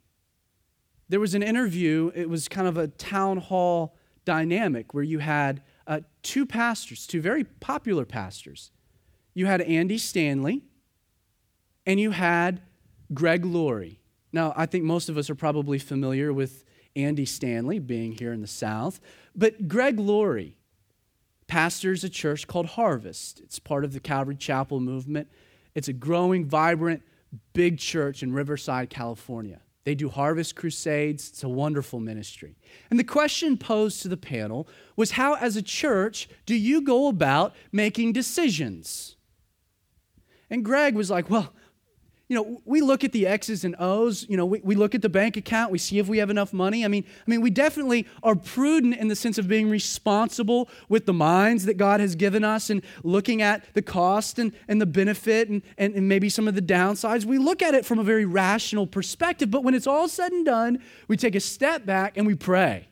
There 1.09 1.20
was 1.20 1.34
an 1.34 1.42
interview, 1.42 2.11
it 2.14 2.28
was 2.28 2.48
kind 2.48 2.66
of 2.66 2.76
a 2.76 2.88
town 2.88 3.36
hall 3.36 3.94
dynamic 4.24 4.94
where 4.94 5.05
you 5.05 5.18
had 5.18 5.62
uh, 5.86 6.00
two 6.22 6.46
pastors, 6.46 7.07
two 7.07 7.20
very 7.20 7.44
popular 7.44 8.05
pastors. 8.05 8.70
You 9.34 9.46
had 9.46 9.61
Andy 9.61 9.98
Stanley 9.98 10.64
and 11.86 12.00
you 12.00 12.11
had 12.12 12.62
Greg 13.12 13.44
Laurie. 13.44 14.00
Now, 14.32 14.53
I 14.57 14.66
think 14.66 14.84
most 14.84 15.09
of 15.09 15.18
us 15.18 15.28
are 15.28 15.34
probably 15.34 15.78
familiar 15.78 16.32
with 16.32 16.64
Andy 16.95 17.24
Stanley 17.24 17.78
being 17.78 18.12
here 18.12 18.32
in 18.32 18.40
the 18.40 18.47
South, 18.47 19.01
but 19.34 19.68
Greg 19.68 19.99
Laurie 19.99 20.57
pastors 21.47 22.05
a 22.05 22.09
church 22.09 22.47
called 22.47 22.66
Harvest. 22.66 23.40
It's 23.40 23.59
part 23.59 23.84
of 23.84 23.93
the 23.93 24.01
Calvary 24.01 24.36
Chapel 24.36 24.80
movement. 24.80 25.28
It's 25.74 25.88
a 25.88 25.93
growing, 25.93 26.47
vibrant, 26.47 27.03
big 27.53 27.78
church 27.78 28.22
in 28.22 28.32
Riverside, 28.32 28.90
California. 28.90 29.61
They 29.84 29.95
do 29.95 30.09
harvest 30.09 30.55
crusades. 30.55 31.28
It's 31.30 31.43
a 31.43 31.49
wonderful 31.49 31.99
ministry. 31.99 32.57
And 32.88 32.99
the 32.99 33.05
question 33.05 33.57
posed 33.57 34.03
to 34.03 34.09
the 34.09 34.16
panel 34.16 34.68
was 34.97 35.12
how, 35.12 35.34
as 35.34 35.57
a 35.57 35.62
church, 35.62 36.28
do 36.47 36.55
you 36.55 36.82
go 36.82 37.09
about 37.09 37.55
making 37.72 38.12
decisions? 38.12 39.16
And 40.51 40.64
Greg 40.64 40.95
was 40.95 41.11
like, 41.11 41.28
Well, 41.28 41.53
you 42.29 42.37
know, 42.37 42.62
we 42.64 42.81
look 42.81 43.05
at 43.05 43.12
the 43.12 43.27
X's 43.27 43.64
and 43.64 43.77
O's, 43.79 44.27
you 44.29 44.37
know, 44.37 44.47
we, 44.47 44.61
we 44.61 44.75
look 44.75 44.95
at 44.95 45.03
the 45.03 45.09
bank 45.09 45.37
account, 45.37 45.70
we 45.70 45.79
see 45.79 45.99
if 45.99 46.09
we 46.09 46.18
have 46.18 46.31
enough 46.31 46.53
money. 46.53 46.85
I 46.85 46.89
mean, 46.89 47.05
I 47.27 47.31
mean, 47.31 47.41
we 47.41 47.51
definitely 47.51 48.07
are 48.23 48.35
prudent 48.35 48.97
in 48.97 49.09
the 49.09 49.16
sense 49.16 49.39
of 49.39 49.49
being 49.49 49.68
responsible 49.68 50.68
with 50.89 51.07
the 51.07 51.12
minds 51.12 51.64
that 51.66 51.77
God 51.77 52.01
has 52.01 52.14
given 52.14 52.45
us 52.45 52.70
and 52.70 52.83
looking 53.03 53.43
at 53.43 53.64
the 53.75 53.83
cost 53.83 54.39
and, 54.39 54.53
and 54.68 54.81
the 54.81 54.87
benefit 54.87 55.49
and, 55.49 55.62
and, 55.77 55.95
and 55.95 56.09
maybe 56.09 56.29
some 56.29 56.49
of 56.49 56.55
the 56.55 56.62
downsides. 56.62 57.25
We 57.25 57.39
look 57.39 57.61
at 57.61 57.75
it 57.75 57.85
from 57.85 57.99
a 57.99 58.05
very 58.05 58.25
rational 58.25 58.87
perspective, 58.87 59.51
but 59.51 59.64
when 59.64 59.75
it's 59.75 59.87
all 59.87 60.09
said 60.09 60.33
and 60.33 60.47
done, 60.47 60.79
we 61.09 61.16
take 61.16 61.35
a 61.35 61.41
step 61.41 61.85
back 61.85 62.16
and 62.16 62.27
we 62.27 62.35
pray. 62.35 62.89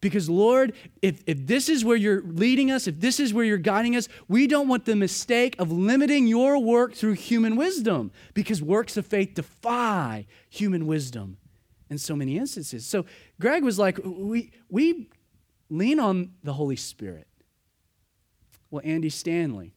Because, 0.00 0.30
Lord, 0.30 0.72
if, 1.02 1.22
if 1.26 1.46
this 1.46 1.68
is 1.68 1.84
where 1.84 1.96
you're 1.96 2.22
leading 2.22 2.70
us, 2.70 2.86
if 2.86 3.00
this 3.00 3.20
is 3.20 3.34
where 3.34 3.44
you're 3.44 3.58
guiding 3.58 3.96
us, 3.96 4.08
we 4.28 4.46
don't 4.46 4.66
want 4.66 4.86
the 4.86 4.96
mistake 4.96 5.54
of 5.58 5.70
limiting 5.70 6.26
your 6.26 6.58
work 6.58 6.94
through 6.94 7.12
human 7.12 7.54
wisdom 7.54 8.10
because 8.32 8.62
works 8.62 8.96
of 8.96 9.06
faith 9.06 9.34
defy 9.34 10.26
human 10.48 10.86
wisdom 10.86 11.36
in 11.90 11.98
so 11.98 12.16
many 12.16 12.38
instances. 12.38 12.86
So 12.86 13.04
Greg 13.38 13.62
was 13.62 13.78
like, 13.78 13.98
we, 14.02 14.52
we 14.70 15.10
lean 15.68 16.00
on 16.00 16.32
the 16.42 16.54
Holy 16.54 16.76
Spirit. 16.76 17.26
Well, 18.70 18.82
Andy 18.84 19.10
Stanley, 19.10 19.74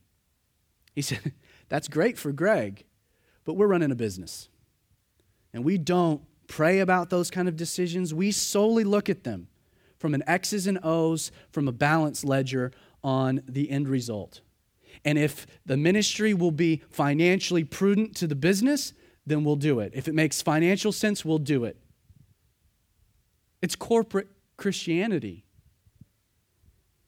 he 0.95 1.01
said, 1.01 1.33
that's 1.69 1.89
great 1.89 2.17
for 2.17 2.31
Greg, 2.31 2.85
but 3.43 3.55
we're 3.55 3.67
running 3.67 3.91
a 3.91 3.95
business. 3.95 4.47
And 5.53 5.65
we 5.65 5.77
don't 5.77 6.21
pray 6.47 6.79
about 6.79 7.09
those 7.09 7.29
kind 7.29 7.49
of 7.49 7.57
decisions. 7.57 8.13
We 8.13 8.31
solely 8.31 8.85
look 8.85 9.09
at 9.09 9.25
them 9.25 9.47
from 10.03 10.13
an 10.13 10.23
X's 10.27 10.67
and 10.67 10.77
O's, 10.83 11.31
from 11.49 11.65
a 11.65 11.71
balance 11.71 12.25
ledger 12.25 12.73
on 13.05 13.41
the 13.47 13.71
end 13.71 13.87
result. 13.87 14.41
And 15.05 15.17
if 15.17 15.47
the 15.65 15.77
ministry 15.77 16.33
will 16.33 16.51
be 16.51 16.81
financially 16.89 17.63
prudent 17.63 18.13
to 18.17 18.27
the 18.27 18.35
business, 18.35 18.91
then 19.25 19.45
we'll 19.45 19.55
do 19.55 19.79
it. 19.79 19.93
If 19.95 20.09
it 20.09 20.13
makes 20.13 20.41
financial 20.41 20.91
sense, 20.91 21.23
we'll 21.23 21.37
do 21.37 21.63
it. 21.63 21.77
It's 23.61 23.77
corporate 23.77 24.27
Christianity. 24.57 25.45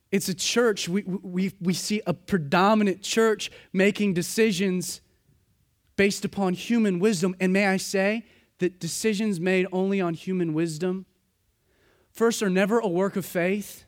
It's 0.09 0.29
a 0.29 0.33
church. 0.33 0.87
We, 0.87 1.01
we, 1.03 1.51
we 1.59 1.73
see 1.73 2.01
a 2.07 2.13
predominant 2.13 3.01
church 3.01 3.51
making 3.73 4.13
decisions 4.13 5.01
based 5.97 6.23
upon 6.23 6.53
human 6.53 6.99
wisdom. 6.99 7.35
And 7.41 7.51
may 7.51 7.67
I 7.67 7.75
say 7.75 8.23
that 8.59 8.79
decisions 8.79 9.41
made 9.41 9.67
only 9.73 9.99
on 9.99 10.13
human 10.13 10.53
wisdom 10.53 11.05
First, 12.15 12.41
are 12.41 12.49
never 12.49 12.79
a 12.79 12.87
work 12.87 13.17
of 13.17 13.25
faith 13.25 13.85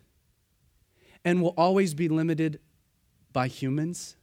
and 1.24 1.42
will 1.42 1.54
always 1.58 1.94
be 1.94 2.10
limited 2.10 2.60
by 3.34 3.48
humans. 3.48 4.18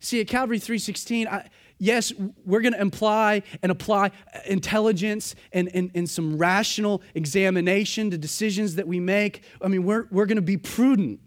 See, 0.00 0.20
at 0.20 0.26
Calvary 0.26 0.58
316, 0.58 1.26
I, 1.28 1.48
yes, 1.78 2.12
we're 2.44 2.60
going 2.60 2.74
to 2.74 2.80
imply 2.80 3.42
and 3.62 3.72
apply 3.72 4.10
intelligence 4.44 5.34
and, 5.52 5.70
and, 5.72 5.90
and 5.94 6.10
some 6.10 6.36
rational 6.36 7.00
examination 7.14 8.10
to 8.10 8.18
decisions 8.18 8.74
that 8.74 8.86
we 8.86 9.00
make. 9.00 9.42
I 9.62 9.68
mean, 9.68 9.84
we're, 9.84 10.06
we're 10.10 10.26
going 10.26 10.36
to 10.36 10.42
be 10.42 10.56
prudent. 10.56 11.20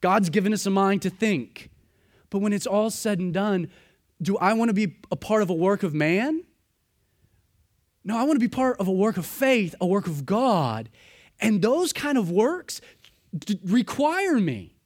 God's 0.00 0.28
given 0.28 0.52
us 0.52 0.66
a 0.66 0.70
mind 0.70 1.02
to 1.02 1.10
think. 1.10 1.70
But 2.30 2.40
when 2.40 2.52
it's 2.52 2.66
all 2.66 2.90
said 2.90 3.20
and 3.20 3.32
done, 3.32 3.70
do 4.20 4.36
I 4.36 4.52
want 4.52 4.68
to 4.68 4.74
be 4.74 4.96
a 5.10 5.16
part 5.16 5.42
of 5.42 5.50
a 5.50 5.54
work 5.54 5.82
of 5.82 5.94
man? 5.94 6.44
No, 8.08 8.16
I 8.16 8.22
want 8.22 8.36
to 8.36 8.40
be 8.40 8.48
part 8.48 8.78
of 8.80 8.88
a 8.88 8.92
work 8.92 9.18
of 9.18 9.26
faith, 9.26 9.74
a 9.82 9.86
work 9.86 10.06
of 10.06 10.24
God. 10.24 10.88
And 11.40 11.60
those 11.60 11.92
kind 11.92 12.16
of 12.16 12.30
works 12.30 12.80
d- 13.36 13.60
require 13.62 14.40
me 14.40 14.76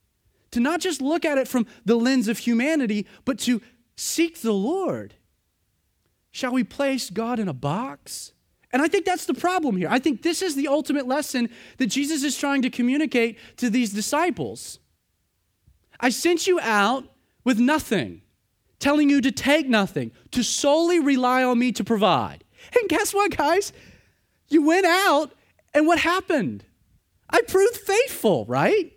to 0.50 0.58
not 0.58 0.80
just 0.80 1.00
look 1.00 1.24
at 1.24 1.38
it 1.38 1.46
from 1.46 1.68
the 1.84 1.94
lens 1.94 2.26
of 2.26 2.38
humanity, 2.38 3.06
but 3.24 3.38
to 3.38 3.62
seek 3.94 4.42
the 4.42 4.52
Lord. 4.52 5.14
Shall 6.32 6.52
we 6.52 6.64
place 6.64 7.10
God 7.10 7.38
in 7.38 7.46
a 7.46 7.52
box? 7.52 8.32
And 8.72 8.82
I 8.82 8.88
think 8.88 9.04
that's 9.04 9.26
the 9.26 9.34
problem 9.34 9.76
here. 9.76 9.88
I 9.88 10.00
think 10.00 10.22
this 10.22 10.42
is 10.42 10.56
the 10.56 10.66
ultimate 10.66 11.06
lesson 11.06 11.48
that 11.78 11.86
Jesus 11.86 12.24
is 12.24 12.36
trying 12.36 12.62
to 12.62 12.70
communicate 12.70 13.38
to 13.58 13.70
these 13.70 13.92
disciples. 13.92 14.80
I 16.00 16.08
sent 16.08 16.48
you 16.48 16.58
out 16.58 17.04
with 17.44 17.60
nothing, 17.60 18.22
telling 18.80 19.08
you 19.08 19.20
to 19.20 19.30
take 19.30 19.68
nothing, 19.68 20.10
to 20.32 20.42
solely 20.42 20.98
rely 20.98 21.44
on 21.44 21.60
me 21.60 21.70
to 21.70 21.84
provide. 21.84 22.41
And 22.78 22.88
guess 22.88 23.12
what, 23.12 23.36
guys? 23.36 23.72
You 24.48 24.62
went 24.62 24.86
out, 24.86 25.32
and 25.74 25.86
what 25.86 25.98
happened? 25.98 26.64
I 27.28 27.42
proved 27.42 27.76
faithful, 27.76 28.44
right? 28.46 28.92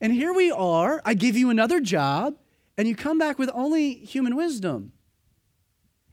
And 0.00 0.12
here 0.12 0.32
we 0.32 0.50
are. 0.50 1.02
I 1.04 1.14
give 1.14 1.36
you 1.36 1.50
another 1.50 1.80
job, 1.80 2.36
and 2.76 2.86
you 2.86 2.94
come 2.94 3.18
back 3.18 3.38
with 3.38 3.50
only 3.54 3.94
human 3.94 4.36
wisdom. 4.36 4.92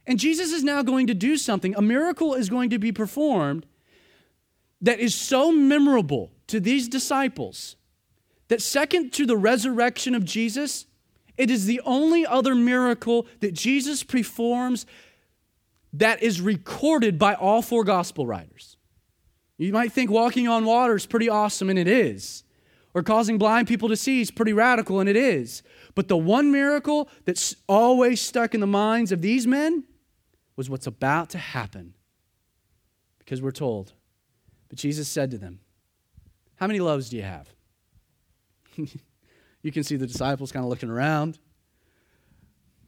And 0.06 0.18
Jesus 0.18 0.52
is 0.52 0.64
now 0.64 0.82
going 0.82 1.06
to 1.06 1.14
do 1.14 1.36
something. 1.36 1.74
A 1.76 1.82
miracle 1.82 2.34
is 2.34 2.48
going 2.48 2.70
to 2.70 2.78
be 2.78 2.90
performed 2.90 3.66
that 4.80 4.98
is 4.98 5.14
so 5.14 5.52
memorable 5.52 6.32
to 6.48 6.58
these 6.58 6.88
disciples 6.88 7.76
that, 8.48 8.60
second 8.60 9.12
to 9.12 9.26
the 9.26 9.36
resurrection 9.36 10.14
of 10.14 10.24
Jesus, 10.24 10.86
it 11.36 11.50
is 11.50 11.66
the 11.66 11.80
only 11.84 12.26
other 12.26 12.54
miracle 12.54 13.26
that 13.40 13.54
Jesus 13.54 14.02
performs 14.02 14.86
that 15.92 16.22
is 16.22 16.40
recorded 16.40 17.18
by 17.18 17.34
all 17.34 17.62
four 17.62 17.84
gospel 17.84 18.26
writers. 18.26 18.76
You 19.58 19.72
might 19.72 19.92
think 19.92 20.10
walking 20.10 20.48
on 20.48 20.64
water 20.64 20.96
is 20.96 21.06
pretty 21.06 21.28
awesome, 21.28 21.68
and 21.70 21.78
it 21.78 21.86
is. 21.86 22.44
Or 22.94 23.02
causing 23.02 23.38
blind 23.38 23.68
people 23.68 23.88
to 23.88 23.96
see 23.96 24.20
is 24.20 24.30
pretty 24.30 24.52
radical, 24.52 25.00
and 25.00 25.08
it 25.08 25.16
is. 25.16 25.62
But 25.94 26.08
the 26.08 26.16
one 26.16 26.50
miracle 26.50 27.08
that's 27.24 27.56
always 27.68 28.20
stuck 28.20 28.54
in 28.54 28.60
the 28.60 28.66
minds 28.66 29.12
of 29.12 29.22
these 29.22 29.46
men 29.46 29.84
was 30.56 30.68
what's 30.68 30.86
about 30.86 31.30
to 31.30 31.38
happen. 31.38 31.94
Because 33.18 33.40
we're 33.40 33.50
told. 33.50 33.92
But 34.68 34.78
Jesus 34.78 35.08
said 35.08 35.30
to 35.30 35.38
them, 35.38 35.60
How 36.56 36.66
many 36.66 36.80
loaves 36.80 37.08
do 37.08 37.16
you 37.16 37.22
have? 37.22 37.48
you 38.76 39.72
can 39.72 39.84
see 39.84 39.96
the 39.96 40.06
disciples 40.06 40.50
kind 40.52 40.64
of 40.64 40.70
looking 40.70 40.90
around. 40.90 41.38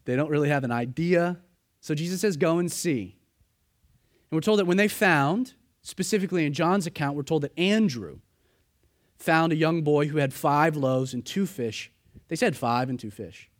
They 0.06 0.16
don't 0.16 0.30
really 0.30 0.48
have 0.48 0.64
an 0.64 0.72
idea 0.72 1.38
so 1.84 1.94
Jesus 1.94 2.22
says, 2.22 2.38
Go 2.38 2.58
and 2.58 2.72
see. 2.72 3.14
And 4.30 4.38
we're 4.38 4.40
told 4.40 4.58
that 4.58 4.64
when 4.64 4.78
they 4.78 4.88
found, 4.88 5.52
specifically 5.82 6.46
in 6.46 6.54
John's 6.54 6.86
account, 6.86 7.14
we're 7.14 7.24
told 7.24 7.42
that 7.42 7.52
Andrew 7.58 8.20
found 9.18 9.52
a 9.52 9.56
young 9.56 9.82
boy 9.82 10.06
who 10.06 10.16
had 10.16 10.32
five 10.32 10.78
loaves 10.78 11.12
and 11.12 11.22
two 11.26 11.44
fish. 11.44 11.92
They 12.28 12.36
said 12.36 12.56
five 12.56 12.88
and 12.88 12.98
two 12.98 13.10
fish. 13.10 13.50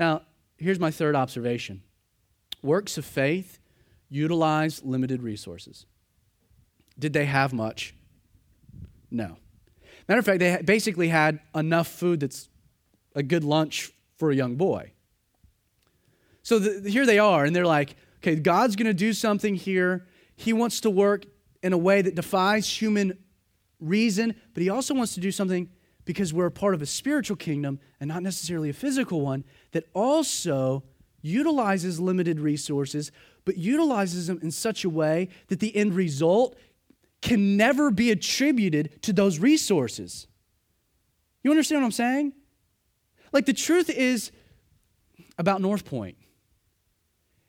Now, 0.00 0.22
here's 0.56 0.80
my 0.80 0.90
third 0.90 1.14
observation 1.14 1.82
works 2.62 2.96
of 2.96 3.04
faith 3.04 3.58
utilize 4.08 4.82
limited 4.82 5.22
resources. 5.22 5.84
Did 6.98 7.12
they 7.12 7.26
have 7.26 7.52
much? 7.52 7.94
No. 9.10 9.36
Matter 10.08 10.20
of 10.20 10.24
fact, 10.24 10.38
they 10.38 10.62
basically 10.64 11.08
had 11.08 11.40
enough 11.54 11.88
food 11.88 12.20
that's 12.20 12.48
a 13.14 13.22
good 13.22 13.44
lunch 13.44 13.92
for 14.16 14.30
a 14.30 14.34
young 14.34 14.56
boy. 14.56 14.93
So 16.44 16.58
the, 16.58 16.88
here 16.88 17.06
they 17.06 17.18
are, 17.18 17.44
and 17.44 17.56
they're 17.56 17.66
like, 17.66 17.96
okay, 18.18 18.36
God's 18.36 18.76
going 18.76 18.86
to 18.86 18.94
do 18.94 19.12
something 19.12 19.54
here. 19.54 20.06
He 20.36 20.52
wants 20.52 20.80
to 20.80 20.90
work 20.90 21.24
in 21.62 21.72
a 21.72 21.78
way 21.78 22.02
that 22.02 22.14
defies 22.14 22.68
human 22.68 23.18
reason, 23.80 24.34
but 24.52 24.62
he 24.62 24.68
also 24.68 24.94
wants 24.94 25.14
to 25.14 25.20
do 25.20 25.32
something 25.32 25.70
because 26.04 26.34
we're 26.34 26.46
a 26.46 26.50
part 26.50 26.74
of 26.74 26.82
a 26.82 26.86
spiritual 26.86 27.36
kingdom 27.36 27.80
and 27.98 28.08
not 28.08 28.22
necessarily 28.22 28.68
a 28.68 28.74
physical 28.74 29.22
one 29.22 29.42
that 29.72 29.84
also 29.94 30.84
utilizes 31.22 31.98
limited 31.98 32.38
resources, 32.38 33.10
but 33.46 33.56
utilizes 33.56 34.26
them 34.26 34.38
in 34.42 34.50
such 34.50 34.84
a 34.84 34.90
way 34.90 35.30
that 35.48 35.60
the 35.60 35.74
end 35.74 35.94
result 35.94 36.56
can 37.22 37.56
never 37.56 37.90
be 37.90 38.10
attributed 38.10 39.00
to 39.00 39.14
those 39.14 39.38
resources. 39.38 40.26
You 41.42 41.50
understand 41.50 41.80
what 41.80 41.86
I'm 41.86 41.92
saying? 41.92 42.34
Like 43.32 43.46
the 43.46 43.54
truth 43.54 43.88
is 43.88 44.30
about 45.38 45.62
North 45.62 45.86
Point 45.86 46.18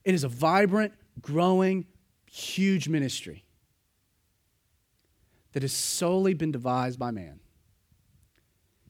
it 0.06 0.14
is 0.14 0.24
a 0.24 0.30
vibrant, 0.30 0.93
growing, 1.22 1.86
huge 2.32 2.88
ministry 2.88 3.43
that 5.53 5.64
has 5.64 5.74
solely 5.74 6.34
been 6.34 6.51
devised 6.51 6.99
by 6.99 7.12
man. 7.12 7.39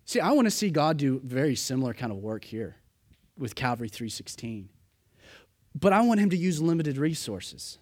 See, 0.03 0.19
I 0.19 0.31
want 0.31 0.45
to 0.45 0.51
see 0.51 0.69
God 0.69 0.97
do 0.97 1.19
very 1.23 1.55
similar 1.55 1.93
kind 1.93 2.11
of 2.11 2.19
work 2.19 2.43
here 2.43 2.75
with 3.37 3.55
Calvary 3.55 3.89
316. 3.89 4.69
But 5.73 5.93
I 5.93 6.01
want 6.01 6.19
him 6.19 6.29
to 6.29 6.37
use 6.37 6.61
limited 6.61 6.97
resources 6.97 7.79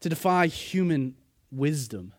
to 0.00 0.08
defy 0.08 0.46
human 0.46 1.16
wisdom 1.50 2.12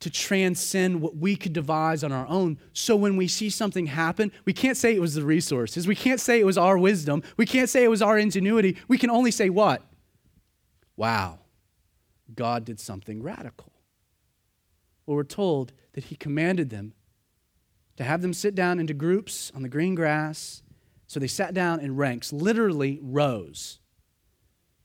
to 0.00 0.10
transcend 0.10 1.00
what 1.00 1.16
we 1.16 1.36
could 1.36 1.52
devise 1.52 2.02
on 2.02 2.10
our 2.10 2.26
own. 2.26 2.58
So 2.72 2.96
when 2.96 3.16
we 3.16 3.28
see 3.28 3.50
something 3.50 3.86
happen, 3.86 4.32
we 4.46 4.52
can't 4.52 4.76
say 4.76 4.94
it 4.94 5.00
was 5.00 5.14
the 5.14 5.24
resources. 5.24 5.86
We 5.86 5.94
can't 5.94 6.20
say 6.20 6.40
it 6.40 6.46
was 6.46 6.58
our 6.58 6.78
wisdom. 6.78 7.22
We 7.36 7.46
can't 7.46 7.68
say 7.68 7.84
it 7.84 7.90
was 7.90 8.02
our 8.02 8.18
ingenuity. 8.18 8.76
We 8.88 8.98
can 8.98 9.10
only 9.10 9.30
say 9.30 9.50
what? 9.50 9.82
Wow, 10.96 11.40
God 12.34 12.64
did 12.64 12.80
something 12.80 13.22
radical. 13.22 13.72
Well, 15.06 15.16
we're 15.16 15.24
told 15.24 15.72
that 15.92 16.04
He 16.04 16.16
commanded 16.16 16.70
them 16.70 16.94
to 17.96 18.04
have 18.04 18.22
them 18.22 18.32
sit 18.32 18.54
down 18.54 18.80
into 18.80 18.94
groups 18.94 19.52
on 19.54 19.62
the 19.62 19.68
green 19.68 19.94
grass. 19.94 20.62
So 21.06 21.20
they 21.20 21.26
sat 21.26 21.52
down 21.52 21.80
in 21.80 21.96
ranks, 21.96 22.32
literally 22.32 23.00
rows, 23.02 23.80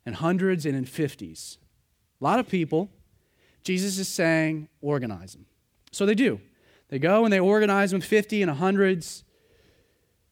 in 0.06 0.14
hundreds 0.14 0.66
and 0.66 0.76
in 0.76 0.86
fifties. 0.86 1.58
A 2.20 2.24
lot 2.24 2.40
of 2.40 2.48
people 2.50 2.90
Jesus 3.66 3.98
is 3.98 4.08
saying, 4.08 4.70
organize 4.82 5.34
them. 5.34 5.46
So 5.92 6.06
they 6.06 6.16
do. 6.16 6.40
They 6.90 7.00
go 7.00 7.26
and 7.26 7.34
they 7.34 7.40
organize 7.40 7.92
them 7.92 8.00
50 8.00 8.42
and 8.44 8.52
100s. 8.52 9.24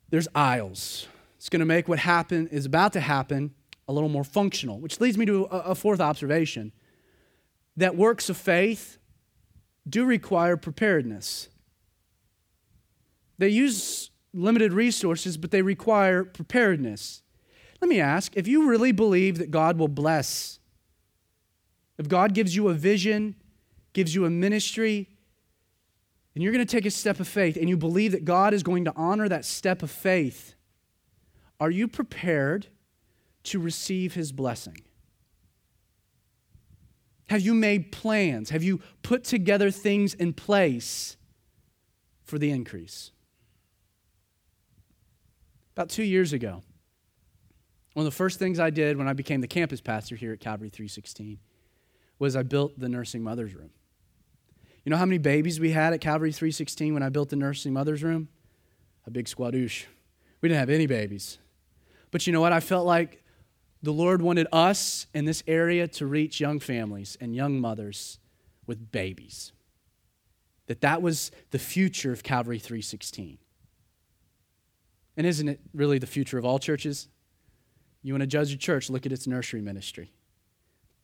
There's 0.10 0.28
aisles. 0.34 1.08
It's 1.38 1.50
going 1.50 1.60
to 1.60 1.66
make 1.66 1.88
what 1.88 2.00
happen 2.00 2.48
is 2.48 2.66
about 2.66 2.94
to 2.94 3.02
happen 3.02 3.54
a 3.88 3.92
little 3.92 4.08
more 4.08 4.24
functional, 4.24 4.80
which 4.80 5.02
leads 5.02 5.18
me 5.18 5.26
to 5.26 5.46
a, 5.46 5.72
a 5.72 5.76
fourth 5.76 6.00
observation. 6.00 6.72
that 7.76 7.96
works 7.96 8.30
of 8.30 8.38
faith 8.38 9.00
do 9.90 10.06
require 10.06 10.56
preparedness. 10.56 11.50
They 13.40 13.50
use 13.50 14.12
limited 14.32 14.74
resources, 14.74 15.38
but 15.38 15.52
they 15.52 15.62
require 15.64 16.24
preparedness. 16.24 17.24
Let 17.82 17.90
me 17.90 18.00
ask 18.00 18.38
if 18.38 18.48
you 18.48 18.70
really 18.70 18.92
believe 18.92 19.40
that 19.40 19.52
God 19.52 19.78
will 19.78 19.88
bless, 19.88 20.60
if 21.98 22.08
God 22.08 22.34
gives 22.34 22.56
you 22.56 22.70
a 22.70 22.74
vision, 22.74 23.36
gives 23.94 24.16
you 24.16 24.26
a 24.26 24.30
ministry, 24.30 25.10
and 26.34 26.44
you're 26.44 26.54
going 26.54 26.66
to 26.66 26.72
take 26.72 26.86
a 26.86 26.92
step 26.92 27.20
of 27.20 27.28
faith 27.28 27.58
and 27.58 27.70
you 27.70 27.78
believe 27.78 28.12
that 28.12 28.26
God 28.26 28.54
is 28.54 28.64
going 28.64 28.86
to 28.86 28.94
honor 28.96 29.30
that 29.30 29.46
step 29.46 29.84
of 29.84 29.92
faith, 29.92 30.56
are 31.60 31.70
you 31.70 31.88
prepared 31.88 32.68
to 33.44 33.60
receive 33.60 34.16
his 34.16 34.32
blessing? 34.32 34.78
Have 37.28 37.42
you 37.42 37.54
made 37.54 37.92
plans? 37.92 38.50
Have 38.50 38.64
you 38.64 38.82
put 39.02 39.24
together 39.24 39.72
things 39.72 40.14
in 40.14 40.34
place 40.34 41.18
for 42.24 42.40
the 42.40 42.52
increase? 42.52 43.12
About 45.76 45.90
two 45.90 46.04
years 46.04 46.34
ago, 46.34 46.64
one 47.94 48.06
of 48.06 48.12
the 48.12 48.16
first 48.16 48.40
things 48.40 48.60
I 48.60 48.70
did 48.70 48.98
when 48.98 49.08
I 49.08 49.14
became 49.14 49.42
the 49.42 49.48
campus 49.48 49.82
pastor 49.82 50.16
here 50.16 50.34
at 50.34 50.40
Calvary 50.40 50.70
316 50.70 51.40
was 52.24 52.38
I 52.38 52.44
built 52.44 52.80
the 52.80 52.88
nursing 52.88 53.22
mother's 53.22 53.54
room. 53.54 53.70
You 54.86 54.90
know 54.90 54.96
how 54.96 55.06
many 55.06 55.18
babies 55.18 55.60
we 55.60 55.72
had 55.72 55.92
at 55.92 56.00
Calvary 56.00 56.32
316 56.32 56.94
when 56.94 57.04
I 57.04 57.10
built 57.10 57.30
the 57.30 57.36
nursing 57.36 57.74
mother's 57.74 58.02
room? 58.02 58.30
A 59.06 59.12
big 59.12 59.26
squadouche. 59.26 59.86
We 60.40 60.48
didn't 60.48 60.60
have 60.60 60.70
any 60.70 60.88
babies. 60.88 61.38
But 62.12 62.26
you 62.26 62.32
know 62.32 62.40
what? 62.40 62.54
I 62.54 62.62
felt 62.62 62.86
like 62.86 63.24
the 63.82 63.92
Lord 63.92 64.22
wanted 64.22 64.48
us 64.54 65.06
in 65.14 65.26
this 65.26 65.44
area 65.48 65.86
to 65.90 66.06
reach 66.06 66.40
young 66.40 66.62
families 66.62 67.18
and 67.20 67.36
young 67.36 67.60
mothers 67.60 68.20
with 68.68 68.90
babies. 68.90 69.52
That 70.68 70.80
that 70.80 71.02
was 71.02 71.30
the 71.52 71.60
future 71.60 72.14
of 72.14 72.24
Calvary 72.24 72.58
316. 72.58 73.38
And 75.18 75.28
isn't 75.28 75.50
it 75.50 75.60
really 75.74 76.00
the 76.00 76.08
future 76.08 76.38
of 76.38 76.46
all 76.46 76.58
churches? 76.58 77.10
You 78.02 78.14
want 78.14 78.22
to 78.22 78.28
judge 78.28 78.54
a 78.54 78.58
church, 78.58 78.90
look 78.90 79.06
at 79.06 79.12
its 79.12 79.28
nursery 79.28 79.60
ministry. 79.60 80.14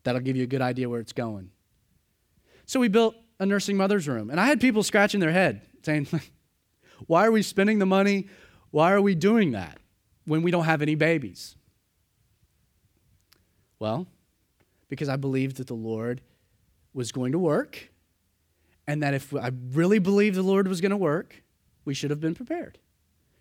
That'll 0.03 0.21
give 0.21 0.35
you 0.35 0.43
a 0.43 0.47
good 0.47 0.61
idea 0.61 0.89
where 0.89 0.99
it's 0.99 1.13
going. 1.13 1.51
So 2.65 2.79
we 2.79 2.87
built 2.87 3.15
a 3.39 3.45
nursing 3.45 3.77
mother's 3.77 4.07
room, 4.07 4.29
and 4.29 4.39
I 4.39 4.45
had 4.45 4.61
people 4.61 4.83
scratching 4.83 5.19
their 5.19 5.31
head 5.31 5.61
saying, 5.83 6.07
Why 7.07 7.25
are 7.25 7.31
we 7.31 7.41
spending 7.41 7.79
the 7.79 7.85
money? 7.85 8.27
Why 8.71 8.91
are 8.91 9.01
we 9.01 9.15
doing 9.15 9.51
that 9.51 9.79
when 10.25 10.41
we 10.41 10.51
don't 10.51 10.65
have 10.65 10.81
any 10.81 10.95
babies? 10.95 11.55
Well, 13.79 14.07
because 14.89 15.09
I 15.09 15.15
believed 15.15 15.57
that 15.57 15.67
the 15.67 15.73
Lord 15.73 16.21
was 16.93 17.11
going 17.11 17.31
to 17.31 17.39
work, 17.39 17.91
and 18.87 19.01
that 19.03 19.13
if 19.13 19.33
I 19.33 19.51
really 19.71 19.99
believed 19.99 20.35
the 20.35 20.43
Lord 20.43 20.67
was 20.67 20.81
going 20.81 20.91
to 20.91 20.97
work, 20.97 21.43
we 21.85 21.93
should 21.93 22.09
have 22.09 22.19
been 22.19 22.35
prepared. 22.35 22.77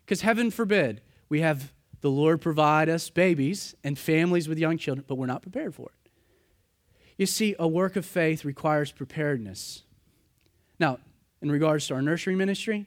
Because 0.04 0.20
heaven 0.20 0.50
forbid 0.50 1.02
we 1.28 1.40
have 1.40 1.72
the 2.00 2.10
Lord 2.10 2.40
provide 2.40 2.88
us 2.88 3.10
babies 3.10 3.74
and 3.82 3.98
families 3.98 4.48
with 4.48 4.58
young 4.58 4.78
children, 4.78 5.04
but 5.08 5.16
we're 5.16 5.26
not 5.26 5.42
prepared 5.42 5.74
for 5.74 5.88
it. 5.88 5.97
You 7.18 7.26
see, 7.26 7.56
a 7.58 7.68
work 7.68 7.96
of 7.96 8.06
faith 8.06 8.44
requires 8.44 8.92
preparedness. 8.92 9.82
Now, 10.78 10.98
in 11.42 11.50
regards 11.50 11.86
to 11.88 11.94
our 11.94 12.02
nursery 12.02 12.36
ministry, 12.36 12.86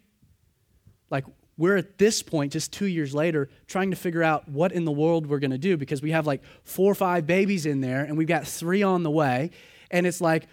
like 1.09 1.25
we're 1.57 1.75
at 1.75 1.97
this 1.97 2.23
point, 2.23 2.53
just 2.53 2.71
two 2.71 2.87
years 2.87 3.13
later, 3.13 3.49
trying 3.67 3.91
to 3.91 3.97
figure 3.97 4.23
out 4.23 4.47
what 4.47 4.71
in 4.71 4.85
the 4.85 4.91
world 4.91 5.27
we're 5.27 5.39
going 5.39 5.51
to 5.51 5.57
do 5.57 5.77
because 5.77 6.01
we 6.01 6.11
have 6.11 6.25
like 6.25 6.41
four 6.63 6.91
or 6.91 6.95
five 6.95 7.27
babies 7.27 7.65
in 7.65 7.81
there 7.81 8.03
and 8.03 8.17
we've 8.17 8.27
got 8.27 8.47
three 8.47 8.81
on 8.81 9.03
the 9.03 9.11
way. 9.11 9.51
And 9.91 10.07
it's 10.07 10.21
like, 10.21 10.47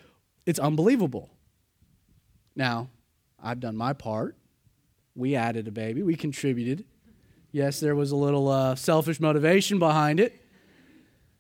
it's 0.45 0.59
unbelievable. 0.59 1.31
Now, 2.57 2.91
I've 3.41 3.61
done 3.61 3.77
my 3.77 3.93
part. 3.93 4.37
We 5.15 5.37
added 5.37 5.69
a 5.69 5.71
baby, 5.73 6.03
we 6.03 6.17
contributed. 6.17 6.85
Yes, 7.53 7.81
there 7.81 7.95
was 7.95 8.11
a 8.11 8.17
little 8.17 8.49
uh, 8.49 8.75
selfish 8.75 9.21
motivation 9.21 9.79
behind 9.79 10.21
it. 10.21 10.43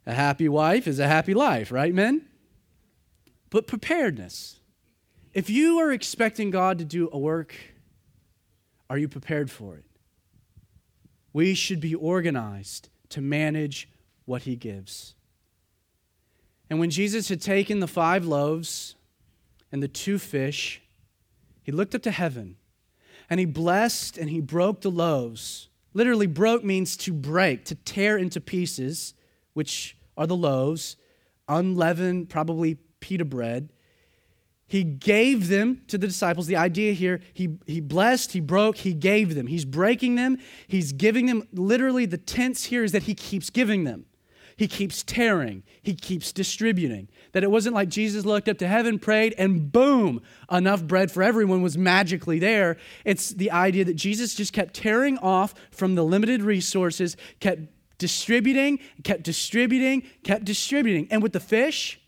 A 0.09 0.15
happy 0.15 0.49
wife 0.49 0.87
is 0.87 0.99
a 0.99 1.07
happy 1.07 1.35
life, 1.35 1.71
right, 1.71 1.95
men? 1.95 2.23
But 3.51 3.67
preparedness. 3.67 4.59
If 5.35 5.51
you 5.51 5.79
are 5.79 5.93
expecting 5.93 6.51
God 6.51 6.79
to 6.79 6.85
do 6.87 7.11
a 7.13 7.19
work, 7.19 7.55
are 8.89 8.97
you 8.97 9.07
prepared 9.07 9.51
for 9.51 9.77
it? 9.77 9.85
We 11.35 11.55
should 11.55 11.79
be 11.79 11.95
organized 11.95 12.89
to 13.11 13.21
manage 13.21 13.91
what 14.25 14.43
He 14.43 14.57
gives. 14.57 15.15
And 16.71 16.81
when 16.81 16.89
Jesus 16.89 17.29
had 17.29 17.43
taken 17.43 17.81
the 17.81 17.87
five 17.87 18.25
loaves 18.25 18.95
and 19.71 19.83
the 19.83 19.89
two 19.89 20.19
fish, 20.19 20.81
He 21.63 21.71
looked 21.71 21.95
up 21.95 22.03
to 22.03 22.11
heaven 22.11 22.57
and 23.29 23.39
he 23.39 23.45
blessed 23.45 24.17
and 24.17 24.31
he 24.31 24.41
broke 24.41 24.81
the 24.81 24.91
loaves. 24.91 25.69
Literally, 25.93 26.27
broke 26.27 26.65
means 26.65 26.97
to 26.97 27.13
break, 27.13 27.67
to 27.67 27.75
tear 27.75 28.17
into 28.17 28.41
pieces, 28.41 29.13
which 29.53 29.98
are 30.19 30.27
the 30.27 30.37
loaves, 30.37 30.97
unleavened, 31.49 32.29
probably 32.29 32.75
pita 33.01 33.25
bread. 33.25 33.71
He 34.67 34.85
gave 34.85 35.49
them 35.49 35.81
to 35.87 35.97
the 35.97 36.09
disciples. 36.09 36.47
The 36.47 36.57
idea 36.57 36.93
here, 36.93 37.21
he, 37.33 37.57
he 37.65 37.81
blessed, 37.81 38.33
he 38.33 38.41
broke, 38.41 38.77
he 38.77 38.93
gave 38.93 39.35
them. 39.35 39.47
He's 39.47 39.65
breaking 39.65 40.17
them, 40.17 40.37
he's 40.67 40.93
giving 40.93 41.25
them. 41.25 41.49
Literally, 41.55 42.05
the 42.05 42.19
tense 42.19 42.65
here 42.65 42.85
is 42.85 42.93
that 42.93 43.05
he 43.05 43.15
keeps 43.15 43.49
giving 43.49 43.85
them. 43.85 44.05
He 44.59 44.67
keeps 44.67 45.05
tearing, 45.05 45.63
he 45.83 45.95
keeps 45.95 46.33
distributing. 46.33 47.09
That 47.31 47.45
it 47.45 47.51
wasn't 47.51 47.77
like 47.77 47.89
Jesus 47.89 48.25
looked 48.25 48.49
up 48.49 48.59
to 48.59 48.67
heaven, 48.67 48.99
prayed, 48.99 49.35
and 49.39 49.71
boom, 49.71 50.21
enough 50.51 50.83
bread 50.83 51.13
for 51.13 51.23
everyone 51.23 51.63
was 51.63 51.79
magically 51.79 52.41
there. 52.41 52.77
It's 53.05 53.31
the 53.31 53.53
idea 53.53 53.85
that 53.85 53.95
Jesus 53.95 54.35
just 54.35 54.53
kept 54.53 54.75
tearing 54.75 55.17
off 55.19 55.55
from 55.71 55.95
the 55.95 56.03
limited 56.03 56.43
resources, 56.43 57.17
kept 57.39 57.61
distributing, 57.99 58.79
kept 59.03 59.23
distributing, 59.23 60.03
kept 60.23 60.45
distributing. 60.45 61.09
And 61.11 61.23
with 61.23 61.33
the 61.33 61.41
fish, 61.41 62.01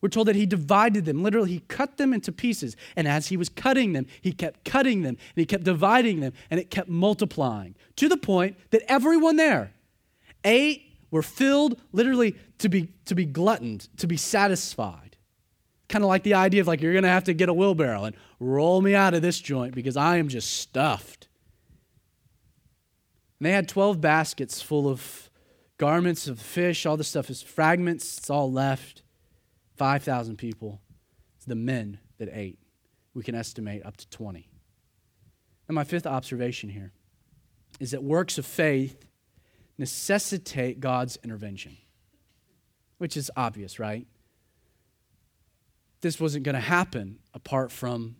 we're 0.00 0.08
told 0.08 0.28
that 0.28 0.36
he 0.36 0.46
divided 0.46 1.04
them. 1.04 1.22
Literally, 1.22 1.50
he 1.50 1.60
cut 1.68 1.96
them 1.96 2.12
into 2.12 2.32
pieces. 2.32 2.76
And 2.96 3.06
as 3.06 3.28
he 3.28 3.36
was 3.36 3.48
cutting 3.48 3.92
them, 3.92 4.06
he 4.20 4.32
kept 4.32 4.64
cutting 4.64 5.02
them 5.02 5.16
and 5.16 5.36
he 5.36 5.46
kept 5.46 5.64
dividing 5.64 6.20
them 6.20 6.32
and 6.50 6.58
it 6.58 6.70
kept 6.70 6.88
multiplying 6.88 7.74
to 7.96 8.08
the 8.08 8.16
point 8.16 8.56
that 8.70 8.82
everyone 8.88 9.36
there 9.36 9.72
ate 10.44 10.86
were 11.10 11.22
filled 11.22 11.78
literally 11.92 12.36
to 12.58 12.68
be, 12.68 12.88
to 13.04 13.14
be 13.14 13.26
gluttoned, 13.26 13.88
to 13.98 14.06
be 14.06 14.16
satisfied. 14.16 15.16
Kind 15.88 16.04
of 16.04 16.08
like 16.08 16.22
the 16.22 16.34
idea 16.34 16.60
of 16.60 16.66
like, 16.66 16.80
you're 16.80 16.92
going 16.92 17.02
to 17.02 17.08
have 17.08 17.24
to 17.24 17.34
get 17.34 17.48
a 17.48 17.54
wheelbarrow 17.54 18.04
and 18.04 18.16
roll 18.38 18.80
me 18.80 18.94
out 18.94 19.12
of 19.12 19.22
this 19.22 19.40
joint 19.40 19.74
because 19.74 19.96
I 19.96 20.16
am 20.16 20.28
just 20.28 20.58
stuffed. 20.58 21.19
And 23.40 23.46
they 23.46 23.52
had 23.52 23.68
12 23.68 24.00
baskets 24.00 24.62
full 24.62 24.86
of 24.86 25.30
garments 25.78 26.28
of 26.28 26.38
fish, 26.38 26.84
all 26.84 26.98
the 26.98 27.02
stuff 27.02 27.30
is 27.30 27.42
fragments, 27.42 28.18
it's 28.18 28.30
all 28.30 28.52
left. 28.52 29.02
5,000 29.76 30.36
people. 30.36 30.82
It's 31.36 31.46
the 31.46 31.54
men 31.54 32.00
that 32.18 32.28
ate. 32.30 32.58
We 33.14 33.22
can 33.22 33.34
estimate 33.34 33.82
up 33.86 33.96
to 33.96 34.08
20. 34.10 34.46
And 35.66 35.74
my 35.74 35.84
fifth 35.84 36.06
observation 36.06 36.68
here 36.68 36.92
is 37.80 37.92
that 37.92 38.02
works 38.02 38.36
of 38.36 38.44
faith 38.44 39.06
necessitate 39.78 40.80
God's 40.80 41.18
intervention, 41.24 41.78
which 42.98 43.16
is 43.16 43.30
obvious, 43.38 43.78
right? 43.78 44.06
This 46.02 46.20
wasn't 46.20 46.44
going 46.44 46.56
to 46.56 46.60
happen 46.60 47.20
apart 47.32 47.72
from 47.72 48.16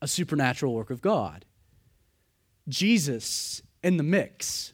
a 0.00 0.08
supernatural 0.08 0.72
work 0.72 0.88
of 0.88 1.02
God. 1.02 1.44
Jesus 2.68 3.60
in 3.82 3.96
the 3.96 4.02
mix 4.02 4.72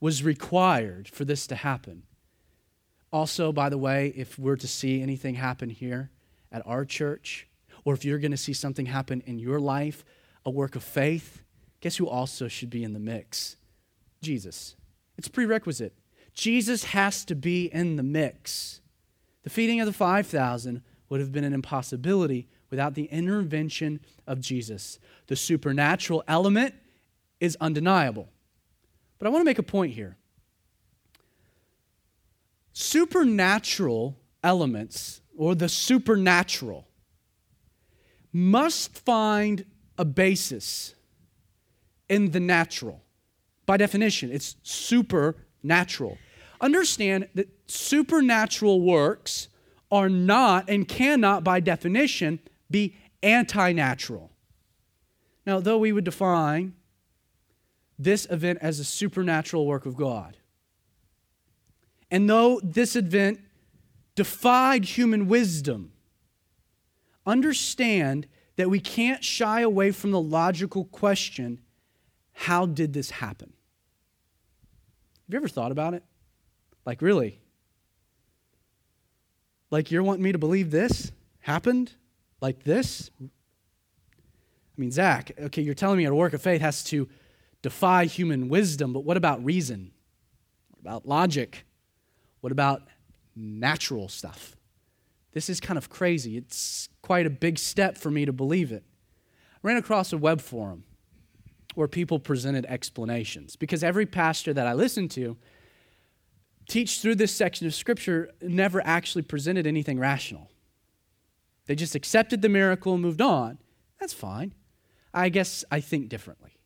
was 0.00 0.22
required 0.22 1.08
for 1.08 1.24
this 1.24 1.46
to 1.48 1.56
happen. 1.56 2.04
Also, 3.12 3.52
by 3.52 3.68
the 3.68 3.78
way, 3.78 4.12
if 4.16 4.38
we're 4.38 4.56
to 4.56 4.68
see 4.68 5.02
anything 5.02 5.34
happen 5.34 5.70
here 5.70 6.10
at 6.52 6.66
our 6.66 6.84
church, 6.84 7.48
or 7.84 7.94
if 7.94 8.04
you're 8.04 8.18
going 8.18 8.30
to 8.30 8.36
see 8.36 8.52
something 8.52 8.86
happen 8.86 9.22
in 9.26 9.38
your 9.38 9.58
life, 9.58 10.04
a 10.44 10.50
work 10.50 10.76
of 10.76 10.84
faith, 10.84 11.42
guess 11.80 11.96
who 11.96 12.06
also 12.06 12.48
should 12.48 12.70
be 12.70 12.84
in 12.84 12.92
the 12.92 12.98
mix? 12.98 13.56
Jesus. 14.20 14.76
It's 15.16 15.28
prerequisite. 15.28 15.94
Jesus 16.34 16.84
has 16.84 17.24
to 17.24 17.34
be 17.34 17.66
in 17.66 17.96
the 17.96 18.02
mix. 18.02 18.80
The 19.42 19.50
feeding 19.50 19.80
of 19.80 19.86
the 19.86 19.92
5,000 19.92 20.82
would 21.08 21.20
have 21.20 21.32
been 21.32 21.44
an 21.44 21.54
impossibility 21.54 22.48
without 22.70 22.94
the 22.94 23.06
intervention 23.06 24.00
of 24.26 24.40
Jesus. 24.40 24.98
The 25.26 25.36
supernatural 25.36 26.22
element 26.28 26.74
is 27.40 27.56
undeniable. 27.60 28.28
But 29.18 29.26
I 29.26 29.30
want 29.30 29.40
to 29.40 29.44
make 29.44 29.58
a 29.58 29.62
point 29.62 29.94
here. 29.94 30.16
Supernatural 32.72 34.16
elements, 34.42 35.20
or 35.36 35.54
the 35.54 35.68
supernatural, 35.68 36.86
must 38.32 38.96
find 38.98 39.64
a 39.96 40.04
basis 40.04 40.94
in 42.08 42.30
the 42.30 42.40
natural. 42.40 43.02
By 43.66 43.76
definition, 43.76 44.30
it's 44.30 44.56
supernatural. 44.62 46.18
Understand 46.60 47.28
that 47.34 47.48
supernatural 47.66 48.80
works 48.80 49.48
are 49.90 50.08
not 50.08 50.68
and 50.68 50.86
cannot, 50.86 51.44
by 51.44 51.60
definition, 51.60 52.38
be 52.70 52.94
anti 53.22 53.72
natural. 53.72 54.30
Now, 55.46 55.60
though 55.60 55.78
we 55.78 55.92
would 55.92 56.04
define 56.04 56.74
this 57.98 58.26
event 58.30 58.58
as 58.62 58.78
a 58.78 58.84
supernatural 58.84 59.66
work 59.66 59.86
of 59.86 59.96
God, 59.96 60.36
and 62.10 62.28
though 62.28 62.60
this 62.62 62.96
event 62.96 63.40
defied 64.14 64.84
human 64.84 65.28
wisdom, 65.28 65.92
understand 67.26 68.26
that 68.56 68.68
we 68.68 68.80
can't 68.80 69.22
shy 69.22 69.60
away 69.60 69.90
from 69.92 70.10
the 70.10 70.20
logical 70.20 70.84
question 70.84 71.60
how 72.32 72.66
did 72.66 72.92
this 72.92 73.10
happen? 73.10 73.52
Have 75.26 75.34
you 75.34 75.36
ever 75.38 75.48
thought 75.48 75.72
about 75.72 75.94
it? 75.94 76.04
Like, 76.86 77.02
really? 77.02 77.40
Like, 79.70 79.90
you're 79.90 80.04
wanting 80.04 80.22
me 80.22 80.32
to 80.32 80.38
believe 80.38 80.70
this 80.70 81.10
happened? 81.40 81.92
Like 82.40 82.62
this? 82.62 83.10
I 83.20 83.26
mean, 84.76 84.92
Zach, 84.92 85.32
okay, 85.38 85.62
you're 85.62 85.74
telling 85.74 85.98
me 85.98 86.04
a 86.04 86.14
work 86.14 86.32
of 86.32 86.40
faith 86.40 86.60
has 86.60 86.84
to 86.84 87.08
defy 87.62 88.04
human 88.04 88.48
wisdom, 88.48 88.92
but 88.92 89.04
what 89.04 89.16
about 89.16 89.44
reason? 89.44 89.92
What 90.70 90.80
about 90.80 91.06
logic? 91.06 91.66
What 92.40 92.52
about 92.52 92.82
natural 93.34 94.08
stuff? 94.08 94.56
This 95.32 95.48
is 95.48 95.60
kind 95.60 95.78
of 95.78 95.90
crazy. 95.90 96.36
It's 96.36 96.88
quite 97.02 97.26
a 97.26 97.30
big 97.30 97.58
step 97.58 97.98
for 97.98 98.10
me 98.10 98.24
to 98.24 98.32
believe 98.32 98.72
it. 98.72 98.84
I 99.54 99.58
ran 99.62 99.76
across 99.76 100.12
a 100.12 100.18
web 100.18 100.40
forum 100.40 100.84
where 101.74 101.88
people 101.88 102.18
presented 102.18 102.66
explanations 102.66 103.56
because 103.56 103.84
every 103.84 104.06
pastor 104.06 104.52
that 104.52 104.66
I 104.66 104.72
listened 104.72 105.10
to 105.12 105.36
teach 106.68 107.00
through 107.00 107.14
this 107.14 107.32
section 107.32 107.66
of 107.66 107.74
scripture 107.74 108.30
never 108.42 108.84
actually 108.84 109.22
presented 109.22 109.66
anything 109.66 109.98
rational. 109.98 110.50
They 111.66 111.74
just 111.74 111.94
accepted 111.94 112.42
the 112.42 112.48
miracle 112.48 112.94
and 112.94 113.02
moved 113.02 113.20
on. 113.20 113.58
That's 114.00 114.12
fine. 114.12 114.54
I 115.12 115.28
guess 115.28 115.64
I 115.70 115.80
think 115.80 116.08
differently. 116.08 116.57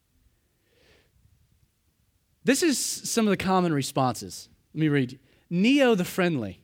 This 2.45 2.62
is 2.62 2.78
some 2.78 3.26
of 3.26 3.30
the 3.30 3.36
common 3.36 3.72
responses. 3.72 4.49
Let 4.74 4.80
me 4.80 4.88
read. 4.88 5.18
Neo 5.51 5.95
the 5.95 6.05
Friendly, 6.05 6.61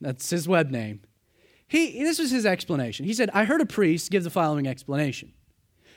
that's 0.00 0.30
his 0.30 0.48
web 0.48 0.70
name. 0.70 1.00
He, 1.66 2.02
this 2.02 2.18
was 2.18 2.30
his 2.30 2.44
explanation. 2.44 3.06
He 3.06 3.14
said, 3.14 3.30
I 3.32 3.44
heard 3.44 3.60
a 3.60 3.66
priest 3.66 4.10
give 4.10 4.24
the 4.24 4.30
following 4.30 4.66
explanation. 4.66 5.32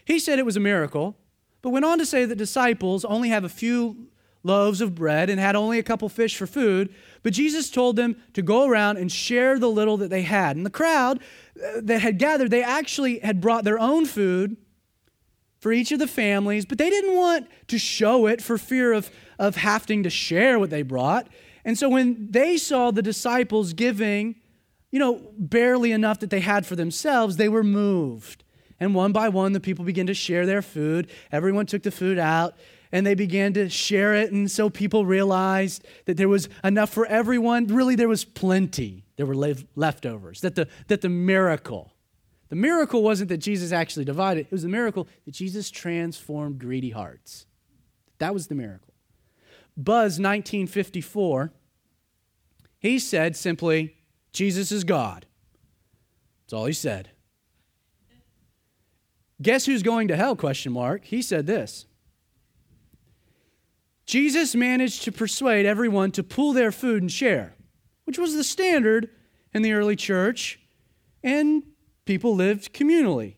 He 0.05 0.19
said 0.19 0.39
it 0.39 0.45
was 0.45 0.55
a 0.55 0.61
miracle, 0.61 1.17
but 1.61 1.71
went 1.71 1.83
on 1.83 1.97
to 1.97 2.05
say 2.05 2.25
that 2.25 2.35
disciples 2.35 3.03
only 3.03 3.29
have 3.29 3.43
a 3.43 3.49
few 3.49 4.07
loaves 4.43 4.79
of 4.79 4.93
bread 4.93 5.29
and 5.29 5.39
had 5.39 5.55
only 5.55 5.79
a 5.79 5.83
couple 5.83 6.07
fish 6.07 6.37
for 6.37 6.45
food, 6.45 6.93
but 7.23 7.33
Jesus 7.33 7.71
told 7.71 7.95
them 7.95 8.15
to 8.33 8.43
go 8.43 8.67
around 8.67 8.97
and 8.97 9.11
share 9.11 9.57
the 9.57 9.69
little 9.69 9.97
that 9.97 10.11
they 10.11 10.21
had. 10.21 10.55
And 10.55 10.65
the 10.65 10.69
crowd 10.69 11.19
uh, 11.57 11.81
that 11.81 12.01
had 12.01 12.19
gathered, 12.19 12.51
they 12.51 12.63
actually 12.63 13.19
had 13.19 13.41
brought 13.41 13.63
their 13.63 13.79
own 13.79 14.05
food 14.05 14.55
for 15.65 15.73
each 15.73 15.91
of 15.91 15.97
the 15.97 16.05
families, 16.05 16.63
but 16.63 16.77
they 16.77 16.91
didn't 16.91 17.15
want 17.15 17.47
to 17.65 17.79
show 17.79 18.27
it 18.27 18.39
for 18.39 18.55
fear 18.55 18.93
of, 18.93 19.09
of 19.39 19.55
having 19.55 20.03
to 20.03 20.11
share 20.11 20.59
what 20.59 20.69
they 20.69 20.83
brought. 20.83 21.27
And 21.63 21.75
so 21.75 21.89
when 21.89 22.27
they 22.29 22.57
saw 22.57 22.91
the 22.91 23.01
disciples 23.01 23.73
giving, 23.73 24.35
you 24.91 24.99
know, 24.99 25.19
barely 25.39 25.91
enough 25.91 26.19
that 26.19 26.29
they 26.29 26.41
had 26.41 26.67
for 26.67 26.75
themselves, 26.75 27.37
they 27.37 27.49
were 27.49 27.63
moved. 27.63 28.43
And 28.79 28.93
one 28.93 29.11
by 29.11 29.27
one, 29.27 29.53
the 29.53 29.59
people 29.59 29.83
began 29.83 30.05
to 30.05 30.13
share 30.13 30.45
their 30.45 30.61
food. 30.61 31.09
Everyone 31.31 31.65
took 31.65 31.81
the 31.81 31.89
food 31.89 32.19
out 32.19 32.55
and 32.91 33.03
they 33.03 33.15
began 33.15 33.51
to 33.53 33.67
share 33.67 34.13
it. 34.13 34.31
And 34.31 34.51
so 34.51 34.69
people 34.69 35.03
realized 35.03 35.83
that 36.05 36.15
there 36.15 36.29
was 36.29 36.47
enough 36.63 36.91
for 36.91 37.07
everyone. 37.07 37.65
Really, 37.65 37.95
there 37.95 38.07
was 38.07 38.23
plenty. 38.23 39.03
There 39.15 39.25
were 39.25 39.55
leftovers. 39.75 40.41
That 40.41 40.53
the, 40.53 40.67
that 40.89 41.01
the 41.01 41.09
miracle, 41.09 41.94
the 42.49 42.55
miracle 42.55 43.01
wasn't 43.01 43.29
that 43.29 43.37
Jesus 43.37 43.71
actually 43.71 44.05
divided, 44.05 44.41
it 44.41 44.51
was 44.51 44.63
the 44.63 44.69
miracle 44.69 45.07
that 45.25 45.33
Jesus 45.33 45.71
transformed 45.71 46.59
greedy 46.59 46.91
hearts. 46.91 47.45
That 48.19 48.33
was 48.33 48.47
the 48.47 48.55
miracle. 48.55 48.93
Buzz 49.77 50.19
1954, 50.19 51.51
he 52.79 52.99
said 52.99 53.35
simply, 53.35 53.95
Jesus 54.31 54.71
is 54.71 54.83
God. 54.83 55.25
That's 56.43 56.53
all 56.53 56.65
he 56.65 56.73
said. 56.73 57.09
Guess 59.41 59.65
who's 59.65 59.83
going 59.83 60.07
to 60.07 60.15
hell? 60.15 60.35
Question 60.35 60.71
mark. 60.71 61.05
He 61.05 61.21
said 61.21 61.45
this. 61.45 61.87
Jesus 64.05 64.55
managed 64.55 65.03
to 65.03 65.11
persuade 65.11 65.65
everyone 65.65 66.11
to 66.11 66.23
pool 66.23 66.53
their 66.53 66.71
food 66.71 67.01
and 67.01 67.11
share, 67.11 67.55
which 68.05 68.19
was 68.19 68.35
the 68.35 68.43
standard 68.43 69.09
in 69.53 69.61
the 69.61 69.73
early 69.73 69.95
church, 69.95 70.59
and 71.23 71.63
people 72.05 72.35
lived 72.35 72.73
communally. 72.73 73.35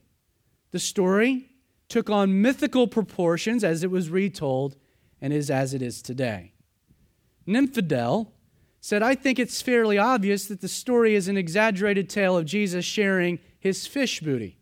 The 0.72 0.80
story 0.80 1.49
took 1.89 2.09
on 2.09 2.41
mythical 2.41 2.88
proportions 2.88 3.63
as 3.63 3.84
it 3.84 3.91
was 3.91 4.09
retold 4.09 4.76
and 5.22 5.34
is 5.34 5.49
as 5.49 5.74
it 5.74 5.82
is 5.82 6.01
today. 6.01 6.53
Nymphadel 7.47 8.28
said, 8.82 9.01
I 9.01 9.15
think 9.15 9.39
it's 9.39 9.61
fairly 9.61 9.97
obvious 9.97 10.47
that 10.47 10.61
the 10.61 10.68
story 10.68 11.15
is 11.15 11.28
an 11.28 11.38
exaggerated 11.38 12.09
tale 12.09 12.38
of 12.38 12.45
Jesus 12.45 12.86
sharing 12.86 13.39
his 13.59 13.88
fish 13.88 14.20
booty, 14.20 14.59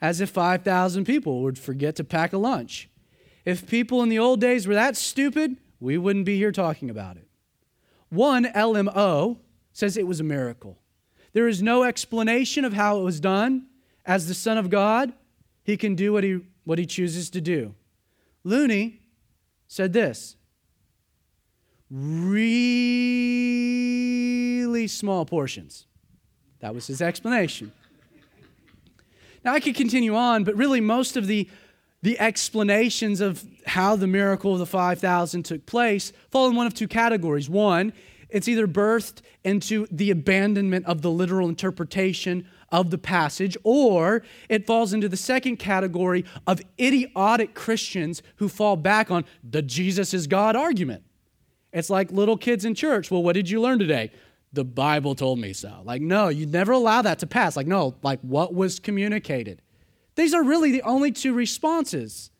as 0.00 0.20
if 0.20 0.30
5,000 0.30 1.04
people 1.04 1.42
would 1.42 1.58
forget 1.58 1.96
to 1.96 2.04
pack 2.04 2.32
a 2.32 2.38
lunch. 2.38 2.88
If 3.44 3.66
people 3.66 4.02
in 4.02 4.08
the 4.08 4.18
old 4.18 4.40
days 4.40 4.66
were 4.66 4.74
that 4.74 4.96
stupid, 4.96 5.56
we 5.80 5.98
wouldn't 5.98 6.24
be 6.26 6.36
here 6.36 6.52
talking 6.52 6.90
about 6.90 7.16
it. 7.16 7.28
One 8.08 8.44
LMO 8.44 9.38
says 9.72 9.96
it 9.96 10.06
was 10.06 10.20
a 10.20 10.24
miracle. 10.24 10.78
There 11.36 11.48
is 11.48 11.60
no 11.62 11.84
explanation 11.84 12.64
of 12.64 12.72
how 12.72 12.98
it 12.98 13.02
was 13.02 13.20
done. 13.20 13.66
As 14.06 14.26
the 14.26 14.32
Son 14.32 14.56
of 14.56 14.70
God, 14.70 15.12
he 15.64 15.76
can 15.76 15.94
do 15.94 16.14
what 16.14 16.24
he, 16.24 16.40
what 16.64 16.78
he 16.78 16.86
chooses 16.86 17.28
to 17.28 17.42
do. 17.42 17.74
Looney 18.42 19.02
said 19.68 19.92
this 19.92 20.36
really 21.90 22.48
small 24.88 25.26
portions. 25.26 25.84
That 26.60 26.74
was 26.74 26.86
his 26.86 27.02
explanation. 27.02 27.70
Now, 29.44 29.52
I 29.52 29.60
could 29.60 29.74
continue 29.74 30.16
on, 30.16 30.42
but 30.42 30.56
really, 30.56 30.80
most 30.80 31.18
of 31.18 31.26
the 31.26 31.50
the 32.00 32.18
explanations 32.18 33.20
of 33.20 33.44
how 33.66 33.96
the 33.96 34.06
miracle 34.06 34.52
of 34.52 34.58
the 34.60 34.66
5,000 34.66 35.42
took 35.42 35.66
place 35.66 36.12
fall 36.30 36.48
in 36.48 36.54
one 36.54 36.66
of 36.66 36.72
two 36.72 36.86
categories. 36.86 37.50
One, 37.50 37.92
it's 38.28 38.48
either 38.48 38.66
birthed 38.66 39.20
into 39.44 39.86
the 39.90 40.10
abandonment 40.10 40.86
of 40.86 41.02
the 41.02 41.10
literal 41.10 41.48
interpretation 41.48 42.46
of 42.72 42.90
the 42.90 42.98
passage, 42.98 43.56
or 43.62 44.22
it 44.48 44.66
falls 44.66 44.92
into 44.92 45.08
the 45.08 45.16
second 45.16 45.58
category 45.58 46.24
of 46.46 46.60
idiotic 46.80 47.54
Christians 47.54 48.22
who 48.36 48.48
fall 48.48 48.76
back 48.76 49.10
on 49.10 49.24
the 49.42 49.62
Jesus 49.62 50.12
is 50.12 50.26
God 50.26 50.56
argument. 50.56 51.04
It's 51.72 51.90
like 51.90 52.10
little 52.10 52.36
kids 52.36 52.64
in 52.64 52.74
church. 52.74 53.10
Well, 53.10 53.22
what 53.22 53.34
did 53.34 53.48
you 53.48 53.60
learn 53.60 53.78
today? 53.78 54.10
The 54.52 54.64
Bible 54.64 55.14
told 55.14 55.38
me 55.38 55.52
so. 55.52 55.82
Like, 55.84 56.00
no, 56.00 56.28
you 56.28 56.46
never 56.46 56.72
allow 56.72 57.02
that 57.02 57.18
to 57.20 57.26
pass. 57.26 57.56
Like, 57.56 57.66
no, 57.66 57.94
like 58.02 58.20
what 58.22 58.54
was 58.54 58.80
communicated? 58.80 59.62
These 60.14 60.32
are 60.34 60.42
really 60.42 60.72
the 60.72 60.82
only 60.82 61.12
two 61.12 61.34
responses. 61.34 62.30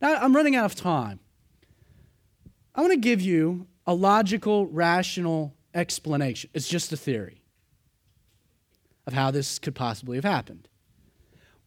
Now, 0.00 0.14
I'm 0.14 0.34
running 0.34 0.54
out 0.54 0.64
of 0.64 0.74
time. 0.74 1.20
I 2.74 2.80
want 2.80 2.92
to 2.92 2.98
give 2.98 3.20
you 3.20 3.66
a 3.86 3.94
logical, 3.94 4.66
rational 4.66 5.54
explanation. 5.74 6.50
It's 6.54 6.68
just 6.68 6.92
a 6.92 6.96
theory 6.96 7.42
of 9.06 9.12
how 9.12 9.30
this 9.30 9.58
could 9.58 9.74
possibly 9.74 10.16
have 10.16 10.24
happened. 10.24 10.68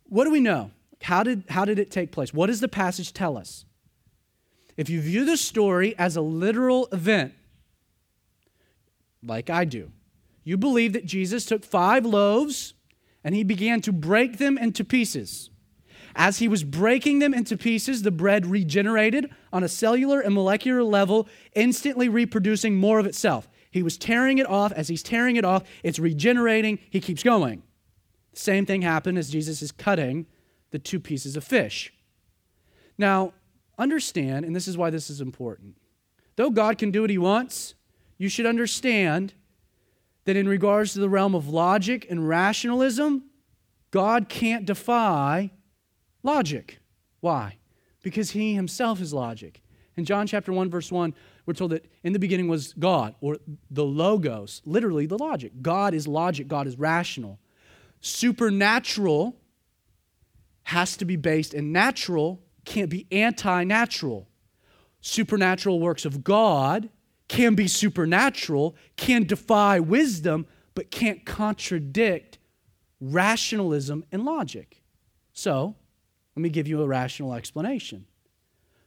What 0.03 0.23
do 0.25 0.31
we 0.31 0.39
know? 0.39 0.71
How 1.01 1.23
did, 1.23 1.43
how 1.49 1.65
did 1.65 1.77
it 1.79 1.91
take 1.91 2.11
place? 2.11 2.33
What 2.33 2.47
does 2.47 2.59
the 2.59 2.67
passage 2.67 3.13
tell 3.13 3.37
us? 3.37 3.65
If 4.75 4.89
you 4.89 5.01
view 5.01 5.25
the 5.25 5.37
story 5.37 5.97
as 5.97 6.15
a 6.15 6.21
literal 6.21 6.87
event, 6.91 7.33
like 9.23 9.49
I 9.49 9.65
do, 9.65 9.91
you 10.43 10.57
believe 10.57 10.93
that 10.93 11.05
Jesus 11.05 11.45
took 11.45 11.65
five 11.65 12.05
loaves 12.05 12.73
and 13.23 13.35
he 13.35 13.43
began 13.43 13.81
to 13.81 13.91
break 13.91 14.37
them 14.37 14.57
into 14.57 14.83
pieces. 14.83 15.49
As 16.19 16.39
he 16.39 16.47
was 16.47 16.63
breaking 16.63 17.19
them 17.19 17.31
into 17.31 17.55
pieces, 17.55 18.01
the 18.01 18.09
bread 18.09 18.47
regenerated 18.47 19.29
on 19.53 19.63
a 19.63 19.67
cellular 19.67 20.19
and 20.19 20.33
molecular 20.33 20.83
level, 20.83 21.29
instantly 21.53 22.09
reproducing 22.09 22.75
more 22.75 22.97
of 22.97 23.05
itself. 23.05 23.47
He 23.69 23.83
was 23.83 23.99
tearing 23.99 24.39
it 24.39 24.47
off. 24.47 24.71
As 24.71 24.87
he's 24.87 25.03
tearing 25.03 25.35
it 25.35 25.45
off, 25.45 25.63
it's 25.83 25.99
regenerating. 25.99 26.79
He 26.89 26.99
keeps 26.99 27.21
going. 27.21 27.61
The 28.33 28.39
same 28.39 28.65
thing 28.65 28.81
happened 28.81 29.19
as 29.19 29.29
Jesus 29.29 29.61
is 29.61 29.71
cutting 29.71 30.25
the 30.71 30.79
two 30.79 30.99
pieces 30.99 31.37
of 31.37 31.43
fish. 31.43 31.93
Now, 32.97 33.33
understand, 33.77 34.43
and 34.43 34.55
this 34.55 34.67
is 34.67 34.75
why 34.75 34.89
this 34.89 35.11
is 35.11 35.21
important. 35.21 35.77
Though 36.35 36.49
God 36.49 36.79
can 36.79 36.89
do 36.89 37.01
what 37.01 37.11
he 37.11 37.19
wants, 37.19 37.75
you 38.17 38.27
should 38.27 38.47
understand 38.47 39.35
that 40.25 40.35
in 40.35 40.49
regards 40.49 40.93
to 40.93 40.99
the 40.99 41.09
realm 41.09 41.35
of 41.35 41.47
logic 41.47 42.07
and 42.09 42.27
rationalism, 42.27 43.25
God 43.91 44.29
can't 44.29 44.65
defy 44.65 45.51
logic. 46.23 46.79
Why? 47.19 47.57
Because 48.03 48.31
he 48.31 48.53
himself 48.53 49.01
is 49.01 49.13
logic. 49.13 49.61
In 49.95 50.05
John 50.05 50.27
chapter 50.27 50.53
1, 50.53 50.69
verse 50.69 50.91
1, 50.91 51.13
we're 51.45 51.53
told 51.53 51.71
that 51.71 51.85
in 52.03 52.13
the 52.13 52.19
beginning 52.19 52.47
was 52.47 52.73
God, 52.73 53.15
or 53.19 53.37
the 53.71 53.83
Logos, 53.83 54.61
literally 54.65 55.07
the 55.07 55.17
logic. 55.17 55.53
God 55.61 55.93
is 55.93 56.07
logic, 56.07 56.47
God 56.47 56.67
is 56.67 56.77
rational. 56.77 57.39
Supernatural 57.99 59.35
has 60.63 60.97
to 60.97 61.05
be 61.05 61.15
based, 61.15 61.53
and 61.53 61.73
natural 61.73 62.41
can't 62.63 62.89
be 62.89 63.07
anti 63.11 63.63
natural. 63.63 64.27
Supernatural 65.01 65.79
works 65.79 66.05
of 66.05 66.23
God 66.23 66.89
can 67.27 67.55
be 67.55 67.67
supernatural, 67.67 68.75
can 68.95 69.23
defy 69.23 69.79
wisdom, 69.79 70.45
but 70.75 70.91
can't 70.91 71.25
contradict 71.25 72.37
rationalism 72.99 74.03
and 74.11 74.25
logic. 74.25 74.83
So, 75.33 75.75
let 76.37 76.41
me 76.43 76.49
give 76.49 76.67
you 76.67 76.83
a 76.83 76.87
rational 76.87 77.33
explanation. 77.33 78.05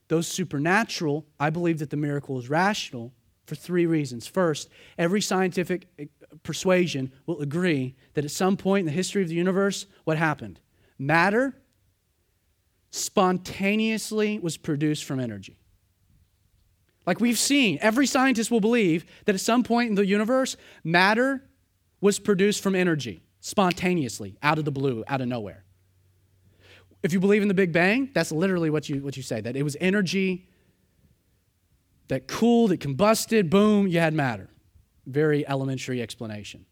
Those 0.07 0.29
supernatural, 0.29 1.27
I 1.41 1.51
believe 1.51 1.81
that 1.81 1.91
the 1.91 1.97
miracle 1.97 2.39
is 2.39 2.49
rational 2.49 3.13
for 3.45 3.57
three 3.57 3.87
reasons. 3.87 4.25
First, 4.25 4.69
every 4.97 5.21
scientific 5.21 5.89
eh, 5.99 6.05
persuasion 6.45 7.11
will 7.27 7.41
agree 7.41 7.97
that 8.15 8.25
at 8.25 8.31
some 8.31 8.57
point 8.57 8.83
in 8.83 8.87
the 8.87 8.93
history 8.93 9.23
of 9.23 9.29
the 9.29 9.35
universe, 9.35 9.87
what 10.05 10.17
happened? 10.17 10.61
Matter 10.97 11.57
spontaneously 12.93 14.39
was 14.39 14.57
produced 14.57 15.03
from 15.03 15.19
energy. 15.19 15.59
Like 17.05 17.19
we've 17.19 17.37
seen, 17.37 17.81
every 17.81 18.07
scientist 18.07 18.53
will 18.53 18.61
believe 18.61 19.05
that 19.25 19.35
at 19.35 19.41
some 19.41 19.65
point 19.65 19.89
in 19.89 19.97
the 19.97 20.07
universe, 20.07 20.57
matter 20.85 21.43
was 22.01 22.21
produced 22.21 22.63
from 22.63 22.77
energy, 22.77 23.25
spontaneously, 23.41 24.37
out 24.41 24.61
of 24.61 24.65
the 24.65 24.71
blue, 24.71 25.03
out 25.09 25.21
of 25.21 25.27
nowhere. 25.27 25.65
If 27.03 27.13
you 27.13 27.21
believe 27.21 27.43
in 27.43 27.49
the 27.49 27.55
Big 27.55 27.73
Bang, 27.73 28.11
that's 28.13 28.31
literally 28.31 28.71
what 28.71 28.89
you, 28.89 29.03
what 29.03 29.17
you 29.17 29.23
say 29.23 29.41
that 29.41 29.57
it 29.57 29.63
was 29.63 29.77
energy 29.81 30.49
that 32.09 32.27
cooled, 32.27 32.73
it 32.73 32.81
combusted, 32.81 33.49
boom, 33.49 33.87
you 33.87 34.01
had 34.01 34.13
matter. 34.13 34.51
Very 35.07 35.47
elementary 35.49 36.03
explanation. 36.03 36.67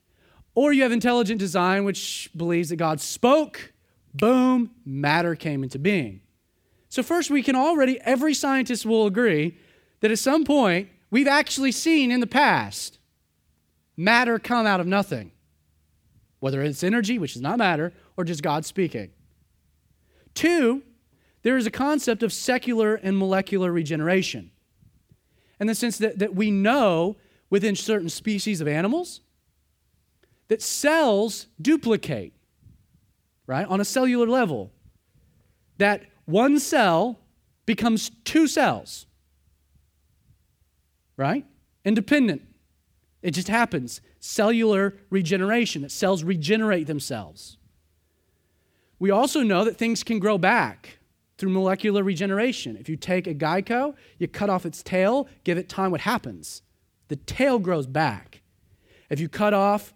Or 0.54 0.72
you 0.72 0.82
have 0.82 0.90
intelligent 0.90 1.38
design, 1.38 1.84
which 1.84 2.28
believes 2.36 2.70
that 2.70 2.76
God 2.76 3.00
spoke, 3.00 3.72
boom, 4.12 4.72
matter 4.84 5.36
came 5.36 5.62
into 5.62 5.78
being. 5.78 6.20
So, 6.88 7.02
first, 7.02 7.30
we 7.30 7.42
can 7.42 7.54
already, 7.54 8.00
every 8.00 8.34
scientist 8.34 8.84
will 8.84 9.06
agree 9.06 9.56
that 10.00 10.10
at 10.10 10.18
some 10.18 10.44
point 10.44 10.88
we've 11.10 11.28
actually 11.28 11.70
seen 11.70 12.10
in 12.10 12.20
the 12.20 12.26
past 12.26 12.98
matter 13.96 14.38
come 14.38 14.66
out 14.66 14.80
of 14.80 14.86
nothing, 14.86 15.30
whether 16.40 16.62
it's 16.62 16.82
energy, 16.82 17.18
which 17.18 17.36
is 17.36 17.42
not 17.42 17.58
matter, 17.58 17.92
or 18.16 18.24
just 18.24 18.42
God 18.42 18.64
speaking. 18.64 19.10
Two, 20.38 20.82
there 21.42 21.56
is 21.56 21.66
a 21.66 21.70
concept 21.70 22.22
of 22.22 22.32
cellular 22.32 22.94
and 22.94 23.18
molecular 23.18 23.72
regeneration 23.72 24.52
in 25.58 25.66
the 25.66 25.74
sense 25.74 25.98
that, 25.98 26.20
that 26.20 26.32
we 26.32 26.52
know 26.52 27.16
within 27.50 27.74
certain 27.74 28.08
species 28.08 28.60
of 28.60 28.68
animals 28.68 29.20
that 30.46 30.62
cells 30.62 31.48
duplicate, 31.60 32.34
right, 33.48 33.66
on 33.66 33.80
a 33.80 33.84
cellular 33.84 34.28
level. 34.28 34.70
That 35.78 36.04
one 36.24 36.60
cell 36.60 37.18
becomes 37.66 38.12
two 38.24 38.46
cells 38.46 39.08
right? 41.18 41.44
Independent. 41.84 42.42
It 43.22 43.32
just 43.32 43.48
happens. 43.48 44.00
Cellular 44.20 44.94
regeneration, 45.10 45.82
that 45.82 45.90
cells 45.90 46.22
regenerate 46.22 46.86
themselves. 46.86 47.57
We 48.98 49.10
also 49.10 49.42
know 49.42 49.64
that 49.64 49.76
things 49.76 50.02
can 50.02 50.18
grow 50.18 50.38
back 50.38 50.98
through 51.36 51.50
molecular 51.50 52.02
regeneration. 52.02 52.76
If 52.76 52.88
you 52.88 52.96
take 52.96 53.26
a 53.26 53.34
gecko, 53.34 53.94
you 54.18 54.26
cut 54.26 54.50
off 54.50 54.66
its 54.66 54.82
tail, 54.82 55.28
give 55.44 55.56
it 55.56 55.68
time, 55.68 55.90
what 55.90 56.00
happens? 56.00 56.62
The 57.08 57.16
tail 57.16 57.58
grows 57.58 57.86
back. 57.86 58.42
If 59.08 59.20
you 59.20 59.28
cut 59.28 59.54
off 59.54 59.94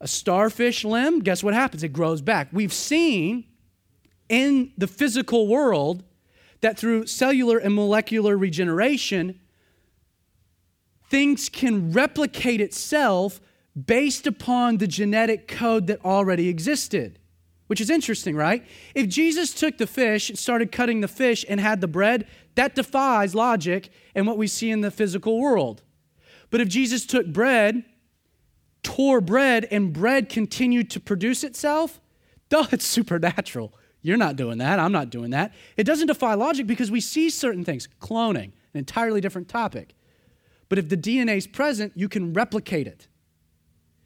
a 0.00 0.08
starfish 0.08 0.84
limb, 0.84 1.20
guess 1.20 1.42
what 1.42 1.54
happens? 1.54 1.82
It 1.82 1.92
grows 1.92 2.20
back. 2.20 2.48
We've 2.52 2.72
seen 2.72 3.44
in 4.28 4.72
the 4.76 4.86
physical 4.86 5.46
world 5.46 6.02
that 6.60 6.78
through 6.78 7.06
cellular 7.06 7.58
and 7.58 7.74
molecular 7.74 8.36
regeneration, 8.36 9.40
things 11.08 11.48
can 11.48 11.92
replicate 11.92 12.60
itself 12.60 13.40
based 13.86 14.26
upon 14.26 14.78
the 14.78 14.86
genetic 14.86 15.46
code 15.46 15.86
that 15.86 16.04
already 16.04 16.48
existed. 16.48 17.18
Which 17.66 17.80
is 17.80 17.90
interesting, 17.90 18.36
right? 18.36 18.64
If 18.94 19.08
Jesus 19.08 19.52
took 19.52 19.78
the 19.78 19.86
fish, 19.86 20.30
and 20.30 20.38
started 20.38 20.70
cutting 20.70 21.00
the 21.00 21.08
fish, 21.08 21.44
and 21.48 21.60
had 21.60 21.80
the 21.80 21.88
bread, 21.88 22.26
that 22.54 22.74
defies 22.74 23.34
logic 23.34 23.90
and 24.14 24.26
what 24.26 24.38
we 24.38 24.46
see 24.46 24.70
in 24.70 24.80
the 24.80 24.90
physical 24.90 25.40
world. 25.40 25.82
But 26.50 26.60
if 26.60 26.68
Jesus 26.68 27.04
took 27.04 27.26
bread, 27.26 27.84
tore 28.82 29.20
bread, 29.20 29.66
and 29.70 29.92
bread 29.92 30.28
continued 30.28 30.90
to 30.90 31.00
produce 31.00 31.42
itself, 31.42 32.00
duh, 32.48 32.66
it's 32.70 32.86
supernatural. 32.86 33.74
You're 34.00 34.16
not 34.16 34.36
doing 34.36 34.58
that. 34.58 34.78
I'm 34.78 34.92
not 34.92 35.10
doing 35.10 35.30
that. 35.30 35.52
It 35.76 35.84
doesn't 35.84 36.06
defy 36.06 36.34
logic 36.34 36.68
because 36.68 36.92
we 36.92 37.00
see 37.00 37.28
certain 37.28 37.64
things. 37.64 37.88
Cloning, 38.00 38.52
an 38.72 38.78
entirely 38.78 39.20
different 39.20 39.48
topic. 39.48 39.94
But 40.68 40.78
if 40.78 40.88
the 40.88 40.96
DNA 40.96 41.36
is 41.36 41.48
present, 41.48 41.92
you 41.96 42.08
can 42.08 42.32
replicate 42.32 42.86
it. 42.86 43.08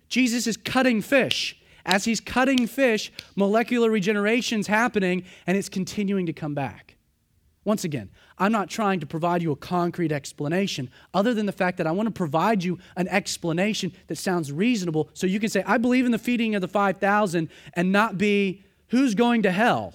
Jesus 0.08 0.46
is 0.46 0.56
cutting 0.56 1.02
fish. 1.02 1.59
As 1.84 2.04
he's 2.04 2.20
cutting 2.20 2.66
fish, 2.66 3.12
molecular 3.36 3.90
regeneration 3.90 4.60
is 4.60 4.66
happening 4.66 5.24
and 5.46 5.56
it's 5.56 5.68
continuing 5.68 6.26
to 6.26 6.32
come 6.32 6.54
back. 6.54 6.96
Once 7.64 7.84
again, 7.84 8.10
I'm 8.38 8.52
not 8.52 8.70
trying 8.70 9.00
to 9.00 9.06
provide 9.06 9.42
you 9.42 9.52
a 9.52 9.56
concrete 9.56 10.12
explanation 10.12 10.90
other 11.12 11.34
than 11.34 11.44
the 11.44 11.52
fact 11.52 11.76
that 11.76 11.86
I 11.86 11.92
want 11.92 12.06
to 12.06 12.12
provide 12.12 12.64
you 12.64 12.78
an 12.96 13.06
explanation 13.08 13.92
that 14.06 14.16
sounds 14.16 14.50
reasonable 14.50 15.10
so 15.12 15.26
you 15.26 15.38
can 15.38 15.50
say, 15.50 15.62
I 15.66 15.76
believe 15.76 16.06
in 16.06 16.12
the 16.12 16.18
feeding 16.18 16.54
of 16.54 16.62
the 16.62 16.68
5,000 16.68 17.50
and 17.74 17.92
not 17.92 18.16
be, 18.16 18.64
who's 18.88 19.14
going 19.14 19.42
to 19.42 19.52
hell 19.52 19.94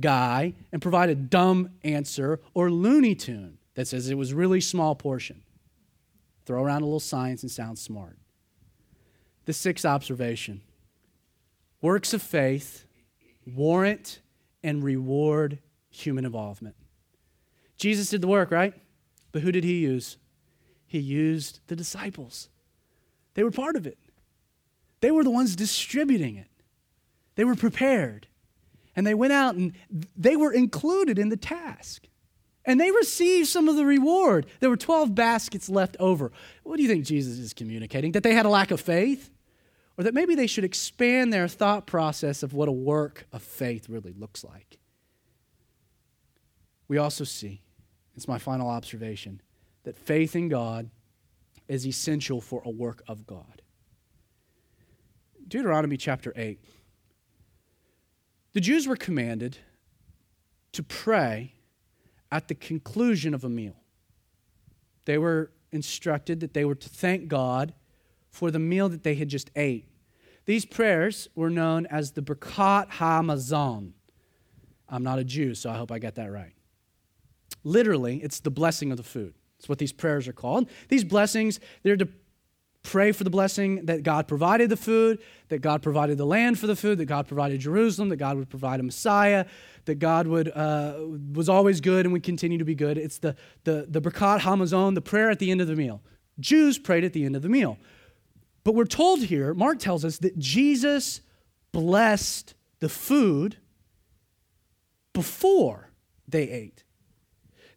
guy 0.00 0.54
and 0.72 0.80
provide 0.80 1.10
a 1.10 1.14
dumb 1.14 1.70
answer 1.82 2.40
or 2.54 2.70
Looney 2.70 3.14
Tune 3.14 3.58
that 3.74 3.88
says 3.88 4.08
it 4.08 4.16
was 4.16 4.32
really 4.32 4.60
small 4.60 4.94
portion. 4.94 5.42
Throw 6.46 6.62
around 6.62 6.82
a 6.82 6.84
little 6.84 7.00
science 7.00 7.42
and 7.42 7.50
sound 7.50 7.78
smart. 7.78 8.16
The 9.46 9.52
sixth 9.52 9.84
observation 9.84 10.62
works 11.84 12.14
of 12.14 12.22
faith 12.22 12.86
warrant 13.46 14.20
and 14.62 14.82
reward 14.82 15.58
human 15.90 16.24
involvement. 16.24 16.74
Jesus 17.76 18.08
did 18.08 18.22
the 18.22 18.26
work, 18.26 18.50
right? 18.50 18.72
But 19.32 19.42
who 19.42 19.52
did 19.52 19.64
he 19.64 19.80
use? 19.80 20.16
He 20.86 20.98
used 20.98 21.60
the 21.66 21.76
disciples. 21.76 22.48
They 23.34 23.44
were 23.44 23.50
part 23.50 23.76
of 23.76 23.86
it, 23.86 23.98
they 25.00 25.10
were 25.10 25.24
the 25.24 25.30
ones 25.30 25.54
distributing 25.54 26.36
it, 26.36 26.48
they 27.34 27.44
were 27.44 27.54
prepared. 27.54 28.28
And 28.96 29.04
they 29.04 29.14
went 29.14 29.32
out 29.32 29.56
and 29.56 29.72
they 30.16 30.36
were 30.36 30.52
included 30.52 31.18
in 31.18 31.28
the 31.28 31.36
task 31.36 32.06
and 32.64 32.80
they 32.80 32.92
received 32.92 33.48
some 33.48 33.68
of 33.68 33.74
the 33.74 33.84
reward. 33.84 34.46
There 34.60 34.70
were 34.70 34.76
12 34.76 35.16
baskets 35.16 35.68
left 35.68 35.96
over. 35.98 36.30
What 36.62 36.76
do 36.76 36.82
you 36.84 36.88
think 36.88 37.04
Jesus 37.04 37.38
is 37.40 37.52
communicating? 37.52 38.12
That 38.12 38.22
they 38.22 38.34
had 38.34 38.46
a 38.46 38.48
lack 38.48 38.70
of 38.70 38.80
faith? 38.80 39.33
Or 39.96 40.04
that 40.04 40.14
maybe 40.14 40.34
they 40.34 40.46
should 40.46 40.64
expand 40.64 41.32
their 41.32 41.46
thought 41.46 41.86
process 41.86 42.42
of 42.42 42.52
what 42.52 42.68
a 42.68 42.72
work 42.72 43.26
of 43.32 43.42
faith 43.42 43.88
really 43.88 44.12
looks 44.12 44.42
like? 44.42 44.78
We 46.88 46.98
also 46.98 47.24
see, 47.24 47.62
it's 48.14 48.28
my 48.28 48.38
final 48.38 48.68
observation, 48.68 49.40
that 49.84 49.98
faith 49.98 50.34
in 50.34 50.48
God 50.48 50.90
is 51.68 51.86
essential 51.86 52.40
for 52.40 52.62
a 52.64 52.70
work 52.70 53.02
of 53.06 53.26
God. 53.26 53.62
Deuteronomy 55.46 55.96
chapter 55.96 56.32
8. 56.36 56.58
The 58.52 58.60
Jews 58.60 58.86
were 58.86 58.96
commanded 58.96 59.58
to 60.72 60.82
pray 60.82 61.54
at 62.30 62.48
the 62.48 62.54
conclusion 62.54 63.34
of 63.34 63.44
a 63.44 63.48
meal. 63.48 63.76
They 65.04 65.18
were 65.18 65.52
instructed 65.70 66.40
that 66.40 66.54
they 66.54 66.64
were 66.64 66.74
to 66.74 66.88
thank 66.88 67.28
God 67.28 67.74
for 68.34 68.50
the 68.50 68.58
meal 68.58 68.88
that 68.88 69.04
they 69.04 69.14
had 69.14 69.28
just 69.28 69.48
ate. 69.54 69.88
These 70.44 70.64
prayers 70.64 71.28
were 71.36 71.50
known 71.50 71.86
as 71.86 72.12
the 72.12 72.20
Birkat 72.20 72.90
HaMazon. 72.90 73.92
I'm 74.88 75.04
not 75.04 75.20
a 75.20 75.24
Jew, 75.24 75.54
so 75.54 75.70
I 75.70 75.76
hope 75.76 75.92
I 75.92 76.00
got 76.00 76.16
that 76.16 76.32
right. 76.32 76.52
Literally, 77.62 78.16
it's 78.22 78.40
the 78.40 78.50
blessing 78.50 78.90
of 78.90 78.96
the 78.96 79.04
food. 79.04 79.34
It's 79.58 79.68
what 79.68 79.78
these 79.78 79.92
prayers 79.92 80.26
are 80.26 80.32
called. 80.32 80.68
These 80.88 81.04
blessings, 81.04 81.60
they're 81.84 81.96
to 81.96 82.08
pray 82.82 83.12
for 83.12 83.22
the 83.22 83.30
blessing 83.30 83.86
that 83.86 84.02
God 84.02 84.26
provided 84.26 84.68
the 84.68 84.76
food, 84.76 85.20
that 85.48 85.60
God 85.60 85.80
provided 85.80 86.18
the 86.18 86.26
land 86.26 86.58
for 86.58 86.66
the 86.66 86.76
food, 86.76 86.98
that 86.98 87.06
God 87.06 87.28
provided 87.28 87.60
Jerusalem, 87.60 88.08
that 88.08 88.16
God 88.16 88.36
would 88.36 88.50
provide 88.50 88.80
a 88.80 88.82
Messiah, 88.82 89.46
that 89.84 90.00
God 90.00 90.26
would 90.26 90.48
uh, 90.48 90.96
was 91.32 91.48
always 91.48 91.80
good 91.80 92.04
and 92.04 92.12
would 92.12 92.24
continue 92.24 92.58
to 92.58 92.64
be 92.64 92.74
good. 92.74 92.98
It's 92.98 93.18
the 93.18 93.36
the 93.62 93.86
the 93.88 94.02
Birkat 94.02 94.40
Hamazon, 94.40 94.96
the 94.96 95.00
prayer 95.00 95.30
at 95.30 95.38
the 95.38 95.52
end 95.52 95.60
of 95.60 95.68
the 95.68 95.76
meal. 95.76 96.02
Jews 96.40 96.78
prayed 96.78 97.04
at 97.04 97.12
the 97.12 97.24
end 97.24 97.36
of 97.36 97.42
the 97.42 97.48
meal. 97.48 97.78
But 98.64 98.74
we're 98.74 98.86
told 98.86 99.20
here, 99.24 99.52
Mark 99.52 99.78
tells 99.78 100.04
us 100.04 100.18
that 100.18 100.38
Jesus 100.38 101.20
blessed 101.72 102.54
the 102.80 102.88
food 102.88 103.56
before 105.12 105.90
they 106.26 106.48
ate. 106.48 106.82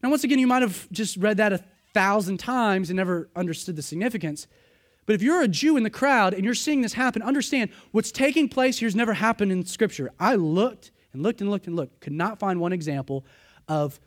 Now, 0.01 0.09
once 0.09 0.23
again, 0.23 0.39
you 0.39 0.47
might 0.47 0.61
have 0.61 0.89
just 0.91 1.17
read 1.17 1.37
that 1.37 1.51
a 1.51 1.63
thousand 1.93 2.37
times 2.37 2.89
and 2.89 2.95
never 2.95 3.29
understood 3.35 3.75
the 3.75 3.81
significance. 3.81 4.47
But 5.05 5.15
if 5.15 5.21
you're 5.21 5.41
a 5.41 5.47
Jew 5.47 5.77
in 5.77 5.83
the 5.83 5.89
crowd 5.89 6.33
and 6.33 6.45
you're 6.45 6.53
seeing 6.53 6.81
this 6.81 6.93
happen, 6.93 7.21
understand 7.21 7.71
what's 7.91 8.11
taking 8.11 8.47
place 8.47 8.79
here 8.79 8.87
has 8.87 8.95
never 8.95 9.13
happened 9.13 9.51
in 9.51 9.65
Scripture. 9.65 10.11
I 10.19 10.35
looked 10.35 10.91
and 11.11 11.21
looked 11.21 11.41
and 11.41 11.49
looked 11.49 11.67
and 11.67 11.75
looked, 11.75 11.99
could 11.99 12.13
not 12.13 12.39
find 12.39 12.59
one 12.59 12.73
example 12.73 13.25
of 13.67 13.99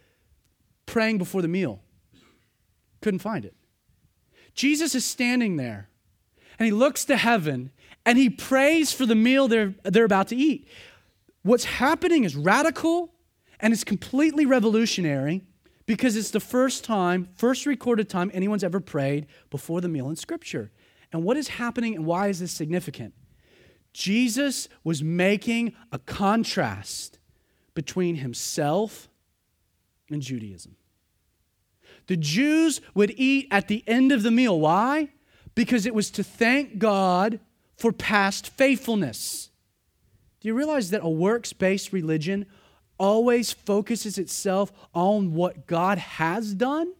praying 0.86 1.18
before 1.18 1.42
the 1.42 1.48
meal. 1.48 1.82
Couldn't 3.02 3.20
find 3.20 3.44
it. 3.44 3.54
Jesus 4.54 4.94
is 4.94 5.04
standing 5.04 5.56
there 5.56 5.89
and 6.60 6.66
he 6.66 6.72
looks 6.72 7.06
to 7.06 7.16
heaven 7.16 7.72
and 8.04 8.18
he 8.18 8.28
prays 8.28 8.92
for 8.92 9.06
the 9.06 9.14
meal 9.14 9.48
they're, 9.48 9.74
they're 9.82 10.04
about 10.04 10.28
to 10.28 10.36
eat. 10.36 10.68
What's 11.42 11.64
happening 11.64 12.24
is 12.24 12.36
radical 12.36 13.14
and 13.60 13.72
it's 13.72 13.82
completely 13.82 14.44
revolutionary 14.44 15.42
because 15.86 16.16
it's 16.16 16.30
the 16.30 16.38
first 16.38 16.84
time, 16.84 17.30
first 17.34 17.64
recorded 17.64 18.10
time 18.10 18.30
anyone's 18.34 18.62
ever 18.62 18.78
prayed 18.78 19.26
before 19.48 19.80
the 19.80 19.88
meal 19.88 20.10
in 20.10 20.16
Scripture. 20.16 20.70
And 21.12 21.24
what 21.24 21.38
is 21.38 21.48
happening 21.48 21.96
and 21.96 22.04
why 22.04 22.28
is 22.28 22.40
this 22.40 22.52
significant? 22.52 23.14
Jesus 23.94 24.68
was 24.84 25.02
making 25.02 25.74
a 25.90 25.98
contrast 25.98 27.18
between 27.72 28.16
himself 28.16 29.08
and 30.10 30.20
Judaism. 30.20 30.76
The 32.06 32.18
Jews 32.18 32.82
would 32.94 33.14
eat 33.16 33.48
at 33.50 33.68
the 33.68 33.82
end 33.86 34.12
of 34.12 34.22
the 34.22 34.30
meal. 34.30 34.60
Why? 34.60 35.08
Because 35.54 35.86
it 35.86 35.94
was 35.94 36.10
to 36.12 36.22
thank 36.22 36.78
God 36.78 37.40
for 37.76 37.92
past 37.92 38.48
faithfulness. 38.50 39.50
Do 40.40 40.48
you 40.48 40.54
realize 40.54 40.90
that 40.90 41.02
a 41.02 41.08
works 41.08 41.52
based 41.52 41.92
religion 41.92 42.46
always 42.98 43.52
focuses 43.52 44.18
itself 44.18 44.72
on 44.94 45.34
what 45.34 45.66
God 45.66 45.98
has 45.98 46.54
done? 46.54 46.92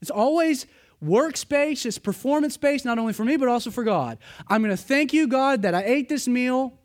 It's 0.00 0.10
always 0.10 0.66
works 1.00 1.44
based, 1.44 1.84
it's 1.86 1.98
performance 1.98 2.56
based, 2.56 2.84
not 2.84 2.98
only 2.98 3.12
for 3.12 3.24
me, 3.24 3.36
but 3.36 3.48
also 3.48 3.70
for 3.70 3.84
God. 3.84 4.18
I'm 4.48 4.62
going 4.62 4.76
to 4.76 4.82
thank 4.82 5.12
you, 5.12 5.26
God, 5.26 5.62
that 5.62 5.74
I 5.74 5.82
ate 5.82 6.08
this 6.08 6.28
meal, 6.28 6.78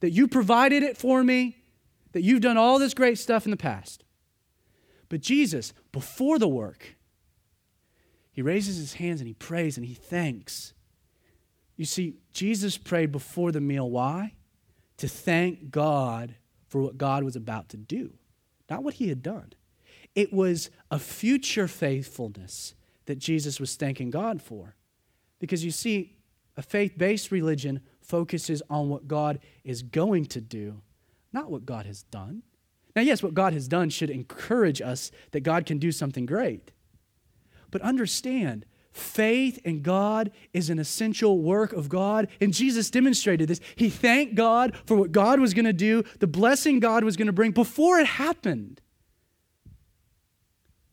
that 0.00 0.10
you 0.10 0.26
provided 0.28 0.82
it 0.82 0.96
for 0.96 1.22
me, 1.22 1.56
that 2.12 2.22
you've 2.22 2.40
done 2.40 2.56
all 2.56 2.78
this 2.78 2.94
great 2.94 3.18
stuff 3.18 3.44
in 3.44 3.50
the 3.50 3.56
past. 3.56 4.04
But 5.08 5.20
Jesus, 5.20 5.72
before 5.92 6.38
the 6.38 6.48
work, 6.48 6.96
he 8.40 8.42
raises 8.42 8.78
his 8.78 8.94
hands 8.94 9.20
and 9.20 9.28
he 9.28 9.34
prays 9.34 9.76
and 9.76 9.84
he 9.84 9.92
thanks. 9.92 10.72
You 11.76 11.84
see, 11.84 12.14
Jesus 12.32 12.78
prayed 12.78 13.12
before 13.12 13.52
the 13.52 13.60
meal. 13.60 13.90
Why? 13.90 14.32
To 14.96 15.08
thank 15.08 15.70
God 15.70 16.36
for 16.66 16.80
what 16.80 16.96
God 16.96 17.22
was 17.22 17.36
about 17.36 17.68
to 17.68 17.76
do, 17.76 18.14
not 18.70 18.82
what 18.82 18.94
he 18.94 19.10
had 19.10 19.22
done. 19.22 19.52
It 20.14 20.32
was 20.32 20.70
a 20.90 20.98
future 20.98 21.68
faithfulness 21.68 22.72
that 23.04 23.18
Jesus 23.18 23.60
was 23.60 23.76
thanking 23.76 24.08
God 24.08 24.40
for. 24.40 24.74
Because 25.38 25.62
you 25.62 25.70
see, 25.70 26.16
a 26.56 26.62
faith 26.62 26.94
based 26.96 27.30
religion 27.30 27.82
focuses 28.00 28.62
on 28.70 28.88
what 28.88 29.06
God 29.06 29.38
is 29.64 29.82
going 29.82 30.24
to 30.24 30.40
do, 30.40 30.80
not 31.30 31.50
what 31.50 31.66
God 31.66 31.84
has 31.84 32.04
done. 32.04 32.42
Now, 32.96 33.02
yes, 33.02 33.22
what 33.22 33.34
God 33.34 33.52
has 33.52 33.68
done 33.68 33.90
should 33.90 34.08
encourage 34.08 34.80
us 34.80 35.10
that 35.32 35.40
God 35.40 35.66
can 35.66 35.76
do 35.76 35.92
something 35.92 36.24
great. 36.24 36.72
But 37.70 37.82
understand, 37.82 38.66
faith 38.92 39.58
in 39.64 39.82
God 39.82 40.30
is 40.52 40.70
an 40.70 40.78
essential 40.78 41.38
work 41.38 41.72
of 41.72 41.88
God, 41.88 42.28
and 42.40 42.52
Jesus 42.52 42.90
demonstrated 42.90 43.48
this. 43.48 43.60
He 43.76 43.88
thanked 43.88 44.34
God 44.34 44.76
for 44.84 44.96
what 44.96 45.12
God 45.12 45.40
was 45.40 45.54
going 45.54 45.64
to 45.64 45.72
do, 45.72 46.02
the 46.18 46.26
blessing 46.26 46.80
God 46.80 47.04
was 47.04 47.16
going 47.16 47.26
to 47.26 47.32
bring 47.32 47.52
before 47.52 47.98
it 47.98 48.06
happened. 48.06 48.80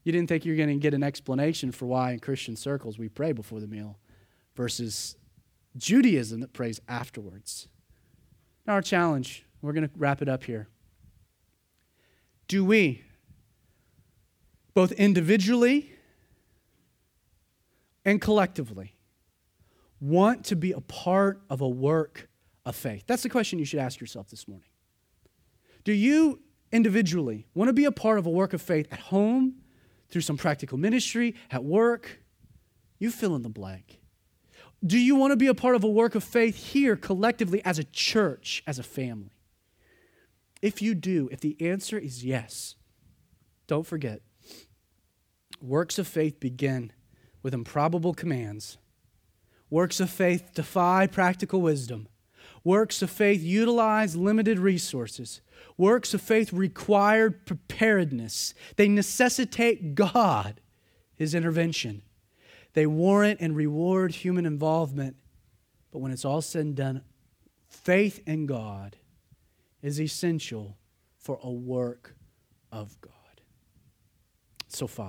You 0.04 0.14
didn't 0.14 0.30
think 0.30 0.46
you 0.46 0.54
were 0.54 0.58
going 0.58 0.70
to 0.70 0.76
get 0.76 0.94
an 0.94 1.04
explanation 1.04 1.72
for 1.72 1.86
why 1.86 2.12
in 2.12 2.20
Christian 2.20 2.56
circles 2.56 2.98
we 2.98 3.10
pray 3.10 3.34
before 3.34 3.60
the 3.60 3.68
meal 3.68 3.98
versus 4.56 5.18
Judaism 5.76 6.40
that 6.40 6.54
prays 6.54 6.80
afterwards. 6.88 7.68
Now, 8.66 8.74
our 8.74 8.82
challenge, 8.82 9.46
we're 9.62 9.74
going 9.74 9.88
to 9.88 9.94
wrap 9.98 10.22
it 10.22 10.30
up 10.30 10.46
here. 10.46 10.70
Do 12.48 12.64
we, 12.64 13.04
both 14.74 14.94
individually 14.94 15.92
and 18.08 18.20
collectively, 18.20 18.96
want 20.00 20.46
to 20.46 20.56
be 20.56 20.72
a 20.72 20.82
part 20.82 21.44
of 21.48 21.62
a 21.62 21.70
work 21.70 22.28
of 22.66 22.76
faith? 22.76 23.04
That's 23.06 23.22
the 23.22 23.30
question 23.30 23.60
you 23.60 23.66
should 23.66 23.80
ask 23.80 24.00
yourself 24.00 24.32
this 24.32 24.48
morning. 24.48 24.70
Do 25.84 25.94
you 25.94 26.42
individually 26.72 27.46
want 27.54 27.70
to 27.70 27.74
be 27.74 27.86
a 27.86 27.92
part 27.92 28.18
of 28.18 28.26
a 28.26 28.32
work 28.32 28.54
of 28.54 28.64
faith 28.64 28.88
at 28.92 29.00
home? 29.00 29.62
through 30.10 30.22
some 30.22 30.38
practical 30.38 30.78
ministry, 30.78 31.36
at 31.52 31.64
work. 31.64 32.22
You 33.00 33.12
fill 33.12 33.36
in 33.36 33.44
the 33.44 33.50
blank. 33.50 34.00
Do 34.86 34.98
you 34.98 35.16
want 35.16 35.32
to 35.32 35.38
be 35.38 35.48
a 35.48 35.54
part 35.54 35.76
of 35.76 35.84
a 35.84 35.90
work 35.90 36.16
of 36.16 36.24
faith 36.24 36.56
here 36.56 36.96
collectively 36.96 37.64
as 37.66 37.80
a 37.80 37.84
church, 37.84 38.64
as 38.68 38.80
a 38.80 38.84
family? 38.84 39.32
If 40.62 40.82
you 40.82 40.96
do, 40.96 41.30
if 41.32 41.40
the 41.40 41.58
answer 41.60 41.98
is 41.98 42.24
yes, 42.24 42.76
don't 43.68 43.86
forget 43.86 44.22
works 45.60 45.98
of 45.98 46.08
faith 46.08 46.40
begin 46.40 46.92
with 47.48 47.54
improbable 47.54 48.14
commands. 48.14 48.78
Works 49.70 50.02
of 50.02 50.10
faith 50.10 50.52
defy 50.54 51.08
practical 51.08 51.62
wisdom. 51.62 52.10
Works 52.66 53.02
of 53.02 53.10
faith 53.10 53.42
utilize 53.42 54.18
limited 54.18 54.60
resources. 54.60 55.40
Works 55.78 56.14
of 56.14 56.22
faith 56.22 56.52
require 56.52 57.32
preparedness. 57.32 58.54
They 58.76 58.90
necessitate 58.90 59.96
God, 59.96 60.60
His 61.16 61.34
intervention. 61.34 62.02
They 62.74 62.86
warrant 62.86 63.40
and 63.40 63.56
reward 63.56 64.16
human 64.16 64.46
involvement. 64.46 65.16
But 65.94 66.00
when 66.00 66.12
it's 66.12 66.26
all 66.26 66.42
said 66.42 66.66
and 66.66 66.76
done, 66.76 67.02
faith 67.70 68.22
in 68.28 68.46
God 68.46 68.98
is 69.82 70.02
essential 70.02 70.76
for 71.18 71.40
a 71.42 71.50
work 71.50 72.14
of 72.74 73.00
God. 73.00 73.14
So, 74.68 74.86
Father, 74.86 75.06